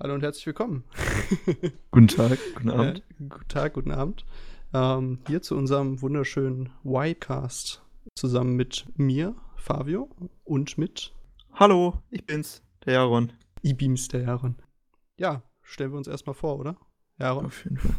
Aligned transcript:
Hallo 0.00 0.14
und 0.14 0.22
herzlich 0.22 0.44
willkommen. 0.46 0.82
guten 1.92 2.08
Tag, 2.08 2.36
guten 2.56 2.70
Abend. 2.70 2.98
Äh, 2.98 3.24
guten 3.28 3.48
Tag, 3.48 3.74
guten 3.74 3.92
Abend. 3.92 4.24
Ähm, 4.74 5.20
hier 5.28 5.40
zu 5.40 5.56
unserem 5.56 6.02
wunderschönen 6.02 6.70
Y-Cast 6.84 7.80
zusammen 8.16 8.56
mit 8.56 8.86
mir, 8.96 9.36
Fabio, 9.54 10.10
und 10.42 10.78
mit. 10.78 11.12
Hallo, 11.52 12.02
ich 12.10 12.26
bin's, 12.26 12.60
der 12.84 12.94
Jaron. 12.94 13.32
Ich 13.62 13.76
bin's, 13.76 14.08
der 14.08 14.22
Jaron. 14.22 14.56
Ja, 15.16 15.42
stellen 15.62 15.92
wir 15.92 15.98
uns 15.98 16.08
erstmal 16.08 16.34
vor, 16.34 16.58
oder? 16.58 16.76
Jaron. 17.20 17.46
Auf 17.46 17.62
jeden 17.62 17.78
Fall. 17.78 17.94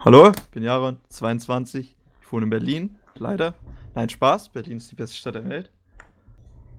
Hallo, 0.00 0.30
ich 0.30 0.50
bin 0.50 0.64
Jaron, 0.64 0.98
22. 1.08 1.94
Ich 2.20 2.32
wohne 2.32 2.44
in 2.44 2.50
Berlin, 2.50 2.98
leider. 3.14 3.54
Nein, 3.94 4.08
Spaß. 4.08 4.48
Berlin 4.48 4.78
ist 4.78 4.90
die 4.90 4.96
beste 4.96 5.16
Stadt 5.16 5.36
der 5.36 5.48
Welt. 5.48 5.70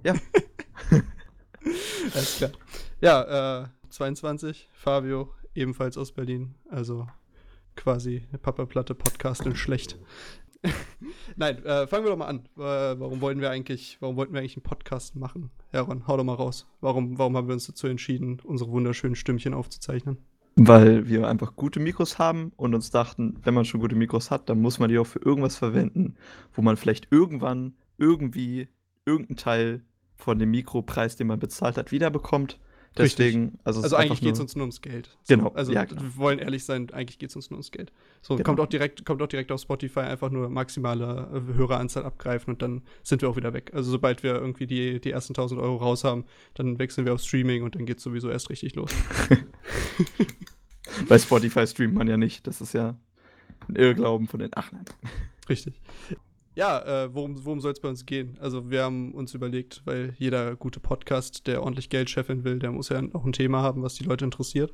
Ja. 0.03 0.15
Alles 2.13 2.37
klar. 2.37 2.51
Ja, 2.99 3.61
äh, 3.61 3.67
22, 3.93 4.69
Fabio, 4.73 5.29
ebenfalls 5.53 5.99
aus 5.99 6.11
Berlin. 6.11 6.55
Also 6.67 7.07
quasi 7.75 8.23
eine 8.29 8.39
Papa-Platte 8.39 8.95
Podcast 8.95 9.45
in 9.45 9.55
schlecht. 9.55 9.99
Nein, 11.35 11.63
äh, 11.63 11.85
fangen 11.85 12.03
wir 12.03 12.09
doch 12.09 12.17
mal 12.17 12.25
an. 12.25 12.39
Äh, 12.57 12.99
warum 12.99 13.21
wollten 13.21 13.39
wir 13.39 13.51
eigentlich, 13.51 13.97
warum 13.99 14.15
wollten 14.15 14.33
wir 14.33 14.39
eigentlich 14.39 14.57
einen 14.57 14.63
Podcast 14.63 15.15
machen? 15.15 15.51
Heron, 15.69 16.07
hau 16.07 16.17
doch 16.17 16.23
mal 16.23 16.33
raus. 16.33 16.67
Warum, 16.81 17.19
warum 17.19 17.37
haben 17.37 17.47
wir 17.47 17.53
uns 17.53 17.67
dazu 17.67 17.85
entschieden, 17.85 18.39
unsere 18.43 18.71
wunderschönen 18.71 19.15
Stimmchen 19.15 19.53
aufzuzeichnen? 19.53 20.17
Weil 20.55 21.07
wir 21.07 21.27
einfach 21.27 21.55
gute 21.55 21.79
Mikros 21.79 22.17
haben 22.17 22.51
und 22.55 22.73
uns 22.73 22.89
dachten, 22.89 23.39
wenn 23.43 23.53
man 23.53 23.65
schon 23.65 23.79
gute 23.79 23.95
Mikros 23.95 24.31
hat, 24.31 24.49
dann 24.49 24.59
muss 24.59 24.79
man 24.79 24.89
die 24.89 24.97
auch 24.97 25.07
für 25.07 25.19
irgendwas 25.19 25.55
verwenden, 25.55 26.15
wo 26.53 26.63
man 26.63 26.77
vielleicht 26.77 27.09
irgendwann 27.11 27.75
irgendwie 27.99 28.69
irgendeinen 29.05 29.37
Teil 29.37 29.81
von 30.15 30.39
dem 30.39 30.49
Mikropreis, 30.49 31.15
den 31.15 31.27
man 31.27 31.39
bezahlt 31.39 31.77
hat, 31.77 31.91
wiederbekommt. 31.91 32.59
Deswegen, 32.97 33.57
also, 33.63 33.81
also 33.81 33.95
eigentlich 33.95 34.21
geht 34.21 34.33
es 34.33 34.39
uns 34.39 34.55
nur 34.55 34.63
ums 34.63 34.81
Geld. 34.81 35.09
So, 35.23 35.35
genau. 35.35 35.51
Also 35.55 35.71
ja, 35.71 35.89
wir 35.89 36.15
wollen 36.15 36.37
ehrlich 36.37 36.63
sein, 36.63 36.91
eigentlich 36.91 37.17
geht 37.17 37.29
es 37.29 37.35
uns 37.35 37.49
nur 37.49 37.57
ums 37.57 37.71
Geld. 37.71 37.91
So, 38.21 38.35
genau. 38.35 38.45
kommt 38.45 38.59
auch 38.59 38.67
direkt, 38.67 39.03
kommt 39.03 39.21
auch 39.21 39.27
direkt 39.27 39.51
auf 39.51 39.61
Spotify 39.61 40.01
einfach 40.01 40.29
nur 40.29 40.49
maximale 40.49 41.27
äh, 41.33 41.57
Höreranzahl 41.57 42.05
abgreifen 42.05 42.53
und 42.53 42.61
dann 42.61 42.83
sind 43.01 43.21
wir 43.21 43.29
auch 43.29 43.35
wieder 43.35 43.53
weg. 43.53 43.71
Also 43.73 43.89
sobald 43.89 44.21
wir 44.21 44.35
irgendwie 44.35 44.67
die, 44.67 44.99
die 45.01 45.11
ersten 45.11 45.33
1000 45.33 45.59
Euro 45.59 45.77
raus 45.77 46.03
haben, 46.03 46.25
dann 46.53 46.77
wechseln 46.77 47.05
wir 47.05 47.13
auf 47.13 47.21
Streaming 47.21 47.63
und 47.63 47.75
dann 47.75 47.85
geht 47.85 47.97
es 47.97 48.03
sowieso 48.03 48.29
erst 48.29 48.49
richtig 48.49 48.75
los. 48.75 48.91
Bei 51.07 51.17
Spotify 51.17 51.65
streamt 51.65 51.95
man 51.95 52.07
ja 52.07 52.17
nicht. 52.17 52.45
Das 52.45 52.61
ist 52.61 52.73
ja 52.73 52.95
ein 53.67 53.75
Irrglauben 53.75 54.27
von 54.27 54.39
den 54.39 54.51
Ach 54.53 54.71
Richtig. 55.49 55.81
Ja, 56.55 57.05
äh, 57.05 57.13
worum, 57.13 57.43
worum 57.45 57.59
soll 57.61 57.71
es 57.71 57.79
bei 57.79 57.89
uns 57.89 58.05
gehen? 58.05 58.37
Also 58.39 58.69
wir 58.69 58.83
haben 58.83 59.13
uns 59.13 59.33
überlegt, 59.33 59.81
weil 59.85 60.13
jeder 60.19 60.55
gute 60.55 60.79
Podcast, 60.79 61.47
der 61.47 61.63
ordentlich 61.63 61.89
Geld 61.89 62.09
scheffeln 62.09 62.43
will, 62.43 62.59
der 62.59 62.71
muss 62.71 62.89
ja 62.89 63.01
auch 63.13 63.25
ein 63.25 63.33
Thema 63.33 63.63
haben, 63.63 63.81
was 63.81 63.95
die 63.95 64.03
Leute 64.03 64.25
interessiert. 64.25 64.73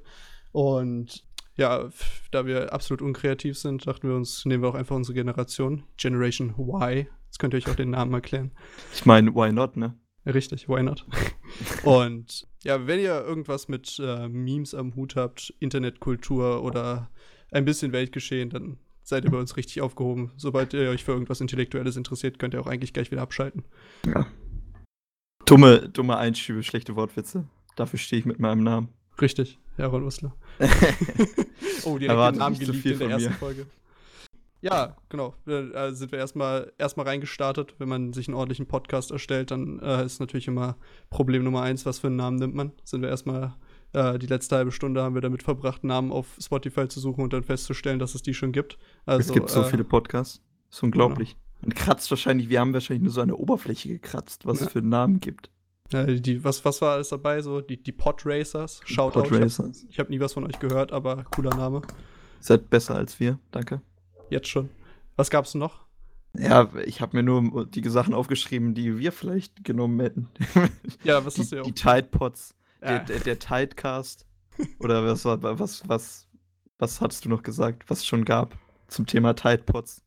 Und 0.51 1.23
ja, 1.55 1.89
da 2.31 2.45
wir 2.45 2.73
absolut 2.73 3.01
unkreativ 3.01 3.57
sind, 3.57 3.87
dachten 3.87 4.07
wir 4.09 4.15
uns, 4.15 4.45
nehmen 4.45 4.63
wir 4.63 4.69
auch 4.69 4.75
einfach 4.75 4.95
unsere 4.95 5.13
Generation, 5.13 5.83
Generation 5.97 6.55
Y. 6.57 7.07
Jetzt 7.25 7.39
könnt 7.39 7.53
ihr 7.53 7.57
euch 7.57 7.69
auch 7.69 7.75
den 7.75 7.91
Namen 7.91 8.13
erklären. 8.13 8.51
Ich 8.93 9.05
meine, 9.05 9.33
why 9.33 9.51
not, 9.51 9.77
ne? 9.77 9.97
Richtig, 10.25 10.67
why 10.67 10.83
not? 10.83 11.05
Und 11.83 12.47
ja, 12.63 12.87
wenn 12.87 12.99
ihr 12.99 13.23
irgendwas 13.23 13.67
mit 13.67 13.99
äh, 14.03 14.27
Memes 14.27 14.73
am 14.73 14.95
Hut 14.95 15.15
habt, 15.15 15.53
Internetkultur 15.59 16.61
oder 16.63 17.09
ein 17.51 17.65
bisschen 17.65 17.93
Weltgeschehen, 17.93 18.49
dann 18.49 18.77
seid 19.09 19.25
ihr 19.25 19.31
bei 19.31 19.37
uns 19.37 19.57
richtig 19.57 19.81
aufgehoben. 19.81 20.31
Sobald 20.37 20.73
ihr 20.73 20.89
euch 20.89 21.03
für 21.03 21.11
irgendwas 21.11 21.41
Intellektuelles 21.41 21.97
interessiert, 21.97 22.39
könnt 22.39 22.53
ihr 22.53 22.61
auch 22.61 22.67
eigentlich 22.67 22.93
gleich 22.93 23.11
wieder 23.11 23.21
abschalten. 23.21 23.65
Ja. 24.05 24.27
Dumme, 25.45 25.89
dumme 25.89 26.17
Einschübe, 26.17 26.63
schlechte 26.63 26.95
Wortwitze. 26.95 27.47
Dafür 27.75 27.99
stehe 27.99 28.19
ich 28.19 28.25
mit 28.25 28.39
meinem 28.39 28.63
Namen. 28.63 28.89
Richtig, 29.19 29.59
Jaron 29.77 30.03
Usler. 30.03 30.35
oh, 31.83 31.97
direkt 31.97 32.19
den 32.19 32.37
Namen 32.37 32.55
so 32.55 32.71
in 32.71 32.99
der 32.99 33.09
ersten 33.09 33.29
mir. 33.29 33.35
Folge. 33.35 33.65
Ja, 34.61 34.97
genau. 35.07 35.33
Da 35.45 35.93
sind 35.93 36.11
wir 36.11 36.19
erstmal 36.19 36.73
erstmal 36.77 37.07
reingestartet. 37.07 37.75
Wenn 37.77 37.89
man 37.89 38.13
sich 38.13 38.27
einen 38.27 38.35
ordentlichen 38.35 38.67
Podcast 38.67 39.09
erstellt, 39.11 39.51
dann 39.51 39.79
äh, 39.79 40.05
ist 40.05 40.19
natürlich 40.19 40.47
immer 40.47 40.77
Problem 41.09 41.43
Nummer 41.43 41.61
eins, 41.61 41.85
was 41.85 41.99
für 41.99 42.07
einen 42.07 42.17
Namen 42.17 42.37
nimmt 42.37 42.55
man. 42.55 42.73
Sind 42.83 43.01
wir 43.01 43.09
erstmal 43.09 43.55
äh, 43.93 44.19
die 44.19 44.27
letzte 44.27 44.55
halbe 44.55 44.71
Stunde 44.71 45.01
haben 45.01 45.15
wir 45.15 45.21
damit 45.21 45.43
verbracht, 45.43 45.83
Namen 45.83 46.11
auf 46.11 46.37
Spotify 46.39 46.87
zu 46.87 46.99
suchen 46.99 47.23
und 47.23 47.33
dann 47.33 47.43
festzustellen, 47.43 47.99
dass 47.99 48.15
es 48.15 48.21
die 48.21 48.33
schon 48.33 48.51
gibt. 48.51 48.77
Also, 49.05 49.29
es 49.29 49.33
gibt 49.33 49.49
so 49.49 49.61
äh, 49.61 49.65
viele 49.65 49.83
Podcasts. 49.83 50.41
Das 50.69 50.77
ist 50.77 50.83
unglaublich. 50.83 51.29
Genau. 51.29 51.45
Man 51.61 51.73
kratzt 51.73 52.09
wahrscheinlich, 52.09 52.49
wir 52.49 52.59
haben 52.59 52.73
wahrscheinlich 52.73 53.03
nur 53.03 53.11
so 53.11 53.21
eine 53.21 53.35
Oberfläche 53.35 53.89
gekratzt, 53.89 54.45
was 54.45 54.59
ja. 54.59 54.67
es 54.67 54.71
für 54.71 54.81
Namen 54.81 55.19
gibt. 55.19 55.49
Ja, 55.91 56.05
die, 56.05 56.43
was, 56.43 56.63
was 56.63 56.81
war 56.81 56.93
alles 56.93 57.09
dabei? 57.09 57.41
So, 57.41 57.61
die, 57.61 57.81
die 57.81 57.91
Pod 57.91 58.21
Racers. 58.25 58.81
Shoutout. 58.85 59.23
Pod 59.23 59.31
Racers. 59.31 59.85
Ich 59.89 59.97
habe 59.97 60.05
hab 60.05 60.09
nie 60.09 60.19
was 60.19 60.33
von 60.33 60.45
euch 60.45 60.59
gehört, 60.59 60.91
aber 60.91 61.25
cooler 61.31 61.55
Name. 61.55 61.81
Seid 62.39 62.69
besser 62.69 62.95
als 62.95 63.19
wir, 63.19 63.39
danke. 63.51 63.81
Jetzt 64.29 64.47
schon. 64.47 64.69
Was 65.15 65.29
gab's 65.29 65.55
noch? 65.55 65.85
Ja, 66.37 66.69
ich 66.85 67.01
habe 67.01 67.17
mir 67.17 67.23
nur 67.23 67.65
die 67.65 67.87
Sachen 67.89 68.13
aufgeschrieben, 68.13 68.75
die 68.75 68.99
wir 68.99 69.11
vielleicht 69.11 69.63
genommen 69.63 69.99
hätten. 69.99 70.29
Ja, 71.03 71.25
was 71.25 71.33
die, 71.33 71.41
hast 71.41 71.51
du 71.51 71.55
ja 71.55 71.61
auch? 71.63 71.65
Die 71.65 71.73
Tide 71.73 72.07
Pods. 72.11 72.53
Der, 72.81 72.99
der, 72.99 73.19
der 73.19 73.39
Tidecast. 73.39 74.25
Oder 74.79 75.05
was 75.05 75.25
war, 75.25 75.41
was, 75.59 75.87
was, 75.87 76.27
was 76.77 77.01
hattest 77.01 77.25
du 77.25 77.29
noch 77.29 77.43
gesagt, 77.43 77.89
was 77.89 77.99
es 77.99 78.05
schon 78.05 78.25
gab 78.25 78.57
zum 78.87 79.05
Thema 79.05 79.33
Tidepods? 79.33 80.03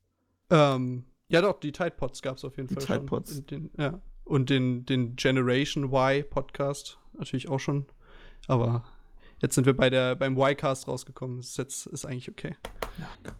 Ähm, 0.50 1.04
ja 1.28 1.40
doch, 1.40 1.60
die 1.60 1.72
Tidepods 1.72 2.22
gab 2.22 2.36
es 2.36 2.44
auf 2.44 2.56
jeden 2.56 2.68
die 2.68 2.74
Fall 2.74 2.84
Tidepods. 2.84 3.34
schon. 3.34 3.46
Den, 3.46 3.70
ja. 3.78 4.00
Und 4.24 4.50
den, 4.50 4.84
den 4.86 5.16
Generation 5.16 5.92
Y 5.92 6.24
Podcast 6.28 6.98
natürlich 7.18 7.48
auch 7.48 7.58
schon. 7.58 7.86
Aber 8.46 8.84
jetzt 9.40 9.54
sind 9.54 9.66
wir 9.66 9.76
bei 9.76 9.90
der, 9.90 10.14
beim 10.14 10.36
Y-Cast 10.38 10.88
rausgekommen. 10.88 11.38
Das 11.38 11.48
ist 11.48 11.58
jetzt 11.58 11.86
ist 11.86 12.04
eigentlich 12.04 12.30
okay. 12.30 12.54
Ja. 12.98 13.32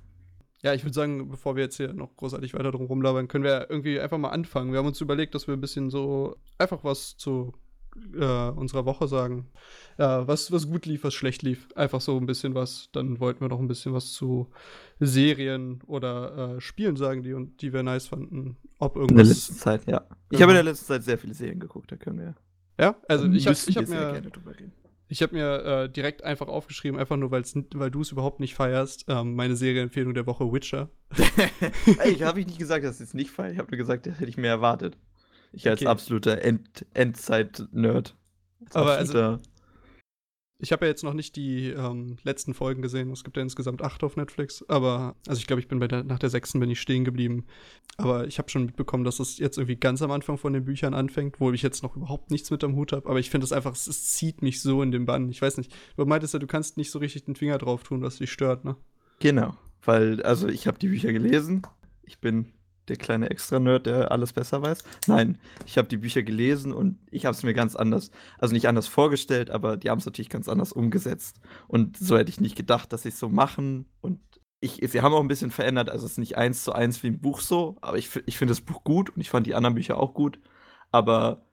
Ja, 0.64 0.74
ich 0.74 0.84
würde 0.84 0.94
sagen, 0.94 1.28
bevor 1.28 1.56
wir 1.56 1.64
jetzt 1.64 1.76
hier 1.76 1.92
noch 1.92 2.16
großartig 2.16 2.54
weiter 2.54 2.70
drum 2.70 2.86
rumlabern, 2.86 3.26
können 3.26 3.42
wir 3.42 3.68
irgendwie 3.68 3.98
einfach 3.98 4.18
mal 4.18 4.30
anfangen. 4.30 4.70
Wir 4.70 4.78
haben 4.78 4.86
uns 4.86 5.00
überlegt, 5.00 5.34
dass 5.34 5.48
wir 5.48 5.54
ein 5.54 5.60
bisschen 5.60 5.90
so 5.90 6.36
einfach 6.56 6.84
was 6.84 7.16
zu 7.16 7.52
äh, 8.14 8.50
unserer 8.50 8.84
Woche 8.84 9.08
sagen. 9.08 9.48
Ja, 9.98 10.26
was, 10.26 10.50
was 10.52 10.68
gut 10.68 10.86
lief, 10.86 11.04
was 11.04 11.14
schlecht 11.14 11.42
lief. 11.42 11.68
Einfach 11.74 12.00
so 12.00 12.16
ein 12.16 12.26
bisschen 12.26 12.54
was. 12.54 12.90
Dann 12.92 13.20
wollten 13.20 13.40
wir 13.40 13.48
noch 13.48 13.60
ein 13.60 13.68
bisschen 13.68 13.92
was 13.92 14.12
zu 14.12 14.50
Serien 15.00 15.82
oder 15.86 16.56
äh, 16.56 16.60
Spielen 16.60 16.96
sagen, 16.96 17.22
die, 17.22 17.34
die 17.60 17.72
wir 17.72 17.82
nice 17.82 18.06
fanden. 18.06 18.56
Ob 18.78 18.96
irgendwas. 18.96 19.10
In 19.10 19.16
der 19.16 19.26
letzten 19.26 19.54
Zeit, 19.54 19.86
ja. 19.86 20.06
Ich 20.30 20.42
habe 20.42 20.52
in 20.52 20.56
der 20.56 20.64
letzten 20.64 20.86
Zeit 20.86 21.04
sehr 21.04 21.18
viele 21.18 21.34
Serien 21.34 21.60
geguckt, 21.60 21.92
da 21.92 21.96
können 21.96 22.18
wir. 22.18 22.34
Ja, 22.78 22.96
also 23.08 23.26
ich 23.26 23.46
habe 23.46 23.56
hab 23.56 23.88
mir. 23.88 24.22
Ich 25.08 25.20
habe 25.20 25.34
mir 25.34 25.64
äh, 25.64 25.88
direkt 25.90 26.24
einfach 26.24 26.48
aufgeschrieben, 26.48 26.98
einfach 26.98 27.18
nur, 27.18 27.30
weil's, 27.30 27.54
weil 27.74 27.90
du 27.90 28.00
es 28.00 28.12
überhaupt 28.12 28.40
nicht 28.40 28.54
feierst, 28.54 29.04
ähm, 29.08 29.34
meine 29.34 29.56
Serienempfehlung 29.56 30.14
der 30.14 30.26
Woche 30.26 30.50
Witcher. 30.50 30.88
ich 32.06 32.22
habe 32.22 32.40
ich 32.40 32.46
nicht 32.46 32.58
gesagt, 32.58 32.82
dass 32.82 32.98
ich 32.98 33.08
es 33.08 33.14
nicht 33.14 33.30
feiere. 33.30 33.52
Ich 33.52 33.58
habe 33.58 33.70
nur 33.70 33.76
gesagt, 33.76 34.06
das 34.06 34.14
hätte 34.14 34.30
ich 34.30 34.38
mehr 34.38 34.52
erwartet. 34.52 34.96
Ich 35.52 35.68
als 35.68 35.80
okay. 35.80 35.88
absoluter 35.88 36.42
End 36.42 36.86
Endzeit-Nerd. 36.94 38.16
Aber 38.72 38.92
also, 38.92 39.38
ich 40.62 40.70
habe 40.70 40.86
ja 40.86 40.90
jetzt 40.90 41.02
noch 41.02 41.12
nicht 41.12 41.34
die 41.34 41.70
ähm, 41.70 42.18
letzten 42.22 42.54
Folgen 42.54 42.82
gesehen. 42.82 43.10
Es 43.10 43.24
gibt 43.24 43.36
ja 43.36 43.42
insgesamt 43.42 43.82
acht 43.82 44.04
auf 44.04 44.14
Netflix. 44.16 44.64
Aber, 44.68 45.16
also 45.26 45.40
ich 45.40 45.48
glaube, 45.48 45.58
ich 45.58 45.66
bin 45.66 45.80
bei 45.80 45.88
der, 45.88 46.04
nach 46.04 46.20
der 46.20 46.30
sechsten 46.30 46.60
bin 46.60 46.70
ich 46.70 46.80
stehen 46.80 47.04
geblieben. 47.04 47.46
Aber 47.96 48.28
ich 48.28 48.38
habe 48.38 48.48
schon 48.48 48.66
mitbekommen, 48.66 49.02
dass 49.02 49.18
es 49.18 49.38
jetzt 49.38 49.58
irgendwie 49.58 49.74
ganz 49.74 50.02
am 50.02 50.12
Anfang 50.12 50.38
von 50.38 50.52
den 50.52 50.64
Büchern 50.64 50.94
anfängt, 50.94 51.40
wo 51.40 51.50
ich 51.50 51.62
jetzt 51.62 51.82
noch 51.82 51.96
überhaupt 51.96 52.30
nichts 52.30 52.52
mit 52.52 52.62
am 52.62 52.76
Hut 52.76 52.92
habe. 52.92 53.08
Aber 53.08 53.18
ich 53.18 53.28
finde 53.28 53.44
es 53.44 53.52
einfach, 53.52 53.72
es, 53.72 53.88
es, 53.88 54.12
zieht 54.12 54.40
mich 54.40 54.62
so 54.62 54.82
in 54.82 54.92
den 54.92 55.04
Bann. 55.04 55.28
Ich 55.30 55.42
weiß 55.42 55.58
nicht. 55.58 55.74
Du 55.96 56.06
meintest 56.06 56.32
ja, 56.32 56.38
du 56.38 56.46
kannst 56.46 56.76
nicht 56.76 56.92
so 56.92 57.00
richtig 57.00 57.24
den 57.24 57.34
Finger 57.34 57.58
drauf 57.58 57.82
tun, 57.82 58.00
was 58.00 58.18
dich 58.18 58.30
stört, 58.30 58.64
ne? 58.64 58.76
Genau. 59.18 59.56
Weil, 59.84 60.22
also 60.22 60.46
ich 60.46 60.68
habe 60.68 60.78
die 60.78 60.88
Bücher 60.88 61.12
gelesen. 61.12 61.62
Ich 62.04 62.20
bin 62.20 62.52
der 62.92 62.98
kleine 62.98 63.30
Extra-Nerd, 63.30 63.86
der 63.86 64.12
alles 64.12 64.32
besser 64.32 64.62
weiß. 64.62 64.84
Nein, 65.06 65.38
ich 65.66 65.78
habe 65.78 65.88
die 65.88 65.96
Bücher 65.96 66.22
gelesen 66.22 66.72
und 66.72 66.98
ich 67.10 67.24
habe 67.24 67.34
es 67.34 67.42
mir 67.42 67.54
ganz 67.54 67.74
anders, 67.74 68.10
also 68.38 68.52
nicht 68.52 68.68
anders 68.68 68.86
vorgestellt, 68.86 69.50
aber 69.50 69.76
die 69.76 69.90
haben 69.90 69.98
es 69.98 70.06
natürlich 70.06 70.28
ganz 70.28 70.48
anders 70.48 70.72
umgesetzt. 70.72 71.40
Und 71.68 71.96
so 71.96 72.18
hätte 72.18 72.30
ich 72.30 72.40
nicht 72.40 72.56
gedacht, 72.56 72.92
dass 72.92 73.02
sie 73.02 73.08
es 73.08 73.18
so 73.18 73.28
machen. 73.28 73.86
Und 74.00 74.20
ich, 74.60 74.80
sie 74.86 75.00
haben 75.00 75.14
auch 75.14 75.20
ein 75.20 75.28
bisschen 75.28 75.50
verändert, 75.50 75.88
also 75.90 76.04
es 76.04 76.12
ist 76.12 76.18
nicht 76.18 76.36
eins 76.36 76.64
zu 76.64 76.72
eins 76.72 77.02
wie 77.02 77.08
im 77.08 77.20
Buch 77.20 77.40
so, 77.40 77.76
aber 77.80 77.96
ich, 77.96 78.10
ich 78.26 78.36
finde 78.36 78.52
das 78.52 78.60
Buch 78.60 78.84
gut 78.84 79.10
und 79.10 79.20
ich 79.20 79.30
fand 79.30 79.46
die 79.46 79.54
anderen 79.54 79.74
Bücher 79.74 79.98
auch 79.98 80.14
gut. 80.14 80.38
Aber 80.90 81.46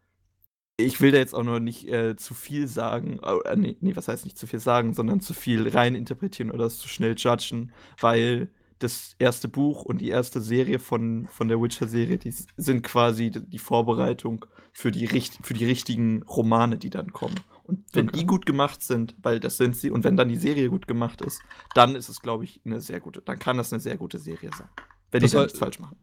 ich 0.77 1.00
will 1.01 1.12
da 1.12 1.18
jetzt 1.18 1.33
auch 1.33 1.44
noch 1.44 1.59
nicht 1.59 1.88
äh, 1.88 2.15
zu 2.18 2.33
viel 2.33 2.68
sagen, 2.68 3.19
äh, 3.45 3.56
nee, 3.56 3.77
nee, 3.80 3.95
was 3.95 4.07
heißt 4.09 4.25
nicht 4.25 4.38
zu 4.38 4.47
viel 4.47 4.59
sagen, 4.59 4.94
sondern 4.94 5.21
zu 5.21 5.33
viel 5.33 5.68
rein 5.69 5.95
interpretieren 5.95 6.51
oder 6.51 6.65
es 6.65 6.77
zu 6.77 6.89
schnell 6.89 7.15
judgen, 7.18 7.71
weil 8.00 8.50
das 8.79 9.15
erste 9.19 9.47
Buch 9.47 9.83
und 9.83 9.99
die 9.99 10.09
erste 10.09 10.41
Serie 10.41 10.79
von, 10.79 11.27
von 11.31 11.47
der 11.47 11.61
Witcher-Serie, 11.61 12.17
die 12.17 12.33
sind 12.57 12.81
quasi 12.81 13.29
die 13.29 13.59
Vorbereitung 13.59 14.45
für 14.73 14.91
die, 14.91 15.07
für 15.07 15.53
die 15.53 15.65
richtigen 15.65 16.23
Romane, 16.23 16.77
die 16.77 16.89
dann 16.89 17.11
kommen. 17.11 17.35
Und 17.63 17.85
wenn 17.93 18.09
okay. 18.09 18.19
die 18.19 18.25
gut 18.25 18.45
gemacht 18.45 18.81
sind, 18.81 19.15
weil 19.21 19.39
das 19.39 19.57
sind 19.57 19.75
sie, 19.75 19.91
und 19.91 20.03
wenn 20.03 20.17
dann 20.17 20.29
die 20.29 20.37
Serie 20.37 20.69
gut 20.69 20.87
gemacht 20.87 21.21
ist, 21.21 21.41
dann 21.75 21.95
ist 21.95 22.09
es, 22.09 22.21
glaube 22.21 22.45
ich, 22.45 22.61
eine 22.65 22.81
sehr 22.81 22.99
gute, 22.99 23.21
dann 23.21 23.37
kann 23.37 23.57
das 23.57 23.71
eine 23.71 23.79
sehr 23.79 23.97
gute 23.97 24.17
Serie 24.17 24.49
sein. 24.57 24.69
Wenn 25.11 25.21
das 25.21 25.31
die 25.31 25.37
da 25.37 25.43
nichts 25.43 25.59
falsch 25.59 25.79
machen. 25.79 25.97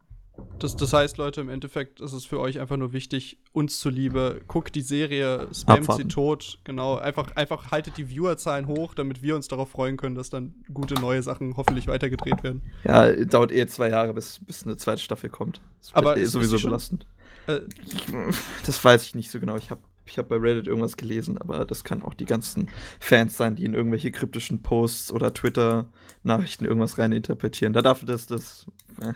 Das, 0.59 0.75
das 0.77 0.93
heißt, 0.93 1.19
Leute, 1.19 1.41
im 1.43 1.49
Endeffekt 1.51 2.01
ist 2.01 2.13
es 2.13 2.25
für 2.25 2.41
euch 2.41 2.59
einfach 2.61 2.77
nur 2.79 2.93
wichtig, 2.93 3.39
uns 3.53 3.79
zuliebe, 3.79 4.41
guckt 4.49 4.75
die 4.75 4.81
Serie, 4.81 5.49
spammt 5.55 5.81
Abwarten. 5.83 6.03
sie 6.05 6.09
tot, 6.09 6.59
genau, 6.65 6.97
einfach, 6.97 7.37
einfach 7.37 7.71
haltet 7.71 7.97
die 7.99 8.07
Viewerzahlen 8.07 8.67
hoch, 8.67 8.95
damit 8.95 9.23
wir 9.23 9.37
uns 9.37 9.49
darauf 9.49 9.71
freuen 9.71 9.97
können, 9.99 10.15
dass 10.15 10.31
dann 10.31 10.55
gute 10.73 10.95
neue 10.95 11.23
Sachen 11.23 11.57
hoffentlich 11.57 11.87
weitergedreht 11.89 12.43
werden. 12.43 12.63
Ja, 12.85 13.13
dauert 13.13 13.53
eh 13.53 13.67
zwei 13.67 13.91
Jahre, 13.91 14.15
bis, 14.15 14.41
bis 14.47 14.65
eine 14.65 14.77
zweite 14.79 15.03
Staffel 15.03 15.29
kommt. 15.31 15.61
Das 15.81 15.95
Aber 15.95 16.17
eh 16.17 16.23
ist- 16.23 16.33
sowieso 16.33 16.59
belastend. 16.59 17.07
Äh, 17.47 17.61
Das 18.65 18.83
weiß 18.85 19.05
ich 19.05 19.15
nicht 19.15 19.31
so 19.31 19.39
genau. 19.41 19.57
Ich 19.57 19.71
habe 19.71 19.81
ich 20.07 20.19
hab 20.19 20.29
bei 20.29 20.37
Reddit 20.37 20.69
irgendwas 20.69 20.97
gelesen, 20.97 21.37
aber 21.39 21.65
das 21.65 21.83
kann 21.85 22.03
auch 22.03 22.15
die 22.15 22.25
ganzen 22.25 22.69
Fans 23.01 23.37
sein, 23.37 23.57
die 23.57 23.65
in 23.65 23.75
irgendwelche 23.75 24.11
kryptischen 24.13 24.63
Posts 24.63 25.13
oder 25.13 25.35
Twitter-Nachrichten 25.35 26.65
irgendwas 26.65 26.97
reininterpretieren. 26.99 27.73
Da 27.73 27.83
darf 27.83 28.05
das, 28.05 28.27
das. 28.27 28.67
Äh. 29.01 29.13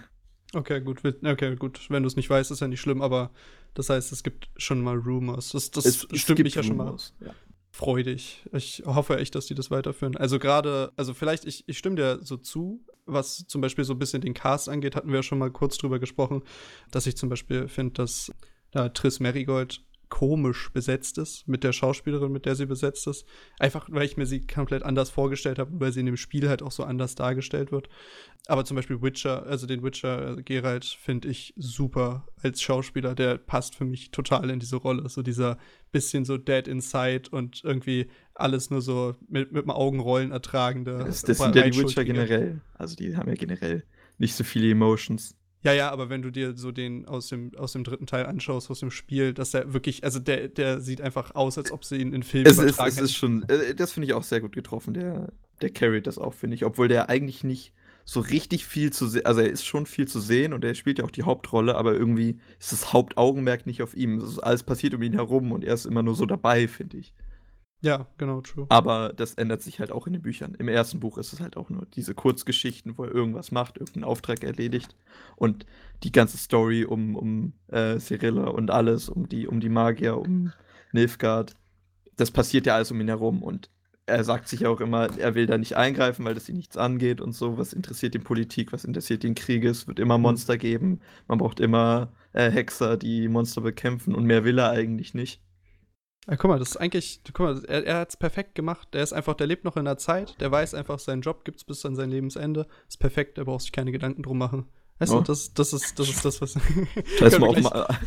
Okay, 0.54 0.80
gut, 0.80 1.00
okay, 1.24 1.56
gut, 1.56 1.80
wenn 1.90 2.02
du 2.02 2.06
es 2.06 2.16
nicht 2.16 2.28
weißt, 2.30 2.50
ist 2.50 2.60
ja 2.60 2.68
nicht 2.68 2.80
schlimm, 2.80 3.02
aber 3.02 3.30
das 3.74 3.88
heißt, 3.90 4.12
es 4.12 4.22
gibt 4.22 4.48
schon 4.56 4.80
mal 4.82 4.96
Rumors. 4.96 5.50
Das, 5.50 5.70
das 5.70 5.84
Es- 5.86 6.06
es 6.10 6.20
stimmt 6.20 6.40
mich 6.40 6.54
ja 6.54 6.62
schon 6.62 6.76
mal 6.76 6.96
Ja. 7.20 7.34
freudig. 7.70 8.42
Ich 8.52 8.82
hoffe 8.84 9.18
echt, 9.18 9.34
dass 9.34 9.46
die 9.46 9.54
das 9.54 9.70
weiterführen. 9.70 10.16
Also 10.16 10.38
gerade, 10.38 10.92
also 10.96 11.14
vielleicht, 11.14 11.44
ich, 11.44 11.64
ich 11.68 11.78
stimme 11.78 11.96
dir 11.96 12.18
so 12.22 12.36
zu, 12.36 12.84
was 13.06 13.46
zum 13.46 13.60
Beispiel 13.60 13.84
so 13.84 13.92
ein 13.94 13.98
bisschen 13.98 14.20
den 14.22 14.34
Cast 14.34 14.68
angeht, 14.68 14.96
hatten 14.96 15.08
wir 15.08 15.16
ja 15.16 15.22
schon 15.22 15.38
mal 15.38 15.50
kurz 15.50 15.78
drüber 15.78 15.98
gesprochen, 15.98 16.42
dass 16.90 17.06
ich 17.06 17.16
zum 17.16 17.28
Beispiel 17.28 17.68
finde, 17.68 17.94
dass 17.94 18.32
da 18.72 18.88
Triss 18.88 19.20
Merigold 19.20 19.82
komisch 20.10 20.70
besetzt 20.72 21.16
ist 21.16 21.48
mit 21.48 21.64
der 21.64 21.72
Schauspielerin, 21.72 22.30
mit 22.30 22.44
der 22.44 22.54
sie 22.54 22.66
besetzt 22.66 23.06
ist. 23.06 23.24
Einfach, 23.58 23.86
weil 23.90 24.04
ich 24.04 24.18
mir 24.18 24.26
sie 24.26 24.46
komplett 24.46 24.82
anders 24.82 25.08
vorgestellt 25.08 25.58
habe 25.58 25.72
und 25.72 25.80
weil 25.80 25.92
sie 25.92 26.00
in 26.00 26.06
dem 26.06 26.18
Spiel 26.18 26.48
halt 26.48 26.62
auch 26.62 26.72
so 26.72 26.84
anders 26.84 27.14
dargestellt 27.14 27.72
wird. 27.72 27.88
Aber 28.46 28.64
zum 28.64 28.74
Beispiel 28.74 29.00
Witcher, 29.00 29.46
also 29.46 29.66
den 29.66 29.82
Witcher 29.82 30.38
äh, 30.38 30.42
Geralt 30.42 30.84
finde 30.84 31.28
ich 31.28 31.54
super 31.56 32.26
als 32.42 32.60
Schauspieler. 32.60 33.14
Der 33.14 33.38
passt 33.38 33.76
für 33.76 33.84
mich 33.84 34.10
total 34.10 34.50
in 34.50 34.58
diese 34.60 34.76
Rolle. 34.76 35.08
So 35.08 35.22
dieser 35.22 35.56
bisschen 35.92 36.24
so 36.24 36.36
dead 36.36 36.68
inside 36.68 37.30
und 37.30 37.62
irgendwie 37.64 38.10
alles 38.34 38.70
nur 38.70 38.82
so 38.82 39.14
mit, 39.28 39.52
mit 39.52 39.62
dem 39.62 39.70
Augenrollen 39.70 40.32
ertragende. 40.32 40.98
Das, 40.98 41.22
das 41.22 41.38
sind 41.38 41.54
ja 41.54 41.68
die 41.68 41.78
Witcher 41.78 42.04
generell. 42.04 42.60
Also 42.74 42.96
die 42.96 43.16
haben 43.16 43.28
ja 43.28 43.36
generell 43.36 43.84
nicht 44.18 44.34
so 44.34 44.44
viele 44.44 44.70
Emotions. 44.70 45.36
Ja, 45.62 45.72
ja, 45.74 45.90
aber 45.90 46.08
wenn 46.08 46.22
du 46.22 46.30
dir 46.30 46.56
so 46.56 46.72
den 46.72 47.06
aus 47.06 47.28
dem, 47.28 47.54
aus 47.56 47.72
dem 47.72 47.84
dritten 47.84 48.06
Teil 48.06 48.24
anschaust, 48.24 48.70
aus 48.70 48.80
dem 48.80 48.90
Spiel, 48.90 49.34
dass 49.34 49.50
der 49.50 49.74
wirklich, 49.74 50.04
also 50.04 50.18
der, 50.18 50.48
der 50.48 50.80
sieht 50.80 51.02
einfach 51.02 51.34
aus, 51.34 51.58
als 51.58 51.70
ob 51.70 51.84
sie 51.84 51.96
ihn 51.96 52.14
in 52.14 52.22
Filmen 52.22 52.46
Es 52.46 52.56
ist, 52.56 52.64
übertragen 52.64 52.90
es 52.90 53.00
ist 53.00 53.16
schon, 53.16 53.42
äh, 53.48 53.74
das 53.74 53.92
finde 53.92 54.06
ich 54.06 54.14
auch 54.14 54.22
sehr 54.22 54.40
gut 54.40 54.52
getroffen. 54.52 54.94
Der, 54.94 55.32
der 55.60 55.70
carried 55.70 56.06
das 56.06 56.18
auch, 56.18 56.32
finde 56.32 56.54
ich. 56.54 56.64
Obwohl 56.64 56.88
der 56.88 57.10
eigentlich 57.10 57.44
nicht 57.44 57.74
so 58.06 58.20
richtig 58.20 58.64
viel 58.64 58.90
zu 58.90 59.06
sehen, 59.06 59.26
also 59.26 59.40
er 59.40 59.50
ist 59.50 59.66
schon 59.66 59.84
viel 59.84 60.08
zu 60.08 60.18
sehen 60.18 60.54
und 60.54 60.64
er 60.64 60.74
spielt 60.74 60.98
ja 60.98 61.04
auch 61.04 61.10
die 61.10 61.24
Hauptrolle, 61.24 61.76
aber 61.76 61.92
irgendwie 61.92 62.38
ist 62.58 62.72
das 62.72 62.94
Hauptaugenmerk 62.94 63.66
nicht 63.66 63.82
auf 63.82 63.94
ihm. 63.94 64.18
Es 64.18 64.30
ist, 64.30 64.38
alles 64.38 64.62
passiert 64.62 64.94
um 64.94 65.02
ihn 65.02 65.12
herum 65.12 65.52
und 65.52 65.62
er 65.62 65.74
ist 65.74 65.84
immer 65.84 66.02
nur 66.02 66.14
so 66.14 66.24
dabei, 66.24 66.68
finde 66.68 66.96
ich. 66.96 67.12
Ja, 67.82 68.06
genau, 68.18 68.42
true. 68.42 68.66
Aber 68.68 69.12
das 69.14 69.34
ändert 69.34 69.62
sich 69.62 69.80
halt 69.80 69.90
auch 69.90 70.06
in 70.06 70.12
den 70.12 70.22
Büchern. 70.22 70.54
Im 70.58 70.68
ersten 70.68 71.00
Buch 71.00 71.16
ist 71.16 71.32
es 71.32 71.40
halt 71.40 71.56
auch 71.56 71.70
nur 71.70 71.86
diese 71.94 72.14
Kurzgeschichten, 72.14 72.98
wo 72.98 73.04
er 73.04 73.14
irgendwas 73.14 73.52
macht, 73.52 73.78
irgendeinen 73.78 74.04
Auftrag 74.04 74.44
erledigt. 74.44 74.94
Und 75.36 75.64
die 76.02 76.12
ganze 76.12 76.36
Story 76.36 76.84
um, 76.84 77.16
um 77.16 77.52
äh, 77.68 77.98
Cyrilla 77.98 78.48
und 78.48 78.70
alles, 78.70 79.08
um 79.08 79.28
die, 79.28 79.46
um 79.46 79.60
die 79.60 79.70
Magier, 79.70 80.18
um 80.18 80.52
Nilfgaard, 80.92 81.56
das 82.16 82.30
passiert 82.30 82.66
ja 82.66 82.74
alles 82.74 82.90
um 82.90 83.00
ihn 83.00 83.08
herum. 83.08 83.42
Und 83.42 83.70
er 84.04 84.24
sagt 84.24 84.48
sich 84.48 84.60
ja 84.60 84.68
auch 84.68 84.80
immer, 84.80 85.08
er 85.18 85.34
will 85.34 85.46
da 85.46 85.56
nicht 85.56 85.76
eingreifen, 85.76 86.24
weil 86.26 86.34
das 86.34 86.50
ihn 86.50 86.56
nichts 86.56 86.76
angeht 86.76 87.22
und 87.22 87.32
so. 87.32 87.56
Was 87.56 87.72
interessiert 87.72 88.14
ihn 88.14 88.24
Politik, 88.24 88.72
was 88.72 88.84
interessiert 88.84 89.24
ihn 89.24 89.34
Krieg? 89.34 89.64
Es 89.64 89.88
wird 89.88 89.98
immer 89.98 90.18
Monster 90.18 90.58
geben. 90.58 91.00
Man 91.28 91.38
braucht 91.38 91.60
immer 91.60 92.12
äh, 92.34 92.50
Hexer, 92.50 92.98
die 92.98 93.28
Monster 93.28 93.62
bekämpfen 93.62 94.14
und 94.14 94.24
mehr 94.26 94.44
will 94.44 94.58
er 94.58 94.70
eigentlich 94.70 95.14
nicht. 95.14 95.40
Ja, 96.28 96.36
guck 96.36 96.50
mal, 96.50 96.58
das 96.58 96.70
ist 96.70 96.76
eigentlich, 96.76 97.20
guck 97.32 97.40
mal, 97.40 97.64
er, 97.64 97.84
er 97.86 97.98
hat 98.00 98.10
es 98.10 98.16
perfekt 98.16 98.54
gemacht. 98.54 98.88
Der 98.92 99.02
ist 99.02 99.12
einfach, 99.12 99.34
der 99.34 99.46
lebt 99.46 99.64
noch 99.64 99.76
in 99.76 99.84
der 99.86 99.96
Zeit, 99.96 100.40
der 100.40 100.50
weiß 100.52 100.74
einfach, 100.74 100.98
seinen 100.98 101.22
Job 101.22 101.44
gibt's 101.44 101.64
bis 101.64 101.84
an 101.86 101.96
sein 101.96 102.10
Lebensende. 102.10 102.66
Ist 102.88 102.98
perfekt, 102.98 103.38
der 103.38 103.44
braucht 103.44 103.62
sich 103.62 103.72
keine 103.72 103.90
Gedanken 103.92 104.22
drum 104.22 104.38
machen. 104.38 104.66
Weißt 104.98 105.12
Ja. 105.12 105.18
du, 105.18 105.24
das, 105.24 105.54
das, 105.54 105.72
ist, 105.72 105.98
das 105.98 106.08
ist 106.10 106.24
das, 106.24 106.40
was. 106.42 106.52
Scheiß 106.52 106.58
Können 107.32 107.40
mal 107.40 107.48
auf, 107.48 107.54
gleich- 107.54 107.64
mal, 107.64 107.98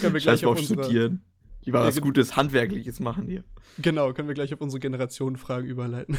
können 0.00 0.14
wir 0.14 0.20
gleich 0.20 0.46
auf 0.46 0.58
Studieren. 0.58 1.22
Lieber 1.64 1.80
Ja, 1.80 1.86
was 1.86 1.94
gen- 1.94 2.02
Gutes, 2.04 2.34
Handwerkliches 2.36 2.98
machen 2.98 3.28
hier. 3.28 3.44
Genau, 3.78 4.12
können 4.12 4.26
wir 4.28 4.34
gleich 4.34 4.52
auf 4.52 4.60
unsere 4.60 4.80
Generationenfragen 4.80 5.68
überleiten. 5.68 6.16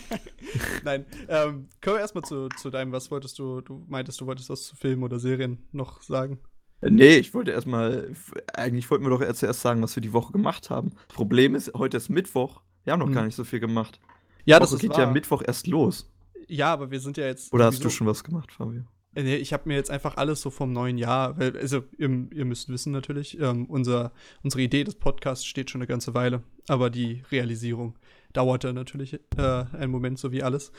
Nein, 0.84 1.04
ähm, 1.28 1.68
kommen 1.82 1.96
wir 1.96 2.00
erstmal 2.00 2.24
zu, 2.24 2.48
zu 2.48 2.70
deinem, 2.70 2.92
was 2.92 3.10
wolltest 3.10 3.38
du, 3.38 3.60
du 3.60 3.84
meintest, 3.88 4.20
du 4.20 4.26
wolltest 4.26 4.48
was 4.48 4.64
zu 4.64 4.76
Filmen 4.76 5.02
oder 5.02 5.18
Serien 5.18 5.58
noch 5.72 6.00
sagen? 6.02 6.38
Nee, 6.82 7.16
ich 7.16 7.34
wollte 7.34 7.50
erstmal, 7.50 8.10
eigentlich 8.54 8.90
wollten 8.90 9.04
wir 9.04 9.10
doch 9.10 9.20
erst 9.20 9.40
zuerst 9.40 9.60
sagen, 9.60 9.82
was 9.82 9.94
wir 9.96 10.00
die 10.00 10.12
Woche 10.12 10.32
gemacht 10.32 10.70
haben. 10.70 10.90
Das 11.08 11.14
Problem 11.16 11.54
ist, 11.54 11.72
heute 11.74 11.96
ist 11.98 12.08
Mittwoch. 12.08 12.62
Wir 12.84 12.92
haben 12.94 13.00
noch 13.00 13.06
Hm. 13.08 13.14
gar 13.14 13.24
nicht 13.24 13.34
so 13.36 13.44
viel 13.44 13.60
gemacht. 13.60 14.00
Ja, 14.46 14.58
das 14.58 14.70
Woche 14.70 14.76
ist 14.76 14.80
geht 14.82 14.90
wahr. 14.92 15.00
ja 15.00 15.10
Mittwoch 15.10 15.42
erst 15.46 15.66
los. 15.66 16.10
Ja, 16.48 16.72
aber 16.72 16.90
wir 16.90 17.00
sind 17.00 17.16
ja 17.18 17.26
jetzt. 17.26 17.52
Oder 17.52 17.66
hast 17.66 17.84
du 17.84 17.90
schon 17.90 18.06
was 18.06 18.24
gemacht, 18.24 18.50
Fabio? 18.52 18.82
Äh, 19.14 19.22
Nee, 19.24 19.36
ich 19.36 19.52
habe 19.52 19.64
mir 19.68 19.74
jetzt 19.74 19.90
einfach 19.90 20.16
alles 20.16 20.40
so 20.40 20.50
vom 20.50 20.72
neuen 20.72 20.96
Jahr, 20.96 21.36
weil, 21.38 21.56
also 21.58 21.82
ihr, 21.98 22.08
ihr 22.32 22.44
müsst 22.44 22.68
wissen 22.68 22.92
natürlich, 22.92 23.38
ähm, 23.40 23.66
unser, 23.66 24.12
unsere 24.42 24.62
Idee 24.62 24.84
des 24.84 24.94
Podcasts 24.94 25.44
steht 25.44 25.68
schon 25.68 25.80
eine 25.80 25.88
ganze 25.88 26.14
Weile, 26.14 26.42
aber 26.68 26.90
die 26.90 27.22
Realisierung 27.30 27.98
dauerte 28.32 28.72
natürlich 28.72 29.14
äh, 29.36 29.42
einen 29.76 29.90
Moment, 29.90 30.18
so 30.20 30.30
wie 30.32 30.42
alles. 30.44 30.70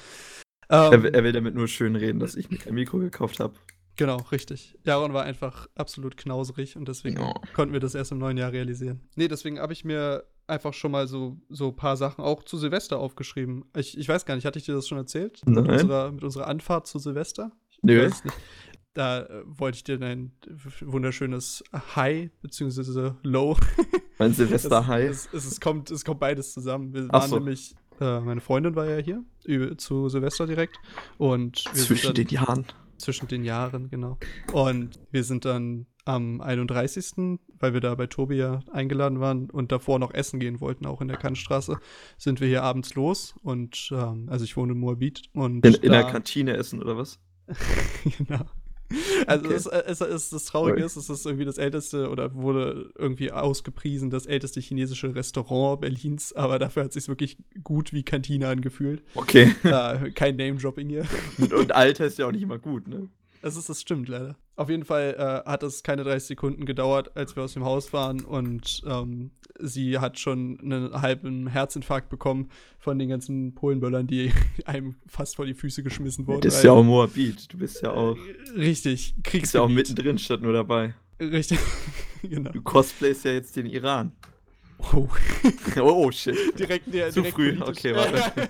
Ähm, 0.69 0.92
Er, 0.94 1.03
will- 1.03 1.13
er 1.13 1.24
will 1.25 1.31
damit 1.33 1.56
nur 1.56 1.68
schön 1.68 1.95
reden, 1.98 2.19
dass 2.19 2.36
ich 2.36 2.50
mir 2.50 2.57
kein 2.57 2.74
Mikro 2.74 2.98
gekauft 3.00 3.39
habe. 3.42 3.53
Genau, 4.01 4.18
richtig. 4.31 4.75
Jaron 4.83 5.13
war 5.13 5.24
einfach 5.25 5.68
absolut 5.75 6.18
knauserig 6.18 6.75
und 6.75 6.88
deswegen 6.88 7.19
Ja. 7.21 7.33
konnten 7.53 7.71
wir 7.74 7.80
das 7.80 7.94
erst 7.94 8.12
im 8.12 8.18
neuen 8.18 8.36
Jahr 8.38 8.51
realisieren. 8.51 9.00
Nee, 9.15 9.27
deswegen 9.27 9.59
habe 9.59 9.74
ich 9.74 9.86
mir 9.86 10.24
einfach 10.48 10.74
schon 10.74 10.89
mal 10.92 11.07
so 11.07 11.38
so 11.50 11.68
ein 11.68 11.75
paar 11.75 11.95
Sachen 11.98 12.24
auch 12.24 12.42
zu 12.44 12.57
Silvester 12.57 12.98
aufgeschrieben. 12.98 13.63
Ich, 13.77 13.95
ich 13.98 14.09
weiß 14.09 14.25
gar 14.25 14.36
nicht, 14.36 14.45
hatte 14.45 14.57
ich 14.57 14.65
dir 14.65 14.74
das 14.74 14.88
schon 14.88 14.98
erzählt? 14.98 15.42
Mit 15.45 15.56
Nein. 15.56 15.69
unserer, 15.69 16.12
mit 16.12 16.24
unserer 16.24 16.48
Anfahrt 16.48 16.88
zu 16.88 16.98
Silvester? 16.98 17.51
Ich 17.69 17.77
Nö. 17.83 18.09
Da 18.94 19.21
äh, 19.21 19.44
wollte 19.45 19.75
ich 19.77 19.83
dir 19.83 20.01
ein 20.01 20.31
wunderschönes 20.81 21.63
High 21.95 22.30
bzw. 22.42 23.12
Low. 23.24 23.56
Mein 24.18 24.33
Silvester 24.33 24.88
High. 24.88 25.09
Es, 25.12 25.30
es, 25.31 25.45
es, 25.45 25.62
kommt, 25.62 25.92
es 25.92 26.03
kommt 26.03 26.19
beides 26.19 26.53
zusammen. 26.53 26.94
Wir 26.94 27.06
Ach 27.09 27.21
waren 27.21 27.30
so. 27.30 27.36
nämlich, 27.38 27.75
äh, 28.01 28.19
meine 28.19 28.42
Freundin 28.42 28.75
war 28.75 28.88
ja 28.89 28.98
hier 28.98 29.24
zu 29.77 30.09
Silvester 30.09 30.45
direkt. 30.48 30.75
Und 31.18 31.59
Zwischen 31.74 32.13
den 32.13 32.27
Jahren. 32.27 32.65
Zwischen 33.01 33.27
den 33.27 33.44
Jahren, 33.44 33.89
genau. 33.89 34.18
Und 34.53 35.00
wir 35.12 35.24
sind 35.24 35.45
dann 35.45 35.88
am 36.06 36.42
31., 36.42 37.39
weil 37.59 37.74
wir 37.74 37.81
da 37.81 37.94
bei 37.95 38.07
Tobi 38.07 38.36
ja 38.36 38.62
eingeladen 38.71 39.19
waren 39.19 39.50
und 39.50 39.71
davor 39.71 40.00
noch 40.00 40.13
essen 40.13 40.39
gehen 40.39 40.59
wollten, 40.59 40.86
auch 40.86 41.01
in 41.01 41.07
der 41.07 41.18
Kantstraße, 41.18 41.77
sind 42.18 42.42
wir 42.42 42.48
hier 42.48 42.63
abends 42.63 42.95
los. 42.95 43.36
Und 43.44 43.89
ähm, 43.92 44.27
also 44.30 44.45
ich 44.45 44.57
wohne 44.57 44.74
in 44.74 44.80
Moabit 44.80 45.24
und 45.34 45.65
In, 45.65 45.74
in 45.75 45.91
der 45.91 46.05
Kantine 46.05 46.55
essen 46.58 46.81
oder 46.81 46.98
was? 46.98 47.20
genau. 48.17 48.46
Also 49.27 49.45
Okay. 49.45 49.53
es, 49.55 49.65
es, 49.65 50.01
es, 50.01 50.29
das 50.29 50.45
Traurige 50.45 50.83
ist, 50.83 50.95
es 50.95 51.10
ist 51.10 51.25
irgendwie 51.25 51.45
das 51.45 51.57
älteste 51.57 52.10
oder 52.10 52.33
wurde 52.33 52.91
irgendwie 52.98 53.31
ausgepriesen, 53.31 54.10
das 54.10 54.25
älteste 54.25 54.60
chinesische 54.60 55.13
Restaurant 55.15 55.81
Berlins, 55.81 56.33
aber 56.33 56.60
dafür 56.60 56.83
hat 56.83 56.89
es 56.89 56.95
sich 56.95 57.07
wirklich 57.07 57.38
gut 57.63 57.93
wie 57.93 58.03
Kantine 58.03 58.48
angefühlt. 58.48 59.03
Okay. 59.15 59.53
äh, 59.63 60.12
kein 60.12 60.36
Name-Dropping 60.36 60.89
hier. 60.89 61.05
und, 61.38 61.53
und 61.53 61.71
Alter 61.74 62.05
ist 62.05 62.17
ja 62.17 62.27
auch 62.27 62.31
nicht 62.31 62.43
immer 62.43 62.60
gut, 62.60 62.88
ne? 62.88 63.10
Das 63.41 63.55
ist, 63.55 63.69
das 63.69 63.81
stimmt 63.81 64.07
leider. 64.07 64.36
Auf 64.62 64.70
jeden 64.70 64.86
Fall 64.86 65.15
äh, 65.18 65.50
hat 65.50 65.63
es 65.63 65.82
keine 65.82 66.03
30 66.03 66.27
Sekunden 66.27 66.65
gedauert, 66.65 67.18
als 67.18 67.36
wir 67.36 67.41
aus 67.41 67.53
dem 67.53 67.65
Haus 67.65 67.94
waren 67.94 68.22
und 68.22 68.84
ähm, 68.86 69.32
sie 69.60 69.98
hat 69.98 70.20
schon 70.20 70.60
einen 70.62 71.01
halben 71.01 71.48
Herzinfarkt 71.48 72.10
bekommen 72.10 72.51
von 72.77 73.00
den 73.00 73.10
ganzen 73.10 73.56
Polenböllern, 73.56 74.06
die 74.06 74.32
einem 74.65 74.98
fast 75.08 75.38
vor 75.38 75.48
die 75.48 75.56
Füße 75.56 75.82
geschmissen 75.82 76.27
wurden. 76.27 76.41
Das 76.41 76.58
ist 76.58 76.63
ja 76.63 76.74
auch 76.74 76.84
Moabit. 76.84 77.51
Du 77.51 77.58
bist 77.58 77.82
ja 77.82 77.89
auch, 77.89 78.15
Richtig, 78.56 79.15
bist 79.32 79.56
ja 79.56 79.62
auch 79.62 79.68
mittendrin 79.68 80.20
statt 80.20 80.44
nur 80.44 80.53
dabei. 80.53 80.94
Richtig, 81.20 81.58
genau. 82.22 82.51
Du 82.51 82.62
cosplayst 82.62 83.25
ja 83.25 83.32
jetzt 83.32 83.56
den 83.56 83.65
Iran. 83.65 84.12
Oh. 84.94 85.08
Oh, 85.80 86.12
shit. 86.12 86.36
direkt, 86.60 86.94
der, 86.94 87.10
Zu 87.12 87.22
direkt 87.22 87.36
früh, 87.36 87.56
politisch. 87.58 87.86
okay, 87.86 87.96
warte. 87.96 88.50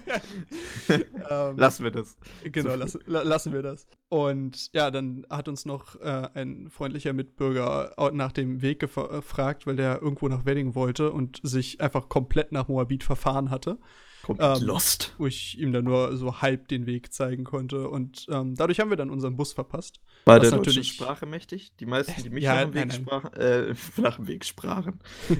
ähm, 1.29 1.57
Lassen 1.57 1.83
wir 1.83 1.91
das. 1.91 2.17
Genau, 2.43 2.75
lass, 2.75 2.97
la, 3.05 3.21
lassen 3.23 3.53
wir 3.53 3.61
das. 3.61 3.87
Und 4.09 4.69
ja, 4.73 4.91
dann 4.91 5.25
hat 5.29 5.47
uns 5.47 5.65
noch 5.65 5.99
äh, 6.01 6.29
ein 6.33 6.69
freundlicher 6.69 7.13
Mitbürger 7.13 7.93
nach 8.13 8.31
dem 8.31 8.61
Weg 8.61 8.83
äh, 8.83 8.87
gefragt, 8.87 9.67
weil 9.67 9.75
der 9.75 10.01
irgendwo 10.01 10.27
nach 10.27 10.45
Wedding 10.45 10.75
wollte 10.75 11.11
und 11.11 11.39
sich 11.43 11.81
einfach 11.81 12.09
komplett 12.09 12.51
nach 12.51 12.67
Moabit 12.67 13.03
verfahren 13.03 13.49
hatte, 13.49 13.77
Komplett 14.23 14.61
Ähm, 14.61 14.67
lost. 14.67 15.15
wo 15.17 15.25
ich 15.27 15.57
ihm 15.59 15.71
dann 15.71 15.83
nur 15.85 16.15
so 16.15 16.41
halb 16.41 16.67
den 16.67 16.85
Weg 16.85 17.11
zeigen 17.13 17.43
konnte. 17.43 17.89
Und 17.89 18.27
ähm, 18.29 18.55
dadurch 18.55 18.79
haben 18.79 18.89
wir 18.89 18.97
dann 18.97 19.09
unseren 19.09 19.35
Bus 19.35 19.53
verpasst. 19.53 19.99
Was 20.25 20.39
der 20.41 20.51
deutschen 20.51 20.57
natürlich- 20.57 20.91
Sprache 20.93 21.25
mächtig? 21.25 21.71
Die 21.79 21.85
meisten, 21.85 22.21
die 22.23 22.29
mich 22.29 22.43
Ja, 22.43 22.55
nach 22.55 22.61
dem 22.65 22.73
Weg 22.75 22.87
nein, 22.87 22.91
sprachen, 22.91 23.33
äh, 23.33 23.73
nach 23.97 24.15
dem 24.17 24.27
Weg 24.27 24.45
sprachen. 24.45 24.99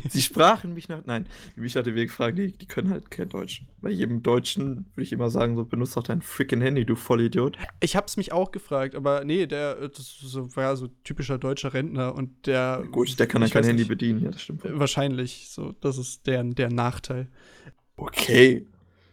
Sie 0.09 0.21
sprachen 0.21 0.73
mich 0.73 0.89
nach, 0.89 1.01
nein, 1.05 1.27
die 1.55 1.61
mich 1.61 1.75
nach 1.75 1.83
dem 1.83 1.95
Weg 1.95 2.11
fragen, 2.11 2.35
die, 2.35 2.51
die 2.51 2.65
können 2.65 2.89
halt 2.89 3.11
kein 3.11 3.29
Deutsch. 3.29 3.63
Bei 3.81 3.89
jedem 3.91 4.23
Deutschen 4.23 4.87
würde 4.95 5.03
ich 5.03 5.11
immer 5.11 5.29
sagen, 5.29 5.55
so 5.55 5.65
benutzt 5.65 5.95
doch 5.97 6.03
dein 6.03 6.21
freaking 6.21 6.61
Handy, 6.61 6.83
du 6.85 6.95
Vollidiot. 6.95 7.57
Ich 7.79 7.95
hab's 7.95 8.17
mich 8.17 8.31
auch 8.31 8.51
gefragt, 8.51 8.95
aber 8.95 9.23
nee, 9.23 9.45
der 9.45 9.77
äh, 9.79 9.89
das 9.89 10.17
war 10.55 10.63
ja 10.63 10.75
so 10.75 10.87
typischer 11.03 11.37
deutscher 11.37 11.73
Rentner 11.73 12.15
und 12.15 12.47
der. 12.47 12.83
Gut, 12.91 13.19
der 13.19 13.27
kann 13.27 13.41
dann 13.41 13.49
kein 13.51 13.63
Handy 13.63 13.83
nicht, 13.83 13.89
bedienen, 13.89 14.23
ja, 14.23 14.31
das 14.31 14.41
stimmt. 14.41 14.65
äh, 14.65 14.79
Wahrscheinlich, 14.79 15.49
so, 15.49 15.73
das 15.81 15.97
ist 15.97 16.25
der, 16.27 16.43
der 16.43 16.69
Nachteil. 16.71 17.27
Okay. 17.97 18.65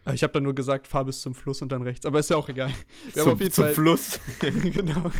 Aber 0.09 0.15
Ich 0.15 0.23
habe 0.23 0.33
dann 0.33 0.41
nur 0.41 0.55
gesagt, 0.55 0.87
fahr 0.87 1.05
bis 1.05 1.21
zum 1.21 1.35
Fluss 1.35 1.61
und 1.61 1.71
dann 1.71 1.83
rechts. 1.83 2.03
Aber 2.03 2.17
ist 2.19 2.31
ja 2.31 2.35
auch 2.35 2.49
egal. 2.49 2.71
Wir 3.13 3.25
haben 3.25 3.37
Zum, 3.37 3.51
zum 3.51 3.63
Fall. 3.65 3.73
Fluss. 3.75 4.19
genau. 4.39 5.11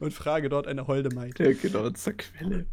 und 0.00 0.12
frage 0.12 0.50
dort 0.50 0.66
eine 0.66 0.86
holde 0.86 1.08
Maid. 1.14 1.38
ja, 1.38 1.52
genau, 1.54 1.88
zur 1.88 2.12
Quelle. 2.12 2.66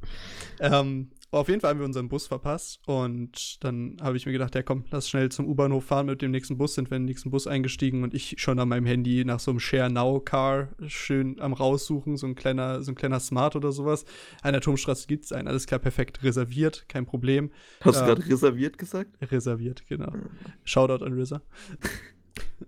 Ähm, 0.60 1.10
auf 1.40 1.48
jeden 1.50 1.62
Fall 1.62 1.72
haben 1.72 1.80
wir 1.80 1.86
unseren 1.86 2.10
Bus 2.10 2.28
verpasst 2.28 2.80
und 2.86 3.63
dann 3.63 3.98
habe 4.02 4.18
ich 4.18 4.25
mir 4.25 4.32
gedacht, 4.32 4.56
ja 4.56 4.63
komm, 4.63 4.86
lass 4.92 5.10
schnell 5.10 5.30
zum 5.30 5.48
U-Bahnhof 5.48 5.84
fahren 5.86 6.06
mit 6.06 6.22
dem 6.22 6.32
nächsten 6.32 6.58
Bus, 6.58 6.75
sind 6.75 6.92
wir 6.92 6.98
in 6.98 7.04
den 7.04 7.08
nächsten 7.08 7.32
Bus 7.32 7.48
eingestiegen 7.48 8.04
und 8.04 8.13
ich 8.13 8.36
schon 8.38 8.60
an 8.60 8.70
meinem 8.70 8.86
Handy 8.86 9.25
nach 9.25 9.40
so 9.40 9.52
einem 9.52 9.60
Share 9.60 9.90
Now 9.90 10.20
Car 10.20 10.70
schön 10.88 11.40
am 11.40 11.54
raussuchen, 11.54 12.18
so 12.18 12.28
ein 12.28 12.36
kleiner, 12.36 12.82
so 12.84 12.92
ein 12.92 12.96
kleiner 12.96 13.20
Smart 13.20 13.56
oder 13.56 13.72
sowas. 13.72 14.06
An 14.42 14.54
der 14.54 14.62
Turmstraße 14.62 15.08
gibt 15.08 15.25
es 15.25 15.32
einen, 15.32 15.48
alles 15.48 15.66
klar, 15.66 15.80
perfekt, 15.80 16.24
reserviert, 16.24 16.86
kein 16.88 17.06
Problem. 17.06 17.52
Hast 17.82 17.96
du 17.96 18.06
Ja. 18.06 18.13
gerade 18.13 18.28
reserviert 18.28 18.78
gesagt? 18.78 19.12
Reserviert, 19.32 19.86
genau. 19.88 20.13
Shoutout 20.63 21.04
an 21.04 21.13
RZA. 21.20 21.42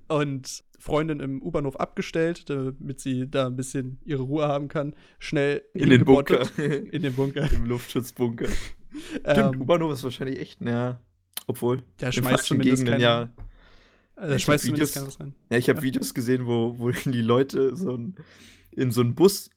Und 0.08 0.64
Freundin 0.78 1.20
im 1.20 1.42
U-Bahnhof 1.42 1.78
abgestellt, 1.80 2.50
damit 2.50 3.00
sie 3.00 3.30
da 3.30 3.48
ein 3.48 3.56
bisschen 3.56 3.98
ihre 4.06 4.24
Ruhe 4.24 4.48
haben 4.48 4.68
kann. 4.68 4.96
Schnell 5.20 5.64
In 5.74 5.90
den 5.90 6.06
Bunker. 6.06 6.48
In 6.60 7.02
den 7.02 7.14
Bunker. 7.14 7.50
Im 7.54 7.66
Luftschutzbunker. 7.66 8.48
Stimmt, 8.48 9.56
Ähm, 9.56 9.62
U-Bahnhof 9.62 9.94
ist 9.94 10.04
wahrscheinlich 10.04 10.40
echt, 10.40 10.62
ja. 10.62 11.00
Obwohl, 11.48 11.84
der 12.00 12.12
schmeißt 12.12 12.46
zumindest 12.46 12.86
Gegenden, 12.86 13.02
keine, 13.02 13.30
ja. 14.18 14.28
äh, 14.30 14.36
ich 14.36 14.44
schmeißt 14.44 14.66
zumindest 14.66 14.96
Videos- 14.98 15.20
rein. 15.20 15.36
Ja, 15.52 15.58
ich 15.58 15.70
habe 15.70 15.80
Ja. 15.80 15.84
Videos 15.84 16.14
gesehen, 16.14 16.46
wo, 16.46 16.76
wo 16.80 16.90
die 17.06 17.22
Leute 17.22 17.76
so 17.76 17.96
ein, 17.96 18.16
in 18.72 18.92
so 18.92 19.02
einen 19.02 19.16
Bus, 19.16 19.50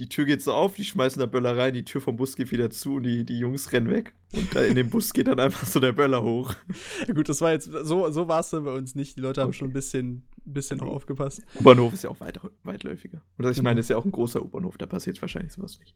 die 0.00 0.08
Tür 0.08 0.24
geht 0.24 0.42
so 0.42 0.52
auf, 0.52 0.74
die 0.74 0.84
schmeißen 0.84 1.20
da 1.20 1.26
Böller 1.26 1.56
rein, 1.56 1.74
die 1.74 1.84
Tür 1.84 2.00
vom 2.00 2.16
Bus 2.16 2.34
geht 2.34 2.50
wieder 2.50 2.70
zu 2.70 2.94
und 2.96 3.02
die, 3.04 3.24
die 3.24 3.38
Jungs 3.38 3.72
rennen 3.72 3.90
weg. 3.90 4.14
Und 4.32 4.54
da 4.54 4.62
in 4.62 4.74
dem 4.74 4.88
Bus 4.90 5.12
geht 5.12 5.26
dann 5.28 5.38
einfach 5.38 5.66
so 5.66 5.80
der 5.80 5.92
Böller 5.92 6.22
hoch. 6.22 6.54
Ja, 7.06 7.14
gut, 7.14 7.28
das 7.28 7.40
war 7.40 7.52
jetzt, 7.52 7.70
so, 7.70 8.10
so 8.10 8.28
war 8.28 8.40
es 8.40 8.50
dann 8.50 8.64
bei 8.64 8.72
uns 8.72 8.94
nicht. 8.94 9.16
Die 9.16 9.20
Leute 9.20 9.42
haben 9.42 9.48
Okay. 9.48 9.58
schon 9.58 9.68
ein 9.68 9.72
bisschen, 9.72 10.24
ein 10.46 10.52
bisschen 10.52 10.80
Okay. 10.80 10.90
aufgepasst. 10.90 11.42
U-Bahnhof 11.60 11.92
ist 11.92 12.04
ja 12.04 12.10
auch 12.10 12.20
weit, 12.20 12.40
weitläufiger. 12.64 13.22
Und 13.36 13.44
das, 13.44 13.56
ich 13.56 13.62
meine, 13.62 13.80
ist 13.80 13.90
ja 13.90 13.96
auch 13.96 14.04
ein 14.04 14.12
großer 14.12 14.42
U-Bahnhof, 14.42 14.78
da 14.78 14.86
passiert 14.86 15.20
wahrscheinlich 15.20 15.52
sowas 15.52 15.78
nicht. 15.78 15.94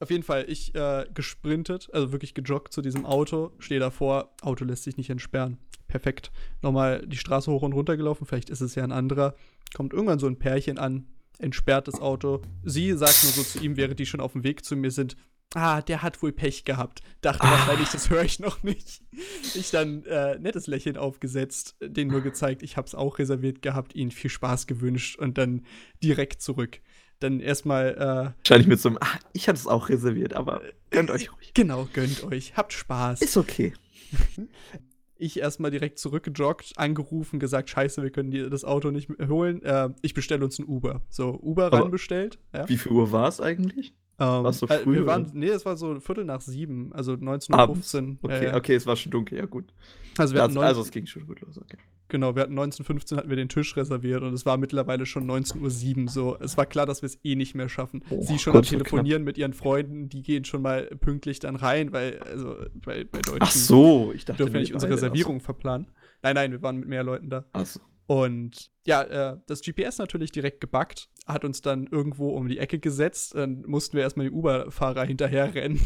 Auf 0.00 0.10
jeden 0.10 0.22
Fall, 0.22 0.44
ich 0.48 0.74
äh, 0.74 1.06
gesprintet, 1.14 1.88
also 1.92 2.10
wirklich 2.12 2.32
gejoggt 2.34 2.72
zu 2.72 2.80
diesem 2.80 3.04
Auto, 3.04 3.52
stehe 3.58 3.80
davor, 3.80 4.34
Auto 4.40 4.64
lässt 4.64 4.84
sich 4.84 4.96
nicht 4.96 5.10
entsperren. 5.10 5.58
Perfekt. 5.88 6.30
Nochmal 6.62 7.04
die 7.06 7.16
Straße 7.18 7.50
hoch 7.50 7.62
und 7.62 7.72
runter 7.74 7.96
gelaufen, 7.96 8.24
vielleicht 8.26 8.50
ist 8.50 8.60
es 8.60 8.74
ja 8.74 8.84
ein 8.84 8.92
anderer. 8.92 9.34
Kommt 9.74 9.92
irgendwann 9.92 10.18
so 10.18 10.26
ein 10.26 10.38
Pärchen 10.38 10.78
an, 10.78 11.06
entsperrt 11.40 11.88
das 11.88 12.00
Auto. 12.00 12.42
Sie 12.64 12.92
sagt 12.92 13.22
nur 13.24 13.32
so 13.32 13.42
zu 13.42 13.60
ihm, 13.60 13.76
während 13.76 13.98
die 13.98 14.06
schon 14.06 14.20
auf 14.20 14.32
dem 14.32 14.44
Weg 14.44 14.64
zu 14.64 14.76
mir 14.76 14.90
sind, 14.90 15.16
ah, 15.54 15.82
der 15.82 16.02
hat 16.02 16.22
wohl 16.22 16.32
Pech 16.32 16.64
gehabt. 16.64 17.00
Dachte 17.22 17.42
Ah. 17.42 17.50
wahrscheinlich, 17.50 17.88
das 17.90 18.08
höre 18.10 18.22
ich 18.24 18.38
noch 18.40 18.62
nicht. 18.62 19.02
Ich 19.54 19.70
dann 19.70 20.04
äh, 20.04 20.38
nettes 20.38 20.66
Lächeln 20.68 20.96
aufgesetzt, 20.96 21.76
denen 21.82 22.10
nur 22.10 22.20
gezeigt, 22.20 22.62
ich 22.62 22.76
habe 22.76 22.86
es 22.86 22.94
auch 22.94 23.18
reserviert 23.18 23.62
gehabt, 23.62 23.94
ihnen 23.96 24.12
viel 24.12 24.30
Spaß 24.30 24.66
gewünscht 24.68 25.18
und 25.18 25.38
dann 25.38 25.64
direkt 26.02 26.40
zurück. 26.40 26.80
Dann 27.18 27.40
erstmal 27.40 27.94
äh, 27.94 28.38
Wahrscheinlich 28.38 28.68
mit 28.68 28.80
so 28.80 28.90
einem, 28.90 28.98
ah, 29.00 29.18
ich 29.32 29.48
hatte 29.48 29.58
es 29.58 29.66
auch 29.66 29.88
reserviert, 29.88 30.34
aber 30.34 30.62
gönnt 30.90 31.10
euch 31.10 31.32
ruhig. 31.32 31.52
Genau, 31.54 31.88
gönnt 31.92 32.22
euch. 32.22 32.56
Habt 32.56 32.72
Spaß. 32.72 33.22
Ist 33.22 33.36
okay. 33.36 33.72
Ich 35.20 35.38
erstmal 35.38 35.70
direkt 35.70 35.98
zurückgejoggt, 35.98 36.72
angerufen, 36.76 37.38
gesagt, 37.38 37.70
scheiße, 37.70 38.02
wir 38.02 38.10
können 38.10 38.30
dir 38.30 38.50
das 38.50 38.64
Auto 38.64 38.90
nicht 38.90 39.08
mehr 39.08 39.28
holen. 39.28 39.62
Äh, 39.62 39.90
ich 40.02 40.14
bestelle 40.14 40.44
uns 40.44 40.58
ein 40.58 40.66
Uber. 40.66 41.02
So, 41.08 41.38
Uber 41.40 41.66
Aber 41.66 41.80
ranbestellt. 41.80 42.38
Ja. 42.54 42.68
Wie 42.68 42.76
viel 42.76 42.92
Uhr 42.92 43.12
war 43.12 43.28
es 43.28 43.40
eigentlich? 43.40 43.94
Ähm, 44.20 44.44
war's 44.44 44.58
so 44.58 44.66
äh, 44.68 44.78
früh, 44.80 44.94
wir 44.96 45.06
waren, 45.06 45.30
nee, 45.32 45.48
es 45.48 45.64
war 45.64 45.76
so 45.78 45.98
Viertel 45.98 46.24
nach 46.26 46.42
sieben, 46.42 46.92
also 46.92 47.12
19.15 47.14 47.54
Abends. 47.54 47.94
Uhr. 47.94 48.16
Okay, 48.22 48.46
äh, 48.46 48.54
okay, 48.54 48.74
es 48.74 48.86
war 48.86 48.94
schon 48.96 49.10
dunkel, 49.10 49.38
ja 49.38 49.46
gut. 49.46 49.72
Also, 50.18 50.34
wir 50.34 50.42
hatten 50.42 50.50
Also, 50.50 50.60
neun- 50.60 50.66
also 50.66 50.80
es 50.82 50.90
ging 50.90 51.06
schon 51.06 51.26
gut 51.26 51.40
los, 51.40 51.56
okay. 51.56 51.78
genau, 52.08 52.34
wir 52.34 52.42
hatten 52.42 52.58
19.15 52.58 53.12
Uhr 53.12 53.18
hatten 53.18 53.28
wir 53.30 53.36
den 53.36 53.48
Tisch 53.48 53.74
reserviert 53.76 54.22
und 54.22 54.34
es 54.34 54.44
war 54.44 54.58
mittlerweile 54.58 55.06
schon 55.06 55.24
19.07 55.30 56.02
Uhr. 56.02 56.08
So, 56.10 56.36
es 56.38 56.58
war 56.58 56.66
klar, 56.66 56.84
dass 56.84 57.00
wir 57.00 57.06
es 57.06 57.18
eh 57.24 57.34
nicht 57.34 57.54
mehr 57.54 57.70
schaffen. 57.70 58.02
Oh, 58.10 58.20
Sie 58.20 58.38
schon 58.38 58.50
am 58.52 58.58
kurz 58.58 58.68
vor 58.68 58.78
Telefonieren 58.78 59.24
mit 59.24 59.38
ihren 59.38 59.54
Freunden, 59.54 60.08
die 60.10 60.22
gehen 60.22 60.44
schon 60.44 60.60
mal 60.62 60.82
pünktlich 61.00 61.38
dann 61.38 61.56
rein, 61.56 61.92
weil, 61.92 62.18
also 62.20 62.56
bei, 62.84 63.04
bei 63.04 63.20
Deutschen 63.22 63.38
Ach 63.40 63.50
so, 63.50 64.12
ich 64.14 64.26
dachte, 64.26 64.38
dürfen 64.42 64.52
wir 64.52 64.60
nicht 64.60 64.74
unsere. 64.74 64.92
Reservierung 64.92 65.40
verplanen. 65.40 65.86
Nein, 66.22 66.34
nein, 66.34 66.50
wir 66.52 66.60
waren 66.60 66.76
mit 66.80 66.88
mehr 66.88 67.02
Leuten 67.04 67.30
da. 67.30 67.46
Ach 67.54 67.64
so. 67.64 67.80
Und 68.10 68.72
ja, 68.84 69.02
äh, 69.04 69.36
das 69.46 69.60
GPS 69.60 69.98
natürlich 69.98 70.32
direkt 70.32 70.60
gebackt, 70.60 71.08
hat 71.28 71.44
uns 71.44 71.60
dann 71.62 71.86
irgendwo 71.86 72.30
um 72.30 72.48
die 72.48 72.58
Ecke 72.58 72.80
gesetzt. 72.80 73.36
Dann 73.36 73.62
mussten 73.66 73.96
wir 73.96 74.02
erstmal 74.02 74.26
die 74.28 74.32
Uber-Fahrer 74.32 75.04
hinterherrennen. 75.04 75.80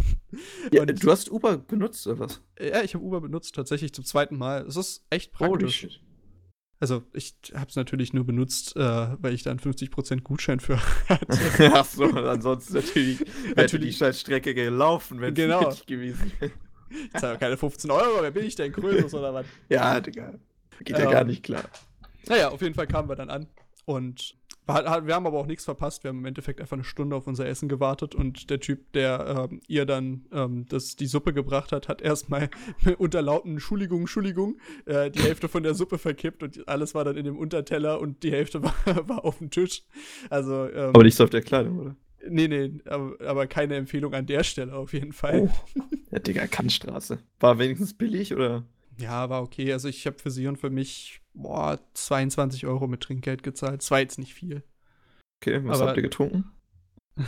Ja, 0.72 0.80
Und- 0.82 1.04
du 1.04 1.10
hast 1.10 1.30
Uber 1.30 1.58
benutzt 1.58 2.06
oder 2.06 2.20
was? 2.20 2.40
Ja, 2.58 2.82
ich 2.82 2.94
habe 2.94 3.04
Uber 3.04 3.20
benutzt, 3.20 3.54
tatsächlich 3.54 3.92
zum 3.92 4.06
zweiten 4.06 4.38
Mal. 4.38 4.62
Es 4.66 4.76
ist 4.76 5.04
echt 5.10 5.32
praktisch. 5.32 5.76
shit. 5.80 6.00
Also, 6.80 7.02
ich 7.12 7.34
habe 7.54 7.68
es 7.68 7.76
natürlich 7.76 8.14
nur 8.14 8.24
benutzt, 8.24 8.74
äh, 8.74 8.80
weil 8.80 9.34
ich 9.34 9.42
da 9.42 9.50
einen 9.50 9.60
50% 9.60 10.22
Gutschein 10.22 10.60
für 10.60 10.78
hatte. 11.10 11.72
Ach 11.74 11.84
so, 11.84 12.04
ansonsten 12.04 12.72
natürlich 12.74 13.18
die 13.18 13.54
Natürlich. 13.54 13.98
scheiß 13.98 14.18
Strecke 14.18 14.54
gelaufen, 14.54 15.20
wenn 15.20 15.34
es 15.34 15.36
Genau. 15.36 15.68
nicht 15.68 15.86
gewesen 15.86 16.32
wäre. 16.40 16.52
Ich 16.90 17.20
zahle 17.20 17.36
keine 17.38 17.58
15 17.58 17.90
Euro, 17.90 18.22
wer 18.22 18.30
bin 18.30 18.46
ich 18.46 18.54
denn? 18.56 18.72
Krösus 18.72 19.12
oder 19.12 19.34
was? 19.34 19.44
Ja, 19.68 20.00
Digga. 20.00 20.32
Geht 20.80 20.98
ja 20.98 21.04
Ja. 21.04 21.10
gar 21.10 21.24
nicht 21.24 21.42
klar. 21.44 21.64
Naja, 22.28 22.48
auf 22.50 22.62
jeden 22.62 22.74
Fall 22.74 22.86
kamen 22.86 23.08
wir 23.08 23.16
dann 23.16 23.30
an. 23.30 23.46
Und 23.84 24.36
wir 24.66 25.14
haben 25.14 25.26
aber 25.26 25.38
auch 25.38 25.46
nichts 25.46 25.64
verpasst. 25.64 26.04
Wir 26.04 26.08
haben 26.08 26.20
im 26.20 26.24
Endeffekt 26.24 26.60
einfach 26.60 26.76
eine 26.76 26.84
Stunde 26.84 27.16
auf 27.16 27.26
unser 27.26 27.46
Essen 27.46 27.68
gewartet. 27.68 28.14
Und 28.14 28.48
der 28.48 28.60
Typ, 28.60 28.92
der 28.92 29.48
ähm, 29.50 29.60
ihr 29.66 29.84
dann 29.84 30.26
ähm, 30.32 30.66
das, 30.68 30.96
die 30.96 31.06
Suppe 31.06 31.34
gebracht 31.34 31.70
hat, 31.72 31.88
hat 31.88 32.00
erstmal 32.00 32.48
unter 32.98 33.20
lauten 33.20 33.52
Entschuldigung, 33.52 34.00
Entschuldigung, 34.00 34.58
äh, 34.86 35.10
die 35.10 35.20
Hälfte 35.20 35.48
von 35.48 35.62
der 35.62 35.74
Suppe 35.74 35.98
verkippt. 35.98 36.42
Und 36.42 36.66
alles 36.66 36.94
war 36.94 37.04
dann 37.04 37.16
in 37.16 37.24
dem 37.24 37.38
Unterteller 37.38 38.00
und 38.00 38.22
die 38.22 38.32
Hälfte 38.32 38.62
war, 38.62 38.74
war 39.08 39.24
auf 39.24 39.38
dem 39.38 39.50
Tisch. 39.50 39.82
Also, 40.30 40.68
ähm, 40.70 40.90
Aber 40.90 41.04
nicht 41.04 41.16
so 41.16 41.24
auf 41.24 41.30
der 41.30 41.42
Kleidung, 41.42 41.78
oder? 41.78 41.96
nee, 42.28 42.48
nee, 42.48 42.72
aber, 42.86 43.16
aber 43.26 43.46
keine 43.46 43.76
Empfehlung 43.76 44.14
an 44.14 44.26
der 44.26 44.44
Stelle 44.44 44.74
auf 44.74 44.92
jeden 44.92 45.12
Fall. 45.12 45.50
Oh. 45.50 45.80
Ja, 46.10 46.18
Digga, 46.18 46.46
Kantstraße. 46.46 47.18
War 47.40 47.58
wenigstens 47.58 47.94
billig, 47.94 48.34
oder? 48.34 48.64
Ja, 48.98 49.28
war 49.28 49.42
okay. 49.42 49.72
Also, 49.72 49.88
ich 49.88 50.06
habe 50.06 50.18
für 50.18 50.30
sie 50.30 50.46
und 50.46 50.56
für 50.56 50.70
mich, 50.70 51.20
boah, 51.34 51.78
22 51.94 52.66
Euro 52.66 52.86
mit 52.86 53.02
Trinkgeld 53.02 53.42
gezahlt. 53.42 53.82
Das 53.82 53.90
war 53.90 54.00
jetzt 54.00 54.18
nicht 54.18 54.34
viel. 54.34 54.62
Okay, 55.42 55.60
was 55.64 55.80
Aber- 55.80 55.88
habt 55.88 55.98
ihr 55.98 56.02
getrunken? 56.02 56.44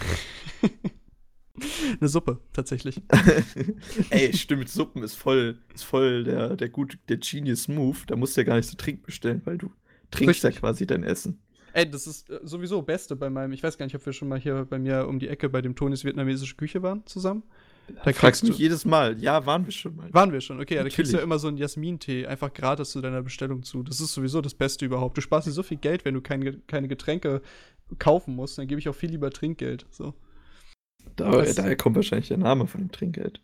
Eine 2.00 2.08
Suppe, 2.08 2.40
tatsächlich. 2.52 3.00
Ey, 4.10 4.32
stimmt, 4.36 4.68
Suppen 4.68 5.02
ist 5.02 5.14
voll, 5.14 5.58
ist 5.74 5.84
voll 5.84 6.24
der, 6.24 6.54
der 6.56 6.68
gut, 6.68 6.98
der 7.08 7.16
Genius 7.16 7.68
Move. 7.68 7.98
Da 8.06 8.16
musst 8.16 8.36
du 8.36 8.42
ja 8.42 8.46
gar 8.46 8.56
nicht 8.56 8.68
so 8.68 8.76
Trink 8.76 9.02
bestellen, 9.04 9.40
weil 9.44 9.56
du 9.56 9.70
trinkst 10.10 10.42
ja 10.42 10.48
Richtig. 10.48 10.60
quasi 10.60 10.86
dein 10.86 11.02
Essen. 11.02 11.40
Ey, 11.72 11.90
das 11.90 12.06
ist 12.06 12.28
äh, 12.28 12.40
sowieso 12.42 12.82
Beste 12.82 13.16
bei 13.16 13.30
meinem. 13.30 13.52
Ich 13.52 13.62
weiß 13.62 13.78
gar 13.78 13.86
nicht, 13.86 13.94
ob 13.94 14.04
wir 14.04 14.12
schon 14.12 14.28
mal 14.28 14.38
hier 14.38 14.66
bei 14.68 14.78
mir 14.78 15.06
um 15.08 15.18
die 15.18 15.28
Ecke 15.28 15.48
bei 15.48 15.62
dem 15.62 15.74
Tonis 15.76 16.04
vietnamesische 16.04 16.56
Küche 16.56 16.82
waren 16.82 17.06
zusammen. 17.06 17.42
Da 17.88 18.02
fragst 18.02 18.18
kriegst 18.18 18.42
du 18.42 18.46
mich 18.48 18.58
jedes 18.58 18.84
Mal. 18.84 19.18
Ja, 19.20 19.46
waren 19.46 19.64
wir 19.64 19.72
schon 19.72 19.94
mal. 19.96 20.12
Waren 20.12 20.32
wir 20.32 20.40
schon, 20.40 20.60
okay. 20.60 20.76
Ja, 20.76 20.82
da 20.82 20.88
kriegst 20.88 21.12
du 21.12 21.16
ja 21.16 21.22
immer 21.22 21.38
so 21.38 21.48
einen 21.48 21.56
Jasmin-Tee 21.56 22.26
einfach 22.26 22.52
gratis 22.52 22.90
zu 22.90 23.00
deiner 23.00 23.22
Bestellung 23.22 23.62
zu. 23.62 23.82
Das 23.82 24.00
ist 24.00 24.12
sowieso 24.12 24.40
das 24.40 24.54
Beste 24.54 24.84
überhaupt. 24.84 25.16
Du 25.16 25.20
sparst 25.20 25.46
dir 25.46 25.52
so 25.52 25.62
viel 25.62 25.78
Geld, 25.78 26.04
wenn 26.04 26.14
du 26.14 26.20
keine, 26.20 26.58
keine 26.66 26.88
Getränke 26.88 27.42
kaufen 27.98 28.34
musst. 28.34 28.58
Dann 28.58 28.66
gebe 28.66 28.80
ich 28.80 28.88
auch 28.88 28.94
viel 28.94 29.10
lieber 29.10 29.30
Trinkgeld. 29.30 29.86
So. 29.90 30.14
Da, 31.14 31.42
daher 31.42 31.76
kommt 31.76 31.96
wahrscheinlich 31.96 32.28
der 32.28 32.38
Name 32.38 32.66
von 32.66 32.80
dem 32.80 32.90
Trinkgeld. 32.90 33.40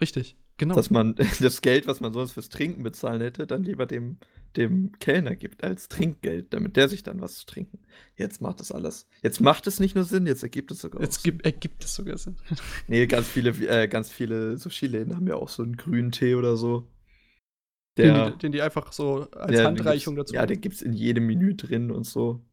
Richtig, 0.00 0.36
genau. 0.56 0.74
Dass 0.74 0.90
man 0.90 1.14
das 1.40 1.62
Geld, 1.62 1.86
was 1.86 2.00
man 2.00 2.12
sonst 2.12 2.32
fürs 2.32 2.48
Trinken 2.48 2.82
bezahlen 2.82 3.20
hätte, 3.20 3.46
dann 3.46 3.62
lieber 3.62 3.86
dem, 3.86 4.18
dem 4.56 4.92
Kellner 4.98 5.36
gibt 5.36 5.62
als 5.64 5.88
Trinkgeld, 5.88 6.52
damit 6.52 6.76
der 6.76 6.88
sich 6.88 7.02
dann 7.02 7.20
was 7.20 7.36
zu 7.38 7.46
trinken. 7.46 7.78
Jetzt 8.16 8.40
macht 8.40 8.60
das 8.60 8.72
alles. 8.72 9.06
Jetzt 9.22 9.40
macht 9.40 9.66
es 9.66 9.80
nicht 9.80 9.94
nur 9.94 10.04
Sinn, 10.04 10.26
jetzt 10.26 10.42
ergibt 10.42 10.70
es 10.70 10.80
sogar 10.80 11.02
Jetzt 11.02 11.22
gibt, 11.22 11.44
ergibt 11.44 11.84
es 11.84 11.94
sogar 11.94 12.18
Sinn. 12.18 12.36
Nee, 12.88 13.06
ganz 13.06 13.28
viele, 13.28 13.50
äh, 13.50 13.88
ganz 13.88 14.10
viele 14.10 14.56
Sushi-Läden 14.58 15.14
haben 15.16 15.26
ja 15.26 15.34
auch 15.36 15.48
so 15.48 15.62
einen 15.62 15.76
grünen 15.76 16.12
Tee 16.12 16.34
oder 16.34 16.56
so. 16.56 16.88
Den, 17.98 18.14
Der, 18.14 18.30
die, 18.32 18.38
den 18.38 18.52
die 18.52 18.62
einfach 18.62 18.92
so 18.92 19.28
als 19.30 19.46
der- 19.52 19.58
den 19.62 19.66
Handreichung 19.66 20.16
dazu. 20.16 20.34
Ja, 20.34 20.44
den 20.46 20.60
gibt 20.60 20.74
es 20.76 20.82
in 20.82 20.92
jedem 20.92 21.26
Menü 21.26 21.54
drin 21.54 21.90
und 21.90 22.04
so. 22.04 22.44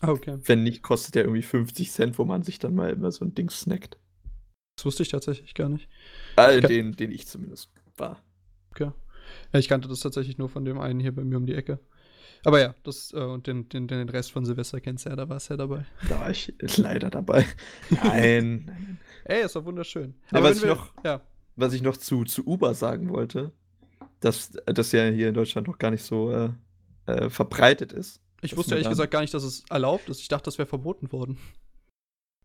ah, 0.00 0.08
okay. 0.10 0.38
Wenn 0.44 0.62
nicht, 0.62 0.82
kostet 0.82 1.14
der 1.16 1.24
irgendwie 1.24 1.42
50 1.42 1.90
Cent, 1.90 2.18
wo 2.18 2.24
man 2.24 2.42
sich 2.42 2.58
dann 2.58 2.74
mal 2.74 2.90
immer 2.90 3.10
so 3.10 3.24
ein 3.24 3.34
Ding 3.34 3.50
snackt. 3.50 3.98
Das 4.76 4.86
wusste 4.86 5.02
ich 5.02 5.08
tatsächlich 5.08 5.54
gar 5.54 5.68
nicht. 5.68 5.88
Ka- 6.60 6.68
den, 6.68 6.92
den 6.92 7.10
ich 7.12 7.26
zumindest 7.26 7.70
war. 7.96 8.22
Ja, 8.78 8.92
ich 9.52 9.68
kannte 9.68 9.88
das 9.88 10.00
tatsächlich 10.00 10.38
nur 10.38 10.48
von 10.48 10.64
dem 10.64 10.78
einen 10.78 11.00
hier 11.00 11.14
bei 11.14 11.24
mir 11.24 11.36
um 11.36 11.46
die 11.46 11.54
Ecke. 11.54 11.78
Aber 12.44 12.60
ja, 12.60 12.74
das 12.82 13.12
äh, 13.14 13.20
und 13.20 13.46
den, 13.46 13.68
den, 13.70 13.88
den 13.88 14.08
Rest 14.08 14.32
von 14.32 14.44
Silvester 14.44 14.80
kennst 14.80 15.06
du 15.06 15.10
ja, 15.10 15.16
da 15.16 15.28
warst 15.28 15.48
du 15.48 15.54
ja 15.54 15.58
dabei. 15.58 15.86
Da 16.08 16.20
war 16.20 16.30
ich 16.30 16.52
leider 16.76 17.08
dabei. 17.10 17.46
Nein. 17.90 18.98
Ey, 19.24 19.42
es 19.42 19.54
war 19.54 19.64
wunderschön. 19.64 20.14
Ja, 20.30 20.38
Aber 20.38 20.50
was, 20.50 20.56
ich 20.58 20.62
wenn 20.62 20.68
wir- 20.70 20.74
noch, 20.76 20.92
ja. 21.04 21.20
was 21.56 21.72
ich 21.72 21.80
noch 21.82 21.96
zu, 21.96 22.24
zu 22.24 22.46
Uber 22.46 22.74
sagen 22.74 23.08
wollte, 23.08 23.52
dass 24.20 24.50
das 24.66 24.92
ja 24.92 25.04
hier 25.06 25.28
in 25.28 25.34
Deutschland 25.34 25.66
noch 25.68 25.78
gar 25.78 25.90
nicht 25.90 26.02
so 26.02 26.30
äh, 26.30 26.50
äh, 27.06 27.30
verbreitet 27.30 27.92
ist. 27.92 28.20
Ich 28.42 28.56
wusste 28.56 28.74
ehrlich 28.74 28.90
gesagt 28.90 29.10
gar 29.10 29.22
nicht, 29.22 29.32
dass 29.32 29.42
es 29.42 29.64
erlaubt 29.70 30.08
ist. 30.10 30.20
Ich 30.20 30.28
dachte, 30.28 30.44
das 30.44 30.58
wäre 30.58 30.66
verboten 30.68 31.10
worden. 31.12 31.38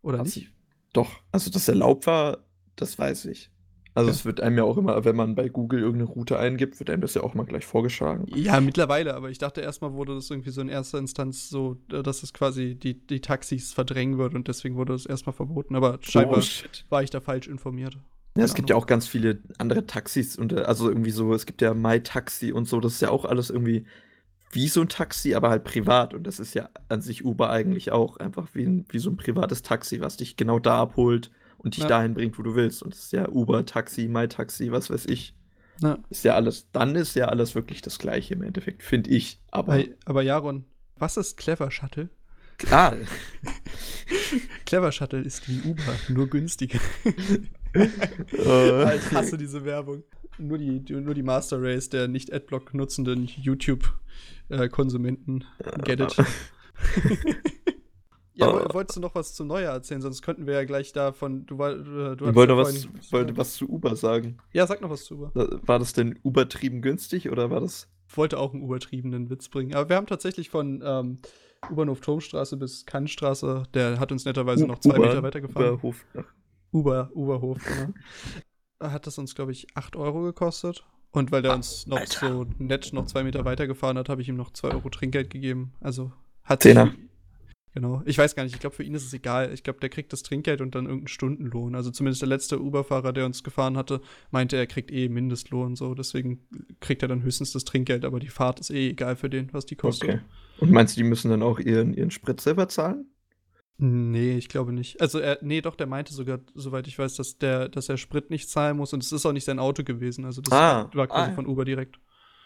Oder 0.01 0.23
nicht? 0.23 0.37
ich, 0.37 0.49
doch, 0.93 1.11
also 1.33 1.51
dass 1.51 1.67
erlaubt 1.67 2.07
war, 2.07 2.45
das 2.77 2.97
weiß 2.97 3.25
ich. 3.25 3.51
Also 3.95 4.09
Okay. 4.09 4.17
es 4.17 4.25
wird 4.25 4.41
einem 4.41 4.57
ja 4.57 4.63
auch 4.63 4.77
immer, 4.77 5.03
wenn 5.05 5.15
man 5.15 5.35
bei 5.35 5.49
Google 5.49 5.81
irgendeine 5.81 6.09
Route 6.11 6.39
eingibt, 6.39 6.79
wird 6.79 6.89
einem 6.89 7.01
das 7.01 7.13
ja 7.15 7.23
auch 7.23 7.33
mal 7.33 7.45
gleich 7.45 7.65
vorgeschlagen. 7.65 8.25
Ja, 8.27 8.61
mittlerweile, 8.61 9.15
aber 9.15 9.29
ich 9.31 9.39
dachte 9.39 9.61
erstmal 9.61 9.93
wurde 9.93 10.13
das 10.15 10.29
irgendwie 10.29 10.51
so 10.51 10.61
in 10.61 10.69
erster 10.69 10.99
Instanz 10.99 11.49
so, 11.49 11.77
äh, 11.91 12.03
dass 12.03 12.21
es 12.23 12.31
quasi 12.33 12.75
die, 12.75 12.93
die 12.95 13.21
Taxis 13.21 13.73
verdrängen 13.73 14.17
wird 14.17 14.35
und 14.35 14.47
deswegen 14.47 14.75
wurde 14.75 14.93
das 14.93 15.05
erstmal 15.05 15.33
verboten. 15.33 15.75
Aber 15.75 15.99
scheinbar 16.03 16.39
Oh, 16.41 16.45
war 16.89 17.03
ich 17.03 17.09
da 17.09 17.21
falsch 17.21 17.47
informiert. 17.47 17.97
Ja, 18.37 18.45
es 18.45 18.53
gibt 18.53 18.69
ja 18.69 18.75
auch 18.75 18.85
ganz 18.85 19.07
viele 19.07 19.41
andere 19.57 19.85
Taxis 19.85 20.37
und 20.37 20.53
äh, 20.53 20.61
also 20.61 20.87
irgendwie 20.89 21.11
so, 21.11 21.33
es 21.33 21.45
gibt 21.45 21.61
ja 21.61 21.73
MyTaxi 21.73 22.51
und 22.51 22.67
so, 22.67 22.79
das 22.79 22.93
ist 22.93 23.01
ja 23.01 23.09
auch 23.09 23.25
alles 23.25 23.49
irgendwie 23.49 23.85
wie 24.51 24.67
so 24.69 24.81
ein 24.81 24.89
Taxi, 24.89 25.35
aber 25.35 25.49
halt 25.49 25.63
privat 25.65 26.13
und 26.13 26.23
das 26.25 26.39
ist 26.39 26.55
ja 26.55 26.69
an 26.89 27.01
sich 27.01 27.25
Uber 27.25 27.49
eigentlich 27.51 27.91
auch 27.91 28.17
einfach 28.17 28.49
wie, 28.53 28.65
ein, 28.65 28.85
wie 28.89 28.99
so 28.99 29.09
ein 29.11 29.17
privates 29.17 29.63
Taxi, 29.63 30.01
was 30.01 30.17
dich 30.17 30.37
genau 30.37 30.59
da 30.59 30.81
abholt 30.81 31.31
und 31.59 31.75
dich 31.75 31.83
Ja. 31.83 31.89
dahin 31.89 32.13
bringt, 32.15 32.37
wo 32.39 32.43
du 32.43 32.55
willst. 32.55 32.81
Und 32.83 32.93
das 32.93 33.03
ist 33.05 33.11
ja 33.13 33.27
Uber, 33.29 33.65
Taxi, 33.65 34.07
MyTaxi, 34.07 34.71
was 34.71 34.89
weiß 34.89 35.05
ich. 35.07 35.35
Ja. 35.81 35.97
Ist 36.09 36.23
ja 36.25 36.35
alles, 36.35 36.67
dann 36.73 36.95
ist 36.95 37.15
ja 37.15 37.27
alles 37.29 37.55
wirklich 37.55 37.81
das 37.81 37.99
Gleiche 37.99 38.33
im 38.33 38.41
Endeffekt, 38.43 38.83
finde 38.83 39.09
ich. 39.11 39.39
Aber 39.51 39.73
Aber, 39.75 39.83
aber 40.05 40.21
Jaron, 40.23 40.65
was 40.97 41.15
ist 41.17 41.37
Clever 41.37 41.71
Shuttle? 41.71 42.09
ah, 42.71 42.91
Clever 44.65 44.91
Shuttle 44.91 45.21
ist 45.21 45.47
wie 45.47 45.61
Uber, 45.69 45.95
nur 46.09 46.27
günstiger. 46.27 46.79
äh, 47.73 47.87
ich 48.97 49.11
hasse 49.13 49.37
diese 49.37 49.63
Werbung. 49.63 50.03
Nur 50.37 50.57
die, 50.57 50.81
die, 50.81 50.93
nur 50.95 51.13
die 51.13 51.23
Master 51.23 51.61
Race 51.61 51.87
der 51.89 52.09
nicht 52.09 52.33
Adblock 52.33 52.73
nutzenden 52.73 53.23
YouTube-Konsumenten 53.25 55.45
get 55.83 55.99
it. 56.01 56.15
ja, 58.39 58.47
Oh. 58.47 58.59
wo- 58.69 58.73
wolltest 58.73 58.97
du 58.97 59.01
noch 59.01 59.15
was 59.15 59.33
zu 59.33 59.43
Neuer 59.43 59.71
erzählen? 59.71 60.01
Sonst 60.01 60.21
könnten 60.21 60.47
wir 60.47 60.53
ja 60.55 60.63
gleich 60.63 60.91
davon. 60.93 61.45
Du, 61.45 61.57
du, 61.57 62.15
du 62.15 62.29
ich 62.29 62.35
wollte 62.35 62.53
ja 62.53 62.57
was, 62.59 62.87
wollte 63.11 63.37
was 63.37 63.53
zu 63.55 63.67
Uber 63.69 63.95
sagen. 63.95 64.37
Ja, 64.53 64.65
sag 64.67 64.81
noch 64.81 64.89
was 64.89 65.03
zu 65.05 65.15
Uber. 65.15 65.31
War 65.65 65.79
das 65.79 65.93
denn 65.93 66.13
übertrieben 66.23 66.81
günstig 66.81 67.29
oder 67.29 67.49
war 67.49 67.59
das? 67.61 67.87
Ich 68.07 68.17
wollte 68.17 68.39
auch 68.39 68.53
einen 68.53 68.63
übertriebenen 68.63 69.29
Witz 69.29 69.49
bringen. 69.49 69.75
Aber 69.75 69.87
wir 69.89 69.95
haben 69.95 70.07
tatsächlich 70.07 70.49
von 70.49 70.81
ähm, 70.83 71.19
U-Bahnhof 71.69 71.99
Turmstraße 72.01 72.57
bis 72.57 72.85
Kantstraße, 72.85 73.63
der 73.73 73.99
hat 73.99 74.11
uns 74.11 74.25
netterweise 74.25 74.65
noch 74.65 74.79
zwei 74.79 74.95
Uber- 74.97 75.07
Meter 75.07 75.23
weitergefahren. 75.23 75.73
Uberhof. 75.73 76.05
Ach, 76.17 76.23
Uber, 76.71 77.09
Uberhof, 77.13 77.57
genau. 77.65 77.93
hat 78.93 79.05
das 79.07 79.17
uns, 79.17 79.35
glaube 79.35 79.51
ich, 79.51 79.67
8 79.75 79.95
Euro 79.95 80.21
gekostet. 80.21 80.85
Und 81.11 81.31
weil 81.31 81.41
der 81.41 81.51
Ah, 81.51 81.55
uns 81.55 81.87
noch 81.87 81.97
Alter. 81.97 82.29
so 82.29 82.45
nett 82.59 82.93
noch 82.93 83.05
zwei 83.07 83.23
Meter 83.23 83.43
weitergefahren 83.43 83.97
hat, 83.97 84.09
habe 84.09 84.21
ich 84.21 84.29
ihm 84.29 84.35
noch 84.35 84.51
2 84.51 84.69
Euro 84.71 84.89
Trinkgeld 84.89 85.29
gegeben. 85.31 85.73
Also 85.81 86.11
hat 86.43 86.61
Zehner. 86.63 86.85
sich- 86.91 87.08
Genau. 87.73 88.01
Ich 88.05 88.17
weiß 88.17 88.35
gar 88.35 88.43
nicht, 88.43 88.53
ich 88.55 88.59
glaube, 88.59 88.75
für 88.75 88.83
ihn 88.83 88.95
ist 88.95 89.05
es 89.05 89.13
egal. 89.13 89.53
Ich 89.53 89.63
glaube, 89.63 89.79
der 89.79 89.89
kriegt 89.89 90.11
das 90.11 90.23
Trinkgeld 90.23 90.61
und 90.61 90.73
dann 90.73 90.85
irgendeinen 90.85 91.07
Stundenlohn. 91.07 91.75
Also 91.75 91.91
zumindest 91.91 92.21
der 92.21 92.29
letzte 92.29 92.59
Uber-Fahrer, 92.59 93.13
der 93.13 93.25
uns 93.25 93.43
gefahren 93.43 93.77
hatte, 93.77 94.01
meinte, 94.31 94.57
er 94.57 94.65
kriegt 94.65 94.91
eh 94.91 95.07
Mindestlohn 95.07 95.75
so. 95.75 95.93
Deswegen 95.93 96.47
kriegt 96.79 97.03
er 97.03 97.07
dann 97.07 97.21
höchstens 97.21 97.51
das 97.51 97.65
Trinkgeld, 97.65 98.05
aber 98.05 98.19
die 98.19 98.29
Fahrt 98.29 98.59
ist 98.59 98.71
eh 98.71 98.89
egal 98.89 99.15
für 99.15 99.29
den, 99.29 99.53
was 99.53 99.67
die 99.67 99.75
kostet. 99.75 100.09
Okay. 100.09 100.19
Und 100.57 100.71
meinst 100.71 100.97
du, 100.97 101.01
die 101.03 101.07
müssen 101.07 101.29
dann 101.29 101.43
auch 101.43 101.59
ihren, 101.59 101.93
ihren 101.93 102.11
Sprit 102.11 102.41
selber 102.41 102.67
zahlen? 102.69 103.05
Nee, 103.77 104.37
ich 104.37 104.49
glaube 104.49 104.73
nicht. 104.73 104.99
Also 104.99 105.19
er, 105.19 105.37
nee, 105.41 105.61
doch, 105.61 105.75
der 105.75 105.87
meinte 105.87 106.13
sogar, 106.13 106.39
soweit 106.53 106.85
ich 106.87 106.99
weiß, 106.99 107.15
dass 107.15 107.37
der, 107.37 107.69
dass 107.69 107.87
er 107.87 107.95
Sprit 107.97 108.29
nicht 108.29 108.49
zahlen 108.49 108.75
muss 108.75 108.91
und 108.91 109.01
es 109.01 109.13
ist 109.13 109.25
auch 109.25 109.31
nicht 109.31 109.45
sein 109.45 109.57
Auto 109.59 109.83
gewesen. 109.85 110.25
Also 110.25 110.41
das 110.41 110.51
Ah, 110.51 110.89
war 110.93 111.07
quasi 111.07 111.27
ah, 111.27 111.27
ja. 111.29 111.35
von 111.35 111.47
Uber 111.47 111.63
direkt. 111.63 111.97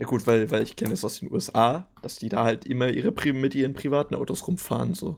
Ja 0.04 0.10
gut, 0.10 0.28
weil, 0.28 0.52
weil 0.52 0.64
ich 0.64 0.76
kenne 0.76 0.94
es 0.94 1.06
aus 1.06 1.22
den 1.22 1.32
USA, 1.32 1.88
dass 2.02 2.18
die 2.18 2.28
da 2.28 2.44
halt 2.44 2.66
immer 2.66 2.90
ihre 2.90 3.14
Pri 3.14 3.32
mit 3.32 3.56
ihren 3.56 3.74
privaten 3.74 4.16
Autos 4.16 4.46
rumfahren, 4.46 4.94
so. 4.96 5.18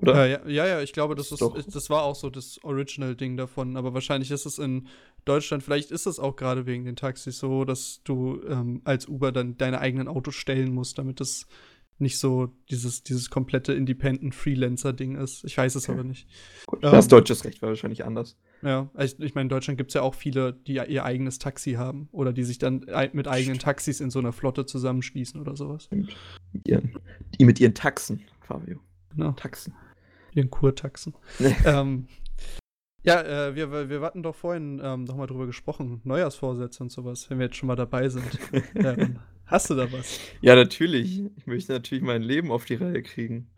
Oder? 0.00 0.26
Ja, 0.26 0.48
ja, 0.48 0.66
ja, 0.66 0.80
ich 0.82 0.92
glaube, 0.92 1.16
das, 1.16 1.32
ist, 1.32 1.40
doch- 1.42 1.60
das 1.60 1.90
war 1.90 2.04
auch 2.04 2.14
so 2.14 2.30
das 2.30 2.62
Original-Ding 2.62 3.36
davon, 3.36 3.76
aber 3.76 3.92
wahrscheinlich 3.92 4.30
ist 4.30 4.46
es 4.46 4.58
in 4.60 4.86
Deutschland, 5.24 5.64
vielleicht 5.64 5.90
ist 5.90 6.06
es 6.06 6.20
auch 6.20 6.36
gerade 6.36 6.64
wegen 6.66 6.84
den 6.84 6.94
Taxis 6.94 7.38
so, 7.38 7.64
dass 7.64 8.02
du 8.04 8.40
ähm, 8.48 8.82
als 8.84 9.08
Uber 9.08 9.32
dann 9.32 9.56
deine 9.56 9.80
eigenen 9.80 10.06
Autos 10.06 10.36
stellen 10.36 10.72
musst, 10.72 10.98
damit 10.98 11.20
es 11.20 11.46
nicht 11.98 12.18
so 12.18 12.50
dieses, 12.70 13.02
dieses 13.02 13.30
komplette 13.30 13.72
Independent-Freelancer-Ding 13.72 15.16
ist. 15.16 15.44
Ich 15.44 15.56
weiß 15.56 15.74
es 15.76 15.88
Okay. 15.88 15.92
aber 15.98 16.04
nicht. 16.08 16.28
Gut, 16.66 16.80
ähm, 16.84 16.90
das 16.92 17.08
deutsches 17.08 17.44
Recht 17.44 17.62
war 17.62 17.70
wahrscheinlich 17.70 18.04
anders. 18.04 18.36
Ja, 18.64 18.88
ich, 18.98 19.20
ich 19.20 19.34
meine, 19.34 19.44
in 19.44 19.48
Deutschland 19.50 19.76
gibt 19.76 19.90
es 19.90 19.94
ja 19.94 20.00
auch 20.00 20.14
viele, 20.14 20.54
die 20.54 20.74
ihr 20.74 21.04
eigenes 21.04 21.38
Taxi 21.38 21.72
haben 21.72 22.08
oder 22.12 22.32
die 22.32 22.44
sich 22.44 22.56
dann 22.56 22.86
mit 23.12 23.28
eigenen 23.28 23.58
Taxis 23.58 24.00
in 24.00 24.08
so 24.10 24.18
einer 24.18 24.32
Flotte 24.32 24.64
zusammenschließen 24.64 25.38
oder 25.38 25.54
sowas. 25.54 25.90
Mit 25.90 26.16
ihren, 26.66 26.98
die 27.38 27.44
mit 27.44 27.60
ihren 27.60 27.74
Taxen, 27.74 28.22
Fabio. 28.40 28.80
Genau, 29.10 29.32
Taxen. 29.32 29.74
ihren 30.32 30.50
Kurtaxen. 30.50 31.14
Ähm, 31.66 32.08
ja, 33.02 33.20
äh, 33.20 33.54
wir, 33.54 33.70
wir 33.70 33.90
wir 33.90 34.00
hatten 34.00 34.22
doch 34.22 34.34
vorhin 34.34 34.80
ähm, 34.82 35.04
noch 35.04 35.16
mal 35.16 35.26
drüber 35.26 35.44
gesprochen, 35.44 36.00
Neujahrsvorsätze 36.04 36.82
und 36.82 36.90
sowas, 36.90 37.28
wenn 37.28 37.38
wir 37.38 37.46
jetzt 37.46 37.56
schon 37.56 37.66
mal 37.66 37.76
dabei 37.76 38.08
sind. 38.08 38.38
ähm, 38.74 39.18
hast 39.44 39.68
du 39.68 39.74
da 39.74 39.92
was? 39.92 40.18
Ja, 40.40 40.54
natürlich. 40.54 41.22
Ich 41.36 41.46
möchte 41.46 41.72
natürlich 41.72 42.02
mein 42.02 42.22
Leben 42.22 42.50
auf 42.50 42.64
die 42.64 42.76
Reihe 42.76 43.02
kriegen. 43.02 43.50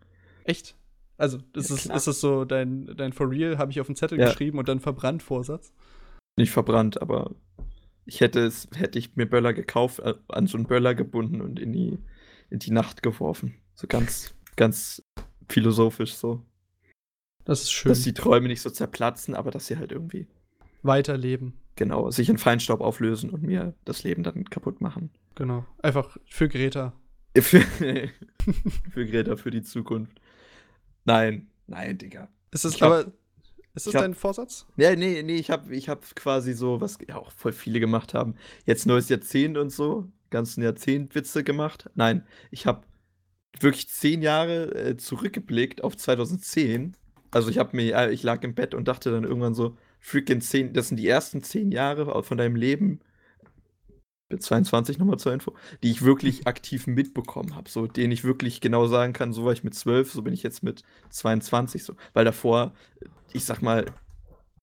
Echt? 0.42 0.74
Also, 1.18 1.38
ist, 1.54 1.70
Ja, 1.70 1.76
es, 1.76 1.82
klar. 1.84 1.96
ist 1.96 2.06
es 2.06 2.20
so, 2.20 2.44
dein, 2.44 2.86
dein 2.96 3.12
For 3.12 3.30
Real 3.30 3.58
habe 3.58 3.70
ich 3.70 3.80
auf 3.80 3.86
den 3.86 3.96
Zettel 3.96 4.18
Ja. 4.18 4.26
geschrieben 4.26 4.58
und 4.58 4.68
dann 4.68 4.80
verbrannt 4.80 5.22
Vorsatz? 5.22 5.72
Nicht 6.38 6.50
verbrannt, 6.50 7.00
aber 7.00 7.34
ich 8.04 8.20
hätte 8.20 8.40
es, 8.40 8.68
hätte 8.74 8.98
ich 8.98 9.16
mir 9.16 9.26
Böller 9.26 9.52
gekauft, 9.54 10.00
äh, 10.00 10.14
an 10.28 10.46
so 10.46 10.58
einen 10.58 10.66
Böller 10.66 10.94
gebunden 10.94 11.40
und 11.40 11.58
in 11.58 11.72
die, 11.72 11.98
in 12.50 12.58
die 12.58 12.70
Nacht 12.70 13.02
geworfen. 13.02 13.54
So 13.74 13.86
ganz, 13.86 14.34
ganz 14.56 15.02
philosophisch 15.48 16.14
so. 16.14 16.42
Das 17.44 17.62
ist 17.62 17.72
schön. 17.72 17.90
Dass 17.90 18.02
die 18.02 18.12
Träume 18.14 18.48
nicht 18.48 18.60
so 18.60 18.70
zerplatzen, 18.70 19.34
aber 19.34 19.50
dass 19.50 19.66
sie 19.68 19.78
halt 19.78 19.92
irgendwie, 19.92 20.26
Weiterleben. 20.82 21.54
genau, 21.76 22.10
sich 22.10 22.28
in 22.28 22.38
Feinstaub 22.38 22.80
auflösen 22.80 23.30
und 23.30 23.42
mir 23.42 23.74
das 23.84 24.02
Leben 24.04 24.22
dann 24.22 24.44
kaputt 24.50 24.80
machen. 24.80 25.10
Genau. 25.34 25.64
Einfach 25.82 26.16
für 26.28 26.48
Greta. 26.48 26.92
Für, 27.36 27.60
für 28.90 29.06
Greta, 29.06 29.36
für 29.36 29.50
die 29.50 29.62
Zukunft. 29.62 30.20
Nein, 31.06 31.46
nein, 31.66 31.96
Digga. 31.96 32.28
Ist 32.50 32.64
es 32.66 32.74
Ich 32.74 32.82
hab- 32.82 32.92
aber. 32.92 33.12
Ist 33.74 33.86
das 33.86 33.92
ich 33.92 33.94
hab- 33.96 34.02
dein 34.02 34.14
Vorsatz? 34.14 34.66
Ja, 34.76 34.94
nee, 34.96 35.22
nee, 35.22 35.36
ich 35.36 35.50
habe 35.50 35.74
ich 35.74 35.88
hab 35.90 36.14
quasi 36.16 36.52
so, 36.54 36.80
was 36.80 36.98
ja 37.08 37.16
auch 37.16 37.30
voll 37.32 37.52
viele 37.52 37.78
gemacht 37.80 38.14
haben. 38.14 38.34
Jetzt 38.64 38.86
neues 38.86 39.08
Jahrzehnt 39.10 39.58
und 39.58 39.70
so, 39.70 40.08
ganzen 40.30 40.62
Jahrzehnt 40.62 41.14
Witze 41.14 41.44
gemacht. 41.44 41.90
Nein, 41.94 42.24
ich 42.50 42.64
habe 42.66 42.82
wirklich 43.60 43.88
zehn 43.90 44.22
Jahre 44.22 44.74
äh, 44.74 44.96
zurückgeblickt 44.96 45.84
auf 45.84 45.96
2010. 45.96 46.96
Also 47.30 47.50
ich 47.50 47.58
habe 47.58 47.76
mir, 47.76 47.94
äh, 47.94 48.12
ich 48.12 48.22
lag 48.22 48.42
im 48.44 48.54
Bett 48.54 48.72
und 48.74 48.88
dachte 48.88 49.10
dann 49.10 49.24
irgendwann 49.24 49.54
so, 49.54 49.76
freaking 50.00 50.40
zehn, 50.40 50.72
das 50.72 50.88
sind 50.88 50.96
die 50.96 51.08
ersten 51.08 51.42
zehn 51.42 51.70
Jahre 51.70 52.22
von 52.22 52.38
deinem 52.38 52.56
Leben, 52.56 53.00
bin 54.28 54.40
22 54.40 54.98
nochmal 54.98 55.18
zur 55.18 55.32
Info, 55.32 55.54
die 55.82 55.90
ich 55.90 56.02
wirklich 56.02 56.46
aktiv 56.46 56.86
mitbekommen 56.86 57.54
habe, 57.54 57.70
so 57.70 57.86
denen 57.86 58.12
ich 58.12 58.24
wirklich 58.24 58.60
genau 58.60 58.86
sagen 58.86 59.12
kann, 59.12 59.32
so 59.32 59.44
war 59.44 59.52
ich 59.52 59.64
mit 59.64 59.74
12, 59.74 60.12
so 60.12 60.22
bin 60.22 60.34
ich 60.34 60.42
jetzt 60.42 60.62
mit 60.62 60.82
22 61.10 61.84
so, 61.84 61.94
weil 62.12 62.24
davor, 62.24 62.72
ich 63.32 63.44
sag 63.44 63.62
mal, 63.62 63.86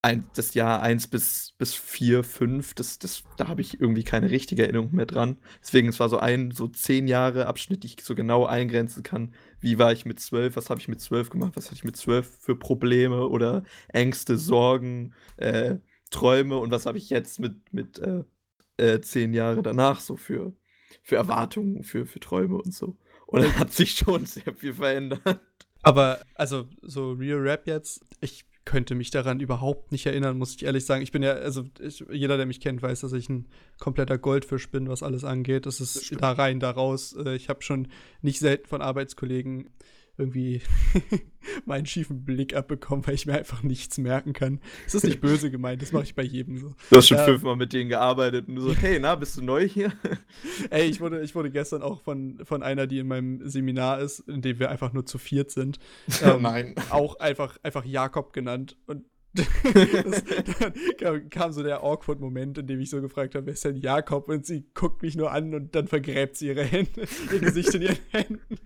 ein, 0.03 0.29
das 0.35 0.53
Jahr 0.53 0.81
1 0.81 1.07
bis, 1.07 1.53
bis 1.57 1.73
4, 1.73 2.25
5, 2.25 2.73
das, 2.73 2.99
das, 2.99 3.23
da 3.37 3.47
habe 3.47 3.61
ich 3.61 3.79
irgendwie 3.79 4.03
keine 4.03 4.29
richtige 4.29 4.63
Erinnerung 4.63 4.93
mehr 4.93 5.05
dran. 5.05 5.37
Deswegen, 5.61 5.87
es 5.87 5.99
war 5.99 6.09
so 6.09 6.19
ein, 6.19 6.51
so 6.51 6.67
10 6.67 7.07
Jahre 7.07 7.47
Abschnitt, 7.47 7.83
die 7.83 7.87
ich 7.87 8.03
so 8.03 8.13
genau 8.13 8.45
eingrenzen 8.45 9.01
kann. 9.03 9.33
Wie 9.61 9.79
war 9.79 9.93
ich 9.93 10.05
mit 10.05 10.19
12? 10.19 10.57
Was 10.57 10.69
habe 10.69 10.81
ich 10.81 10.89
mit 10.89 10.99
12 10.99 11.29
gemacht? 11.29 11.53
Was 11.55 11.67
hatte 11.67 11.75
ich 11.75 11.85
mit 11.85 11.95
12 11.95 12.29
für 12.41 12.57
Probleme 12.57 13.27
oder 13.29 13.63
Ängste, 13.87 14.37
Sorgen, 14.37 15.13
äh, 15.37 15.77
Träume? 16.09 16.57
Und 16.57 16.71
was 16.71 16.85
habe 16.85 16.97
ich 16.97 17.09
jetzt 17.09 17.39
mit, 17.39 17.71
mit 17.71 17.97
äh, 17.99 18.25
äh, 18.77 18.99
10 18.99 19.33
Jahre 19.33 19.61
danach 19.63 19.99
so 19.99 20.15
für, 20.15 20.53
für 21.01 21.15
Erwartungen, 21.15 21.83
für, 21.83 22.05
für 22.05 22.19
Träume 22.19 22.57
und 22.57 22.73
so? 22.73 22.97
Und 23.27 23.43
dann 23.43 23.57
hat 23.57 23.73
sich 23.73 23.91
schon 23.91 24.25
sehr 24.27 24.53
viel 24.55 24.73
verändert. 24.73 25.41
Aber, 25.81 26.21
also, 26.35 26.67
so 26.81 27.11
Real 27.11 27.39
Rap 27.39 27.67
jetzt, 27.67 28.05
ich 28.21 28.45
könnte 28.65 28.95
mich 28.95 29.11
daran 29.11 29.41
überhaupt 29.41 29.91
nicht 29.91 30.05
erinnern, 30.05 30.37
muss 30.37 30.55
ich 30.55 30.63
ehrlich 30.63 30.85
sagen. 30.85 31.01
Ich 31.01 31.11
bin 31.11 31.21
ja, 31.21 31.33
also 31.33 31.65
ich, 31.81 32.05
jeder, 32.11 32.37
der 32.37 32.45
mich 32.45 32.61
kennt, 32.61 32.81
weiß, 32.81 33.01
dass 33.01 33.11
ich 33.11 33.27
ein 33.29 33.49
kompletter 33.79 34.17
Goldfisch 34.17 34.69
bin, 34.71 34.87
was 34.87 35.03
alles 35.03 35.25
angeht. 35.25 35.65
Das 35.65 35.81
ist 35.81 36.15
da 36.21 36.31
rein, 36.31 36.59
da 36.61 36.71
raus. 36.71 37.13
Äh, 37.13 37.35
Ich 37.35 37.49
habe 37.49 37.61
schon 37.61 37.89
nicht 38.21 38.39
selten 38.39 38.67
von 38.67 38.81
Arbeitskollegen 38.81 39.69
irgendwie 40.17 40.61
meinen 41.65 41.85
schiefen 41.85 42.23
Blick 42.23 42.55
abbekommen, 42.55 43.05
weil 43.07 43.15
ich 43.15 43.25
mir 43.25 43.33
einfach 43.33 43.63
nichts 43.63 43.97
merken 43.97 44.33
kann. 44.33 44.59
Das 44.85 44.95
ist 44.95 45.03
nicht 45.03 45.21
böse 45.21 45.49
gemeint, 45.49 45.81
das 45.81 45.91
mache 45.91 46.03
ich 46.03 46.15
bei 46.15 46.23
jedem 46.23 46.57
so. 46.57 46.73
Du 46.89 46.97
hast 46.97 47.07
schon 47.07 47.17
ähm, 47.17 47.25
fünfmal 47.25 47.55
mit 47.55 47.73
denen 47.73 47.89
gearbeitet 47.89 48.47
und 48.47 48.55
du 48.55 48.61
so, 48.61 48.75
hey, 48.75 48.99
na, 48.99 49.15
bist 49.15 49.37
du 49.37 49.41
neu 49.41 49.67
hier? 49.67 49.91
Ey, 50.69 50.85
ich 50.85 51.01
wurde, 51.01 51.21
ich 51.21 51.33
wurde 51.33 51.49
gestern 51.49 51.81
auch 51.81 52.01
von, 52.01 52.39
von 52.43 52.61
einer, 52.61 52.85
die 52.85 52.99
in 52.99 53.07
meinem 53.07 53.47
Seminar 53.47 53.99
ist, 53.99 54.19
in 54.19 54.41
dem 54.41 54.59
wir 54.59 54.69
einfach 54.69 54.93
nur 54.93 55.05
zu 55.05 55.17
viert 55.17 55.51
sind, 55.51 55.79
ähm, 56.23 56.43
Nein. 56.43 56.75
auch 56.89 57.19
einfach, 57.19 57.57
einfach 57.63 57.85
Jakob 57.85 58.33
genannt. 58.33 58.77
Und 58.85 59.05
das, 59.33 60.23
dann 60.99 61.29
kam 61.29 61.51
so 61.51 61.63
der 61.63 61.83
awkward 61.83 62.19
Moment, 62.19 62.57
in 62.57 62.67
dem 62.67 62.79
ich 62.79 62.89
so 62.89 63.01
gefragt 63.01 63.35
habe, 63.35 63.47
wer 63.47 63.53
ist 63.53 63.65
denn 63.65 63.77
Jakob? 63.77 64.29
Und 64.29 64.45
sie 64.45 64.65
guckt 64.73 65.01
mich 65.01 65.15
nur 65.15 65.31
an 65.31 65.53
und 65.53 65.73
dann 65.73 65.87
vergräbt 65.87 66.37
sie 66.37 66.47
ihre 66.47 66.63
Hände, 66.63 67.07
ihr 67.31 67.39
Gesicht 67.39 67.73
in 67.73 67.81
ihren 67.81 67.97
Händen. 68.09 68.57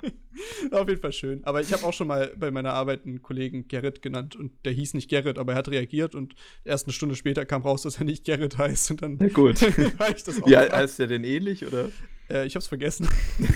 Auf 0.72 0.88
jeden 0.90 1.02
Fall 1.02 1.14
schön. 1.14 1.44
Aber 1.46 1.62
ich 1.62 1.72
habe 1.74 1.84
auch 1.84 1.94
schon 1.94 2.08
mal 2.08 2.34
bei 2.38 2.52
meiner 2.52 2.74
Arbeit 2.74 3.06
einen 3.06 3.22
Kollegen 3.22 3.68
Gerrit 3.68 4.02
genannt 4.02 4.36
und 4.36 4.52
der 4.66 4.74
hieß 4.74 4.94
nicht 4.94 5.10
Gerrit, 5.10 5.38
aber 5.38 5.54
er 5.54 5.60
hat 5.60 5.70
reagiert 5.70 6.16
und 6.16 6.36
erst 6.64 6.86
eine 6.86 6.94
Stunde 6.94 7.16
später 7.16 7.46
kam 7.46 7.62
raus, 7.62 7.84
dass 7.84 7.98
er 7.98 8.06
nicht 8.06 8.26
Gerrit 8.26 8.58
heißt. 8.58 8.92
Und 8.92 9.02
dann 9.02 9.18
ja, 9.20 9.30
gut. 9.30 9.62
war 10.00 10.10
ich 10.10 10.24
das 10.24 10.42
auch. 10.42 10.48
Ja, 10.48 10.70
heißt 10.72 11.00
der 11.00 11.08
denn 11.08 11.24
ähnlich 11.24 11.66
oder? 11.66 11.90
Äh, 12.30 12.46
ich 12.46 12.56
hab's 12.56 12.68
vergessen. 12.68 13.08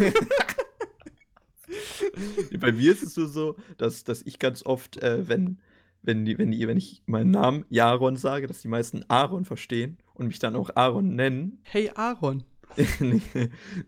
Bei 2.60 2.72
mir 2.72 2.92
ist 2.92 3.04
es 3.04 3.14
so, 3.16 3.56
dass, 3.78 4.04
dass 4.04 4.22
ich 4.24 4.40
ganz 4.40 4.66
oft, 4.66 4.98
äh, 4.98 5.28
wenn 5.28 5.60
wenn, 6.04 6.26
die, 6.26 6.38
wenn, 6.38 6.52
die, 6.52 6.68
wenn 6.68 6.78
ich 6.78 7.04
meinen 7.06 7.32
Namen 7.32 7.66
Jaron 7.70 8.16
sage, 8.16 8.48
dass 8.48 8.62
die 8.62 8.68
meisten 8.68 9.04
Aaron 9.08 9.46
verstehen 9.46 9.98
und 10.14 10.28
mich 10.28 10.40
dann 10.40 10.56
auch 10.56 10.70
Aaron 10.76 11.16
nennen. 11.16 11.60
Hey 11.64 11.92
Aaron. 11.96 12.44
nee, 13.00 13.22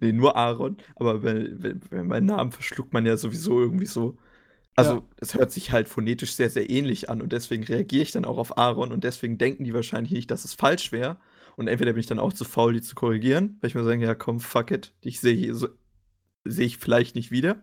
nee, 0.02 0.12
nur 0.12 0.36
Aaron. 0.36 0.78
Aber 0.96 1.24
wenn, 1.24 1.64
wenn, 1.64 1.82
wenn 1.90 2.08
meinen 2.08 2.26
Namen 2.28 2.52
verschluckt 2.52 2.94
man 2.94 3.06
ja 3.06 3.18
sowieso 3.18 3.62
irgendwie 3.62 3.86
so. 3.86 4.18
Also, 4.76 5.04
es 5.18 5.34
ja. 5.34 5.40
hört 5.40 5.52
sich 5.52 5.72
halt 5.72 5.88
phonetisch 5.88 6.34
sehr, 6.34 6.50
sehr 6.50 6.70
ähnlich 6.70 7.10
an 7.10 7.22
und 7.22 7.32
deswegen 7.32 7.64
reagiere 7.64 8.02
ich 8.02 8.12
dann 8.12 8.26
auch 8.26 8.38
auf 8.40 8.58
Aaron 8.58 8.92
und 8.92 9.04
deswegen 9.04 9.38
denken 9.38 9.64
die 9.66 9.74
wahrscheinlich 9.74 10.12
nicht, 10.12 10.32
dass 10.32 10.46
es 10.46 10.54
falsch 10.54 10.92
wäre. 10.92 11.18
Und 11.56 11.68
entweder 11.68 11.94
bin 11.94 12.00
ich 12.00 12.08
dann 12.08 12.18
auch 12.18 12.34
zu 12.34 12.46
faul, 12.46 12.74
die 12.74 12.82
zu 12.82 12.96
korrigieren, 12.96 13.58
weil 13.62 13.68
ich 13.68 13.76
mir 13.76 13.84
sage, 13.84 14.04
ja 14.04 14.16
komm, 14.16 14.40
fuck 14.40 14.72
it, 14.72 14.92
dich 15.06 15.20
sehe 15.20 15.54
so, 15.54 15.68
seh 16.44 16.64
ich 16.64 16.78
vielleicht 16.78 17.16
nicht 17.16 17.30
wieder. 17.30 17.62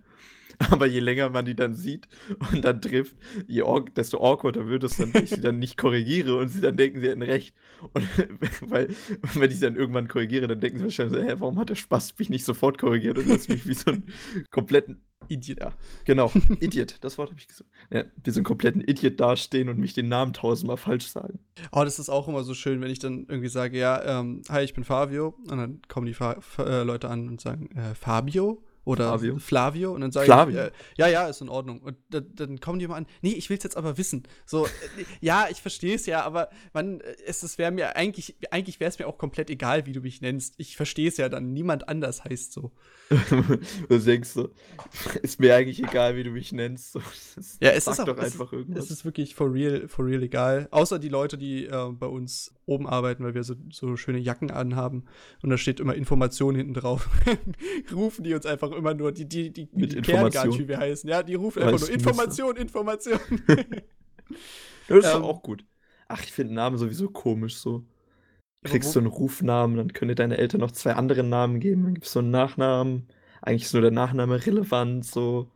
Aber 0.70 0.86
je 0.86 1.00
länger 1.00 1.30
man 1.30 1.44
die 1.46 1.54
dann 1.54 1.74
sieht 1.74 2.06
und 2.52 2.64
dann 2.64 2.82
trifft, 2.82 3.16
je 3.46 3.64
desto 3.96 4.18
awkwarder 4.18 4.68
wird 4.68 4.84
es 4.84 4.98
dann, 4.98 5.14
wenn 5.14 5.24
ich 5.24 5.30
sie 5.30 5.40
dann 5.40 5.58
nicht 5.58 5.78
korrigiere 5.78 6.36
und 6.36 6.48
sie 6.48 6.60
dann 6.60 6.76
denken, 6.76 7.00
sie 7.00 7.08
hätten 7.08 7.22
recht. 7.22 7.54
Und 7.94 8.06
weil, 8.70 8.88
wenn 9.34 9.50
ich 9.50 9.56
sie 9.56 9.64
dann 9.64 9.76
irgendwann 9.76 10.08
korrigiere, 10.08 10.46
dann 10.48 10.60
denken 10.60 10.78
sie 10.78 10.84
wahrscheinlich 10.84 11.18
so, 11.18 11.26
hä, 11.26 11.34
warum 11.38 11.58
hat 11.58 11.70
der 11.70 11.76
Spaß 11.76 12.18
mich 12.18 12.28
nicht 12.28 12.44
sofort 12.44 12.76
korrigiert 12.76 13.16
und 13.16 13.28
lässt 13.28 13.48
mich 13.48 13.66
wie 13.66 13.74
so 13.74 13.90
einen 13.90 14.04
kompletten 14.50 15.00
Idiot. 15.28 15.60
Ja, 15.60 15.72
genau, 16.04 16.30
Idiot, 16.60 16.96
das 17.00 17.16
Wort 17.16 17.30
habe 17.30 17.40
ich 17.40 17.48
gesagt. 17.48 17.70
Ja, 17.90 18.04
wie 18.22 18.30
so 18.30 18.38
einen 18.38 18.44
kompletten 18.44 18.82
Idiot 18.82 19.18
dastehen 19.18 19.70
und 19.70 19.78
mich 19.78 19.94
den 19.94 20.08
Namen 20.08 20.34
tausendmal 20.34 20.76
falsch 20.76 21.06
sagen. 21.06 21.38
Oh, 21.72 21.84
das 21.84 21.98
ist 21.98 22.10
auch 22.10 22.28
immer 22.28 22.44
so 22.44 22.52
schön, 22.52 22.82
wenn 22.82 22.90
ich 22.90 22.98
dann 22.98 23.26
irgendwie 23.28 23.48
sage, 23.48 23.78
ja, 23.78 24.20
ähm, 24.20 24.42
hi, 24.50 24.62
ich 24.62 24.74
bin 24.74 24.84
Fabio. 24.84 25.34
Und 25.48 25.56
dann 25.56 25.80
kommen 25.88 26.06
die 26.06 26.14
Fa 26.14 26.36
äh, 26.58 26.82
Leute 26.82 27.08
an 27.08 27.28
und 27.28 27.40
sagen, 27.40 27.70
äh, 27.76 27.94
Fabio? 27.94 28.62
Oder 28.90 29.08
Flavio. 29.08 29.38
Flavio. 29.38 29.92
Und 29.92 30.00
dann 30.00 30.12
sage 30.12 30.50
ich, 30.50 30.56
äh, 30.56 30.70
ja, 30.96 31.06
ja, 31.08 31.28
ist 31.28 31.40
in 31.40 31.48
Ordnung. 31.48 31.80
Und 31.80 31.96
dann, 32.10 32.26
dann 32.34 32.60
kommen 32.60 32.78
die 32.78 32.88
mal 32.88 32.96
an, 32.96 33.06
nee, 33.22 33.32
ich 33.32 33.48
will 33.50 33.56
es 33.56 33.64
jetzt 33.64 33.76
aber 33.76 33.98
wissen. 33.98 34.24
So, 34.46 34.66
äh, 34.66 34.70
ja, 35.20 35.46
ich 35.50 35.62
verstehe 35.62 35.94
es 35.94 36.06
ja, 36.06 36.24
aber 36.24 36.50
man, 36.72 37.00
es, 37.26 37.42
es 37.42 37.58
wäre 37.58 37.70
mir 37.70 37.96
eigentlich, 37.96 38.36
eigentlich 38.50 38.80
wäre 38.80 38.88
es 38.88 38.98
mir 38.98 39.06
auch 39.06 39.18
komplett 39.18 39.50
egal, 39.50 39.86
wie 39.86 39.92
du 39.92 40.00
mich 40.00 40.20
nennst. 40.20 40.54
Ich 40.58 40.76
verstehe 40.76 41.08
es 41.08 41.16
ja 41.16 41.28
dann. 41.28 41.52
Niemand 41.52 41.88
anders 41.88 42.24
heißt 42.24 42.52
so. 42.52 42.72
du 43.88 43.98
denkst 43.98 44.28
so, 44.28 44.50
ist 45.22 45.40
mir 45.40 45.56
eigentlich 45.56 45.82
egal, 45.82 46.16
wie 46.16 46.22
du 46.22 46.30
mich 46.30 46.52
nennst. 46.52 46.92
So, 46.92 47.00
ja, 47.60 47.70
es 47.70 47.86
ist 47.86 48.00
auch, 48.00 48.04
doch 48.04 48.18
einfach 48.18 48.52
es, 48.52 48.58
irgendwas. 48.58 48.84
Es 48.84 48.90
ist 48.90 49.04
wirklich 49.04 49.34
for 49.34 49.52
real, 49.52 49.88
for 49.88 50.06
real 50.06 50.22
egal. 50.22 50.68
Außer 50.70 50.98
die 50.98 51.08
Leute, 51.08 51.36
die 51.36 51.66
äh, 51.66 51.90
bei 51.92 52.06
uns 52.06 52.54
oben 52.66 52.86
arbeiten, 52.86 53.24
weil 53.24 53.34
wir 53.34 53.42
so, 53.42 53.54
so 53.70 53.96
schöne 53.96 54.18
Jacken 54.18 54.50
anhaben. 54.50 55.04
Und 55.42 55.50
da 55.50 55.58
steht 55.58 55.80
immer 55.80 55.94
Information 55.94 56.54
hinten 56.54 56.74
drauf. 56.74 57.08
Rufen 57.92 58.22
die 58.22 58.32
uns 58.34 58.46
einfach 58.46 58.70
immer 58.80 58.94
nur, 58.94 59.12
die, 59.12 59.26
die, 59.26 59.50
die, 59.50 59.68
Mit 59.72 59.92
die 59.92 60.02
wie 60.06 60.68
wir 60.68 60.78
heißen. 60.78 61.08
Ja, 61.08 61.22
die 61.22 61.34
rufen 61.34 61.62
einfach 61.62 61.80
nur 61.80 61.90
Information, 61.90 62.56
Information. 62.56 63.18
das 64.88 65.04
ist 65.04 65.14
ähm, 65.14 65.22
auch 65.22 65.42
gut. 65.42 65.64
Ach, 66.08 66.22
ich 66.22 66.32
finde 66.32 66.54
Namen 66.54 66.76
sowieso 66.76 67.08
komisch 67.08 67.56
so. 67.56 67.84
Kriegst 68.64 68.94
du 68.94 68.98
einen 68.98 69.08
Rufnamen, 69.08 69.76
dann 69.76 69.92
können 69.92 70.10
dir 70.10 70.16
deine 70.16 70.36
Eltern 70.36 70.60
noch 70.60 70.72
zwei 70.72 70.92
andere 70.92 71.22
Namen 71.22 71.60
geben, 71.60 71.84
dann 71.84 71.94
gibt 71.94 72.06
es 72.06 72.12
so 72.12 72.18
einen 72.18 72.30
Nachnamen. 72.30 73.08
Eigentlich 73.40 73.62
ist 73.62 73.72
nur 73.72 73.82
der 73.82 73.90
Nachname 73.90 74.44
relevant, 74.44 75.06
so. 75.06 75.50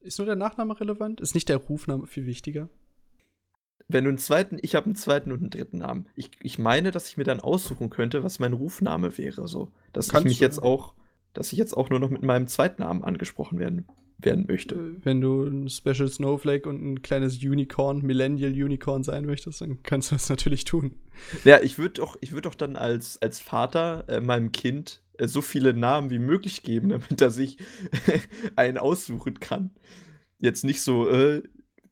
Ist 0.00 0.18
nur 0.18 0.26
der 0.26 0.36
Nachname 0.36 0.78
relevant? 0.78 1.20
Ist 1.20 1.34
nicht 1.34 1.48
der 1.48 1.56
Rufname 1.56 2.06
viel 2.06 2.26
wichtiger? 2.26 2.68
wenn 3.88 4.04
du 4.04 4.10
einen 4.10 4.18
zweiten, 4.18 4.58
ich 4.60 4.74
habe 4.74 4.86
einen 4.86 4.96
zweiten 4.96 5.32
und 5.32 5.40
einen 5.40 5.50
dritten 5.50 5.78
Namen. 5.78 6.06
Ich, 6.14 6.30
ich 6.42 6.58
meine, 6.58 6.90
dass 6.90 7.08
ich 7.08 7.16
mir 7.16 7.24
dann 7.24 7.40
aussuchen 7.40 7.88
könnte, 7.88 8.22
was 8.22 8.38
mein 8.38 8.52
Rufname 8.52 9.16
wäre, 9.16 9.48
so. 9.48 9.72
Dass 9.92 10.10
Kannst 10.10 10.26
ich 10.26 10.30
mich 10.30 10.38
du. 10.38 10.44
jetzt 10.44 10.62
auch, 10.62 10.94
dass 11.32 11.52
ich 11.52 11.58
jetzt 11.58 11.76
auch 11.76 11.90
nur 11.90 12.00
noch 12.00 12.10
mit 12.10 12.22
meinem 12.22 12.46
zweiten 12.46 12.82
Namen 12.82 13.04
angesprochen 13.04 13.58
werden, 13.58 13.86
werden 14.18 14.46
möchte. 14.48 14.74
Äh, 14.74 15.04
wenn 15.04 15.20
du 15.20 15.44
ein 15.44 15.68
Special 15.68 16.08
Snowflake 16.08 16.68
und 16.68 16.82
ein 16.82 17.02
kleines 17.02 17.36
Unicorn, 17.38 18.02
Millennial 18.02 18.52
Unicorn 18.52 19.02
sein 19.02 19.24
möchtest, 19.24 19.60
dann 19.60 19.82
kannst 19.82 20.10
du 20.10 20.16
das 20.16 20.28
natürlich 20.28 20.64
tun. 20.64 20.96
Ja, 21.44 21.60
ich 21.60 21.78
würde 21.78 21.94
doch, 21.94 22.16
ich 22.20 22.32
würde 22.32 22.48
doch 22.48 22.54
dann 22.54 22.76
als, 22.76 23.20
als 23.22 23.40
Vater 23.40 24.04
äh, 24.08 24.20
meinem 24.20 24.52
Kind 24.52 25.02
äh, 25.18 25.28
so 25.28 25.42
viele 25.42 25.74
Namen 25.74 26.10
wie 26.10 26.18
möglich 26.18 26.62
geben, 26.62 26.88
damit 26.90 27.20
er 27.20 27.30
sich 27.30 27.58
einen 28.56 28.78
aussuchen 28.78 29.40
kann. 29.40 29.70
Jetzt 30.38 30.64
nicht 30.64 30.82
so, 30.82 31.08
äh, 31.08 31.42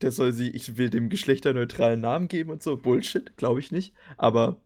der 0.01 0.11
soll 0.11 0.31
sie, 0.31 0.49
ich 0.49 0.77
will 0.77 0.89
dem 0.89 1.09
geschlechterneutralen 1.09 1.99
Namen 1.99 2.27
geben 2.27 2.51
und 2.51 2.61
so. 2.61 2.77
Bullshit, 2.77 3.35
glaube 3.35 3.59
ich 3.59 3.71
nicht. 3.71 3.93
Aber 4.17 4.61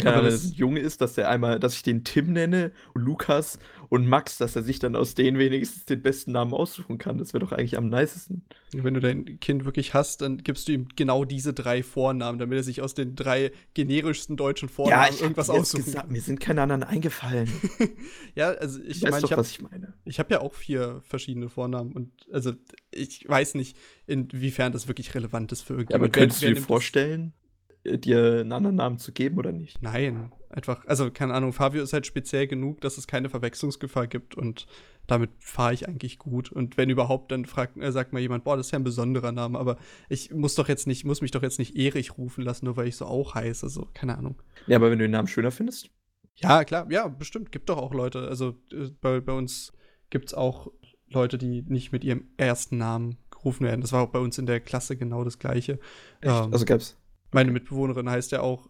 ja, 0.00 0.16
wenn 0.16 0.26
es 0.26 0.44
ein 0.44 0.52
Junge 0.54 0.80
ist, 0.80 1.00
dass 1.00 1.14
der 1.14 1.28
einmal, 1.28 1.60
dass 1.60 1.74
ich 1.74 1.82
den 1.82 2.04
Tim 2.04 2.32
nenne, 2.32 2.72
und 2.94 3.02
Lukas 3.02 3.58
und 3.88 4.06
Max, 4.06 4.38
dass 4.38 4.56
er 4.56 4.62
sich 4.62 4.78
dann 4.78 4.96
aus 4.96 5.14
denen 5.14 5.38
wenigstens 5.38 5.84
den 5.84 6.00
besten 6.00 6.32
Namen 6.32 6.54
aussuchen 6.54 6.96
kann. 6.96 7.18
Das 7.18 7.34
wäre 7.34 7.44
doch 7.44 7.52
eigentlich 7.52 7.76
am 7.76 7.90
nicesten. 7.90 8.42
Wenn 8.72 8.94
du 8.94 9.00
dein 9.00 9.38
Kind 9.40 9.66
wirklich 9.66 9.92
hast, 9.92 10.22
dann 10.22 10.38
gibst 10.38 10.66
du 10.66 10.72
ihm 10.72 10.88
genau 10.96 11.26
diese 11.26 11.52
drei 11.52 11.82
Vornamen, 11.82 12.38
damit 12.38 12.56
er 12.56 12.62
sich 12.62 12.80
aus 12.80 12.94
den 12.94 13.16
drei 13.16 13.52
generischsten 13.74 14.38
deutschen 14.38 14.70
Vornamen 14.70 15.14
ja, 15.14 15.20
irgendwas 15.20 15.50
aussuchen 15.50 15.84
gesagt, 15.84 16.06
kann. 16.06 16.12
Mir 16.12 16.22
sind 16.22 16.40
keine 16.40 16.62
anderen 16.62 16.84
eingefallen. 16.84 17.50
ja, 18.34 18.52
also 18.52 18.80
ich 18.82 19.02
meine, 19.02 19.18
ich 19.18 19.32
habe 19.32 19.42
ich, 19.42 19.60
mein, 19.60 19.92
ich 20.06 20.18
habe 20.18 20.32
ja 20.32 20.40
auch 20.40 20.54
vier 20.54 21.02
verschiedene 21.02 21.50
Vornamen 21.50 21.92
und 21.92 22.12
also 22.32 22.52
ich 22.92 23.28
weiß 23.28 23.54
nicht, 23.56 23.76
inwiefern 24.06 24.72
das 24.72 24.88
wirklich 24.88 25.14
relevant 25.14 25.52
ist 25.52 25.62
für 25.62 25.74
irgendjemand. 25.74 26.02
Ja, 26.02 26.06
aber 26.06 26.08
könntest 26.08 26.42
du 26.42 26.54
dir 26.54 26.62
vorstellen? 26.62 27.34
Äh, 27.84 27.98
dir 27.98 28.40
einen 28.40 28.52
anderen 28.52 28.76
Namen 28.76 28.98
zu 28.98 29.12
geben 29.12 29.38
oder 29.38 29.52
nicht? 29.52 29.82
Nein, 29.82 30.32
einfach, 30.50 30.84
also 30.86 31.10
keine 31.10 31.34
Ahnung, 31.34 31.52
Fabio 31.52 31.82
ist 31.82 31.92
halt 31.92 32.06
speziell 32.06 32.46
genug, 32.46 32.80
dass 32.80 32.98
es 32.98 33.06
keine 33.06 33.28
Verwechslungsgefahr 33.28 34.06
gibt 34.06 34.34
und 34.34 34.66
damit 35.06 35.30
fahre 35.40 35.74
ich 35.74 35.88
eigentlich 35.88 36.18
gut. 36.18 36.52
Und 36.52 36.76
wenn 36.76 36.90
überhaupt, 36.90 37.32
dann 37.32 37.44
fragt, 37.44 37.76
äh, 37.76 37.90
sagt 37.90 38.12
mal 38.12 38.20
jemand, 38.20 38.44
boah, 38.44 38.56
das 38.56 38.66
ist 38.66 38.72
ja 38.72 38.78
ein 38.78 38.84
besonderer 38.84 39.32
Name, 39.32 39.58
aber 39.58 39.76
ich 40.08 40.32
muss 40.32 40.54
doch 40.54 40.68
jetzt 40.68 40.86
nicht, 40.86 41.04
muss 41.04 41.20
mich 41.20 41.32
doch 41.32 41.42
jetzt 41.42 41.58
nicht 41.58 41.76
Erich 41.76 42.16
rufen 42.18 42.44
lassen, 42.44 42.66
nur 42.66 42.76
weil 42.76 42.88
ich 42.88 42.96
so 42.96 43.06
auch 43.06 43.34
heiße, 43.34 43.66
also 43.66 43.88
keine 43.94 44.16
Ahnung. 44.16 44.40
Ja, 44.66 44.76
aber 44.76 44.90
wenn 44.90 44.98
du 44.98 45.04
den 45.04 45.12
Namen 45.12 45.28
schöner 45.28 45.50
findest? 45.50 45.90
Ja, 46.36 46.64
klar, 46.64 46.90
ja, 46.90 47.08
bestimmt, 47.08 47.52
gibt 47.52 47.68
doch 47.68 47.78
auch 47.78 47.92
Leute, 47.92 48.28
also 48.28 48.56
äh, 48.72 48.90
bei, 49.00 49.20
bei 49.20 49.32
uns 49.32 49.72
gibt 50.10 50.26
es 50.26 50.34
auch 50.34 50.70
Leute, 51.08 51.36
die 51.36 51.62
nicht 51.62 51.92
mit 51.92 52.04
ihrem 52.04 52.28
ersten 52.36 52.78
Namen 52.78 53.18
gerufen 53.30 53.66
werden. 53.66 53.80
Das 53.80 53.92
war 53.92 54.02
auch 54.02 54.10
bei 54.10 54.18
uns 54.18 54.38
in 54.38 54.46
der 54.46 54.60
Klasse 54.60 54.96
genau 54.96 55.24
das 55.24 55.38
Gleiche. 55.38 55.78
Ähm, 56.22 56.52
also 56.52 56.64
gab's 56.64 56.96
meine 57.32 57.50
Mitbewohnerin 57.50 58.08
heißt 58.08 58.32
ja 58.32 58.40
auch 58.40 58.68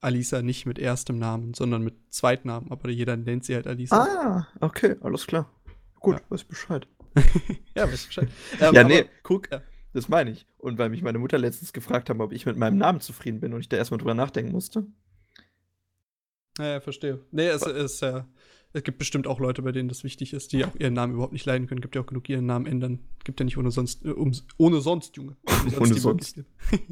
Alisa 0.00 0.42
nicht 0.42 0.66
mit 0.66 0.78
erstem 0.78 1.18
Namen, 1.18 1.54
sondern 1.54 1.82
mit 1.82 1.94
Zweitnamen, 2.10 2.70
aber 2.70 2.90
jeder 2.90 3.16
nennt 3.16 3.44
sie 3.44 3.54
halt 3.54 3.66
Alisa. 3.66 3.96
Ah, 3.96 4.46
okay, 4.60 4.96
alles 5.00 5.26
klar. 5.26 5.50
Gut, 6.00 6.16
ja. 6.16 6.22
weiß 6.28 6.44
Bescheid. 6.44 6.86
ja, 7.74 7.90
weiß 7.90 8.06
Bescheid. 8.06 8.28
Ähm, 8.60 8.74
ja, 8.74 8.84
nee, 8.84 9.06
guck, 9.22 9.50
ja. 9.50 9.62
das 9.92 10.08
meine 10.08 10.30
ich. 10.30 10.46
Und 10.58 10.78
weil 10.78 10.90
mich 10.90 11.02
meine 11.02 11.18
Mutter 11.18 11.38
letztens 11.38 11.72
gefragt 11.72 12.10
hat, 12.10 12.18
ob 12.20 12.32
ich 12.32 12.44
mit 12.46 12.56
meinem 12.56 12.76
Namen 12.76 13.00
zufrieden 13.00 13.40
bin 13.40 13.54
und 13.54 13.60
ich 13.60 13.68
da 13.68 13.76
erstmal 13.76 13.98
drüber 13.98 14.14
nachdenken 14.14 14.52
musste. 14.52 14.86
Naja, 16.58 16.80
verstehe. 16.80 17.24
Nee, 17.30 17.48
es 17.48 17.62
ist 17.62 18.00
ja. 18.02 18.18
Äh, 18.18 18.24
es 18.76 18.82
gibt 18.82 18.98
bestimmt 18.98 19.28
auch 19.28 19.38
Leute, 19.38 19.62
bei 19.62 19.70
denen 19.70 19.88
das 19.88 20.02
wichtig 20.02 20.32
ist, 20.32 20.52
die 20.52 20.64
auch 20.64 20.74
ihren 20.76 20.94
Namen 20.94 21.14
überhaupt 21.14 21.32
nicht 21.32 21.46
leiden 21.46 21.68
können. 21.68 21.80
Gibt 21.80 21.94
ja 21.94 22.02
auch 22.02 22.06
genug, 22.06 22.28
ihren 22.28 22.46
Namen 22.46 22.66
ändern. 22.66 22.98
Gibt 23.22 23.38
ja 23.38 23.44
nicht 23.44 23.56
ohne 23.56 23.70
sonst, 23.70 24.04
äh, 24.04 24.10
um, 24.10 24.32
ohne 24.56 24.80
sonst, 24.80 25.16
Junge. 25.16 25.36
Ohne, 25.46 25.78
ohne 25.80 25.94
sonst. 25.94 26.40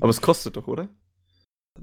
Aber 0.01 0.11
es 0.11 0.21
kostet 0.21 0.57
doch, 0.57 0.69
oder? 0.69 0.89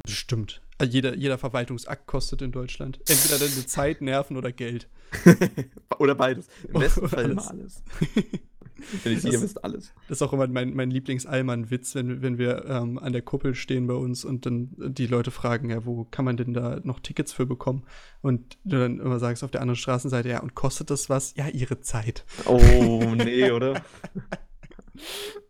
Bestimmt. 0.04 0.62
Also 0.78 0.94
jeder, 0.94 1.16
jeder 1.16 1.38
Verwaltungsakt 1.38 2.08
kostet 2.08 2.42
in 2.42 2.52
Deutschland. 2.52 3.00
Entweder 3.08 3.38
deine 3.38 3.66
Zeit, 3.66 4.02
Nerven 4.02 4.38
oder 4.38 4.52
Geld. 4.52 4.88
oder 6.00 6.16
beides. 6.16 6.48
Im 6.68 6.80
besten 6.80 7.10
Fall 7.10 7.38
alles. 7.38 7.84
Wenn 9.04 9.14
ich 9.14 9.22
sicher 9.22 9.42
wisst, 9.42 9.64
alles. 9.64 9.94
Das 10.08 10.18
ist 10.18 10.22
auch 10.22 10.32
immer 10.32 10.48
mein, 10.48 10.74
mein 10.74 10.90
Lieblings-Allmann-Witz, 10.90 11.96
wenn, 11.96 12.22
wenn 12.22 12.38
wir 12.38 12.66
ähm, 12.66 12.98
an 12.98 13.12
der 13.12 13.22
Kuppel 13.22 13.56
stehen 13.56 13.88
bei 13.88 13.94
uns 13.94 14.24
und 14.24 14.46
dann 14.46 14.70
die 14.78 15.08
Leute 15.08 15.32
fragen, 15.32 15.70
ja, 15.70 15.86
wo 15.86 16.06
kann 16.06 16.24
man 16.24 16.38
denn 16.38 16.54
da 16.54 16.80
noch 16.84 17.02
Tickets 17.02 17.34
für 17.34 17.46
bekommen? 17.46 17.84
Und 18.22 18.58
du 18.64 18.80
dann 18.80 19.00
immer 19.00 19.20
sagst 19.20 19.44
auf 19.44 19.52
der 19.52 19.62
anderen 19.62 19.76
Straßenseite, 19.76 20.30
ja, 20.30 20.40
und 20.40 20.56
kostet 20.56 20.90
das 20.92 21.10
was? 21.10 21.36
Ja, 21.36 21.50
ihre 21.50 21.82
Zeit. 21.82 22.26
Oh, 22.46 23.14
nee, 23.16 23.52
oder? 23.52 23.84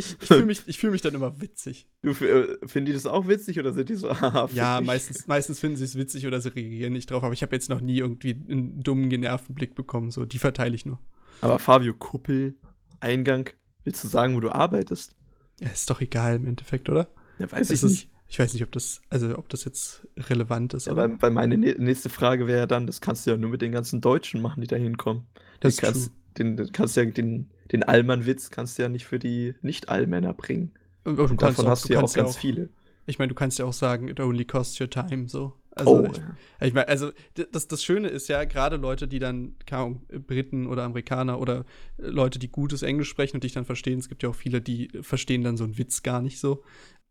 Ich, 0.00 0.16
ich 0.20 0.28
fühle 0.28 0.46
mich, 0.46 0.60
fühl 0.78 0.90
mich 0.90 1.02
dann 1.02 1.14
immer 1.14 1.40
witzig. 1.40 1.88
Du, 2.02 2.10
äh, 2.10 2.58
finden 2.66 2.86
die 2.86 2.92
das 2.92 3.06
auch 3.06 3.28
witzig 3.28 3.58
oder 3.58 3.72
sind 3.72 3.88
die 3.88 3.94
so, 3.94 4.08
ah, 4.10 4.48
Ja, 4.52 4.80
meistens, 4.80 5.26
meistens 5.26 5.60
finden 5.60 5.76
sie 5.76 5.84
es 5.84 5.96
witzig 5.96 6.26
oder 6.26 6.40
sie 6.40 6.54
reagieren 6.54 6.92
nicht 6.92 7.10
drauf, 7.10 7.22
aber 7.22 7.34
ich 7.34 7.42
habe 7.42 7.54
jetzt 7.54 7.68
noch 7.68 7.80
nie 7.80 7.98
irgendwie 7.98 8.32
einen 8.32 8.82
dummen, 8.82 9.10
genervten 9.10 9.54
Blick 9.54 9.74
bekommen. 9.74 10.10
So, 10.10 10.24
die 10.24 10.38
verteile 10.38 10.74
ich 10.74 10.86
nur. 10.86 10.98
Aber 11.42 11.58
Fabio 11.58 11.94
Kuppel, 11.94 12.56
Eingang, 13.00 13.50
willst 13.84 14.02
du 14.04 14.08
sagen, 14.08 14.34
wo 14.34 14.40
du 14.40 14.50
arbeitest? 14.50 15.14
Ja, 15.60 15.68
ist 15.68 15.90
doch 15.90 16.00
egal 16.00 16.36
im 16.36 16.46
Endeffekt, 16.46 16.88
oder? 16.88 17.08
Ja, 17.38 17.50
weiß 17.50 17.70
ist 17.70 17.82
ich 17.84 17.90
nicht. 17.90 18.10
ich 18.28 18.38
weiß 18.38 18.54
nicht, 18.54 18.62
ob 18.62 18.72
das, 18.72 19.02
also 19.10 19.36
ob 19.36 19.48
das 19.50 19.64
jetzt 19.64 20.06
relevant 20.16 20.74
ist. 20.74 20.86
Ja, 20.86 20.96
weil, 20.96 21.20
weil, 21.20 21.30
meine 21.30 21.56
nächste 21.56 22.08
Frage 22.08 22.46
wäre 22.46 22.60
ja 22.60 22.66
dann, 22.66 22.86
das 22.86 23.00
kannst 23.00 23.26
du 23.26 23.30
ja 23.30 23.36
nur 23.36 23.50
mit 23.50 23.62
den 23.62 23.72
ganzen 23.72 24.00
Deutschen 24.00 24.40
machen, 24.40 24.60
die 24.60 24.66
da 24.66 24.76
hinkommen. 24.76 25.26
Das 25.60 25.76
kannst, 25.76 26.10
den, 26.38 26.70
kannst 26.72 26.96
ja 26.96 27.04
den 27.04 27.50
den 27.72 27.82
Allmann-Witz 27.82 28.50
kannst 28.50 28.78
du 28.78 28.82
ja 28.82 28.88
nicht 28.88 29.06
für 29.06 29.18
die 29.18 29.54
Nicht-Allmänner 29.62 30.34
bringen. 30.34 30.72
Und, 31.04 31.18
und, 31.18 31.30
und 31.30 31.42
davon 31.42 31.66
auch, 31.66 31.70
hast 31.70 31.88
du 31.88 31.92
ja 31.92 32.02
auch 32.02 32.12
ganz 32.12 32.30
auch, 32.30 32.38
viele. 32.38 32.68
Ich 33.06 33.18
meine, 33.18 33.28
du 33.28 33.34
kannst 33.34 33.58
ja 33.58 33.64
auch 33.64 33.72
sagen, 33.72 34.08
it 34.08 34.20
only 34.20 34.44
costs 34.44 34.80
your 34.80 34.90
time, 34.90 35.28
so. 35.28 35.54
Also, 35.72 36.04
oh. 36.04 36.08
ich, 36.10 36.66
ich 36.68 36.74
meine, 36.74 36.88
also 36.88 37.12
das, 37.52 37.68
das 37.68 37.84
Schöne 37.84 38.08
ist 38.08 38.28
ja, 38.28 38.44
gerade 38.44 38.76
Leute, 38.76 39.06
die 39.06 39.20
dann, 39.20 39.54
kaum 39.66 40.02
Briten 40.08 40.66
oder 40.66 40.82
Amerikaner 40.82 41.40
oder 41.40 41.64
Leute, 41.96 42.38
die 42.38 42.50
gutes 42.50 42.82
Englisch 42.82 43.08
sprechen 43.08 43.36
und 43.36 43.44
dich 43.44 43.52
dann 43.52 43.64
verstehen, 43.64 44.00
es 44.00 44.08
gibt 44.08 44.22
ja 44.22 44.28
auch 44.28 44.34
viele, 44.34 44.60
die 44.60 44.88
verstehen 45.00 45.42
dann 45.42 45.56
so 45.56 45.64
einen 45.64 45.78
Witz 45.78 46.02
gar 46.02 46.22
nicht 46.22 46.40
so. 46.40 46.64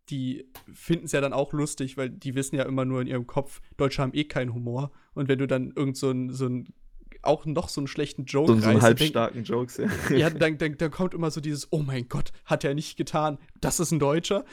Die 0.09 0.45
finden 0.73 1.05
es 1.05 1.13
ja 1.13 1.21
dann 1.21 1.33
auch 1.33 1.53
lustig, 1.53 1.95
weil 1.95 2.09
die 2.09 2.35
wissen 2.35 2.55
ja 2.55 2.63
immer 2.63 2.83
nur 2.83 3.01
in 3.01 3.07
ihrem 3.07 3.27
Kopf, 3.27 3.61
Deutsche 3.77 4.01
haben 4.01 4.13
eh 4.13 4.25
keinen 4.25 4.53
Humor. 4.53 4.91
Und 5.13 5.29
wenn 5.29 5.39
du 5.39 5.47
dann 5.47 5.71
irgend 5.75 5.97
so 5.97 6.11
ein, 6.11 6.31
so 6.31 6.47
ein 6.47 6.73
auch 7.21 7.45
noch 7.45 7.69
so 7.69 7.81
einen 7.81 7.87
schlechten 7.87 8.25
Joke 8.25 8.53
So, 8.53 8.59
so 8.59 8.69
einen 8.69 8.81
halbstarken 8.81 9.43
Jokes, 9.43 9.77
ja. 9.77 9.87
Ja, 10.15 10.29
dann, 10.29 10.57
dann, 10.57 10.77
dann 10.77 10.91
kommt 10.91 11.13
immer 11.13 11.31
so 11.31 11.41
dieses, 11.41 11.67
oh 11.71 11.79
mein 11.79 12.07
Gott, 12.07 12.31
hat 12.45 12.63
er 12.63 12.73
nicht 12.73 12.97
getan, 12.97 13.37
das 13.59 13.79
ist 13.79 13.91
ein 13.91 13.99
Deutscher. 13.99 14.45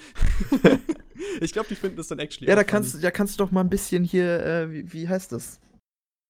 ich 1.40 1.52
glaube, 1.52 1.68
die 1.68 1.76
finden 1.76 1.96
das 1.96 2.08
dann 2.08 2.18
actually. 2.18 2.48
Ja, 2.48 2.56
da 2.56 2.64
kannst, 2.64 3.02
da 3.02 3.10
kannst 3.10 3.38
du 3.38 3.44
doch 3.44 3.50
mal 3.50 3.60
ein 3.60 3.70
bisschen 3.70 4.04
hier, 4.04 4.44
äh, 4.44 4.72
wie, 4.72 4.92
wie 4.92 5.08
heißt 5.08 5.32
das? 5.32 5.60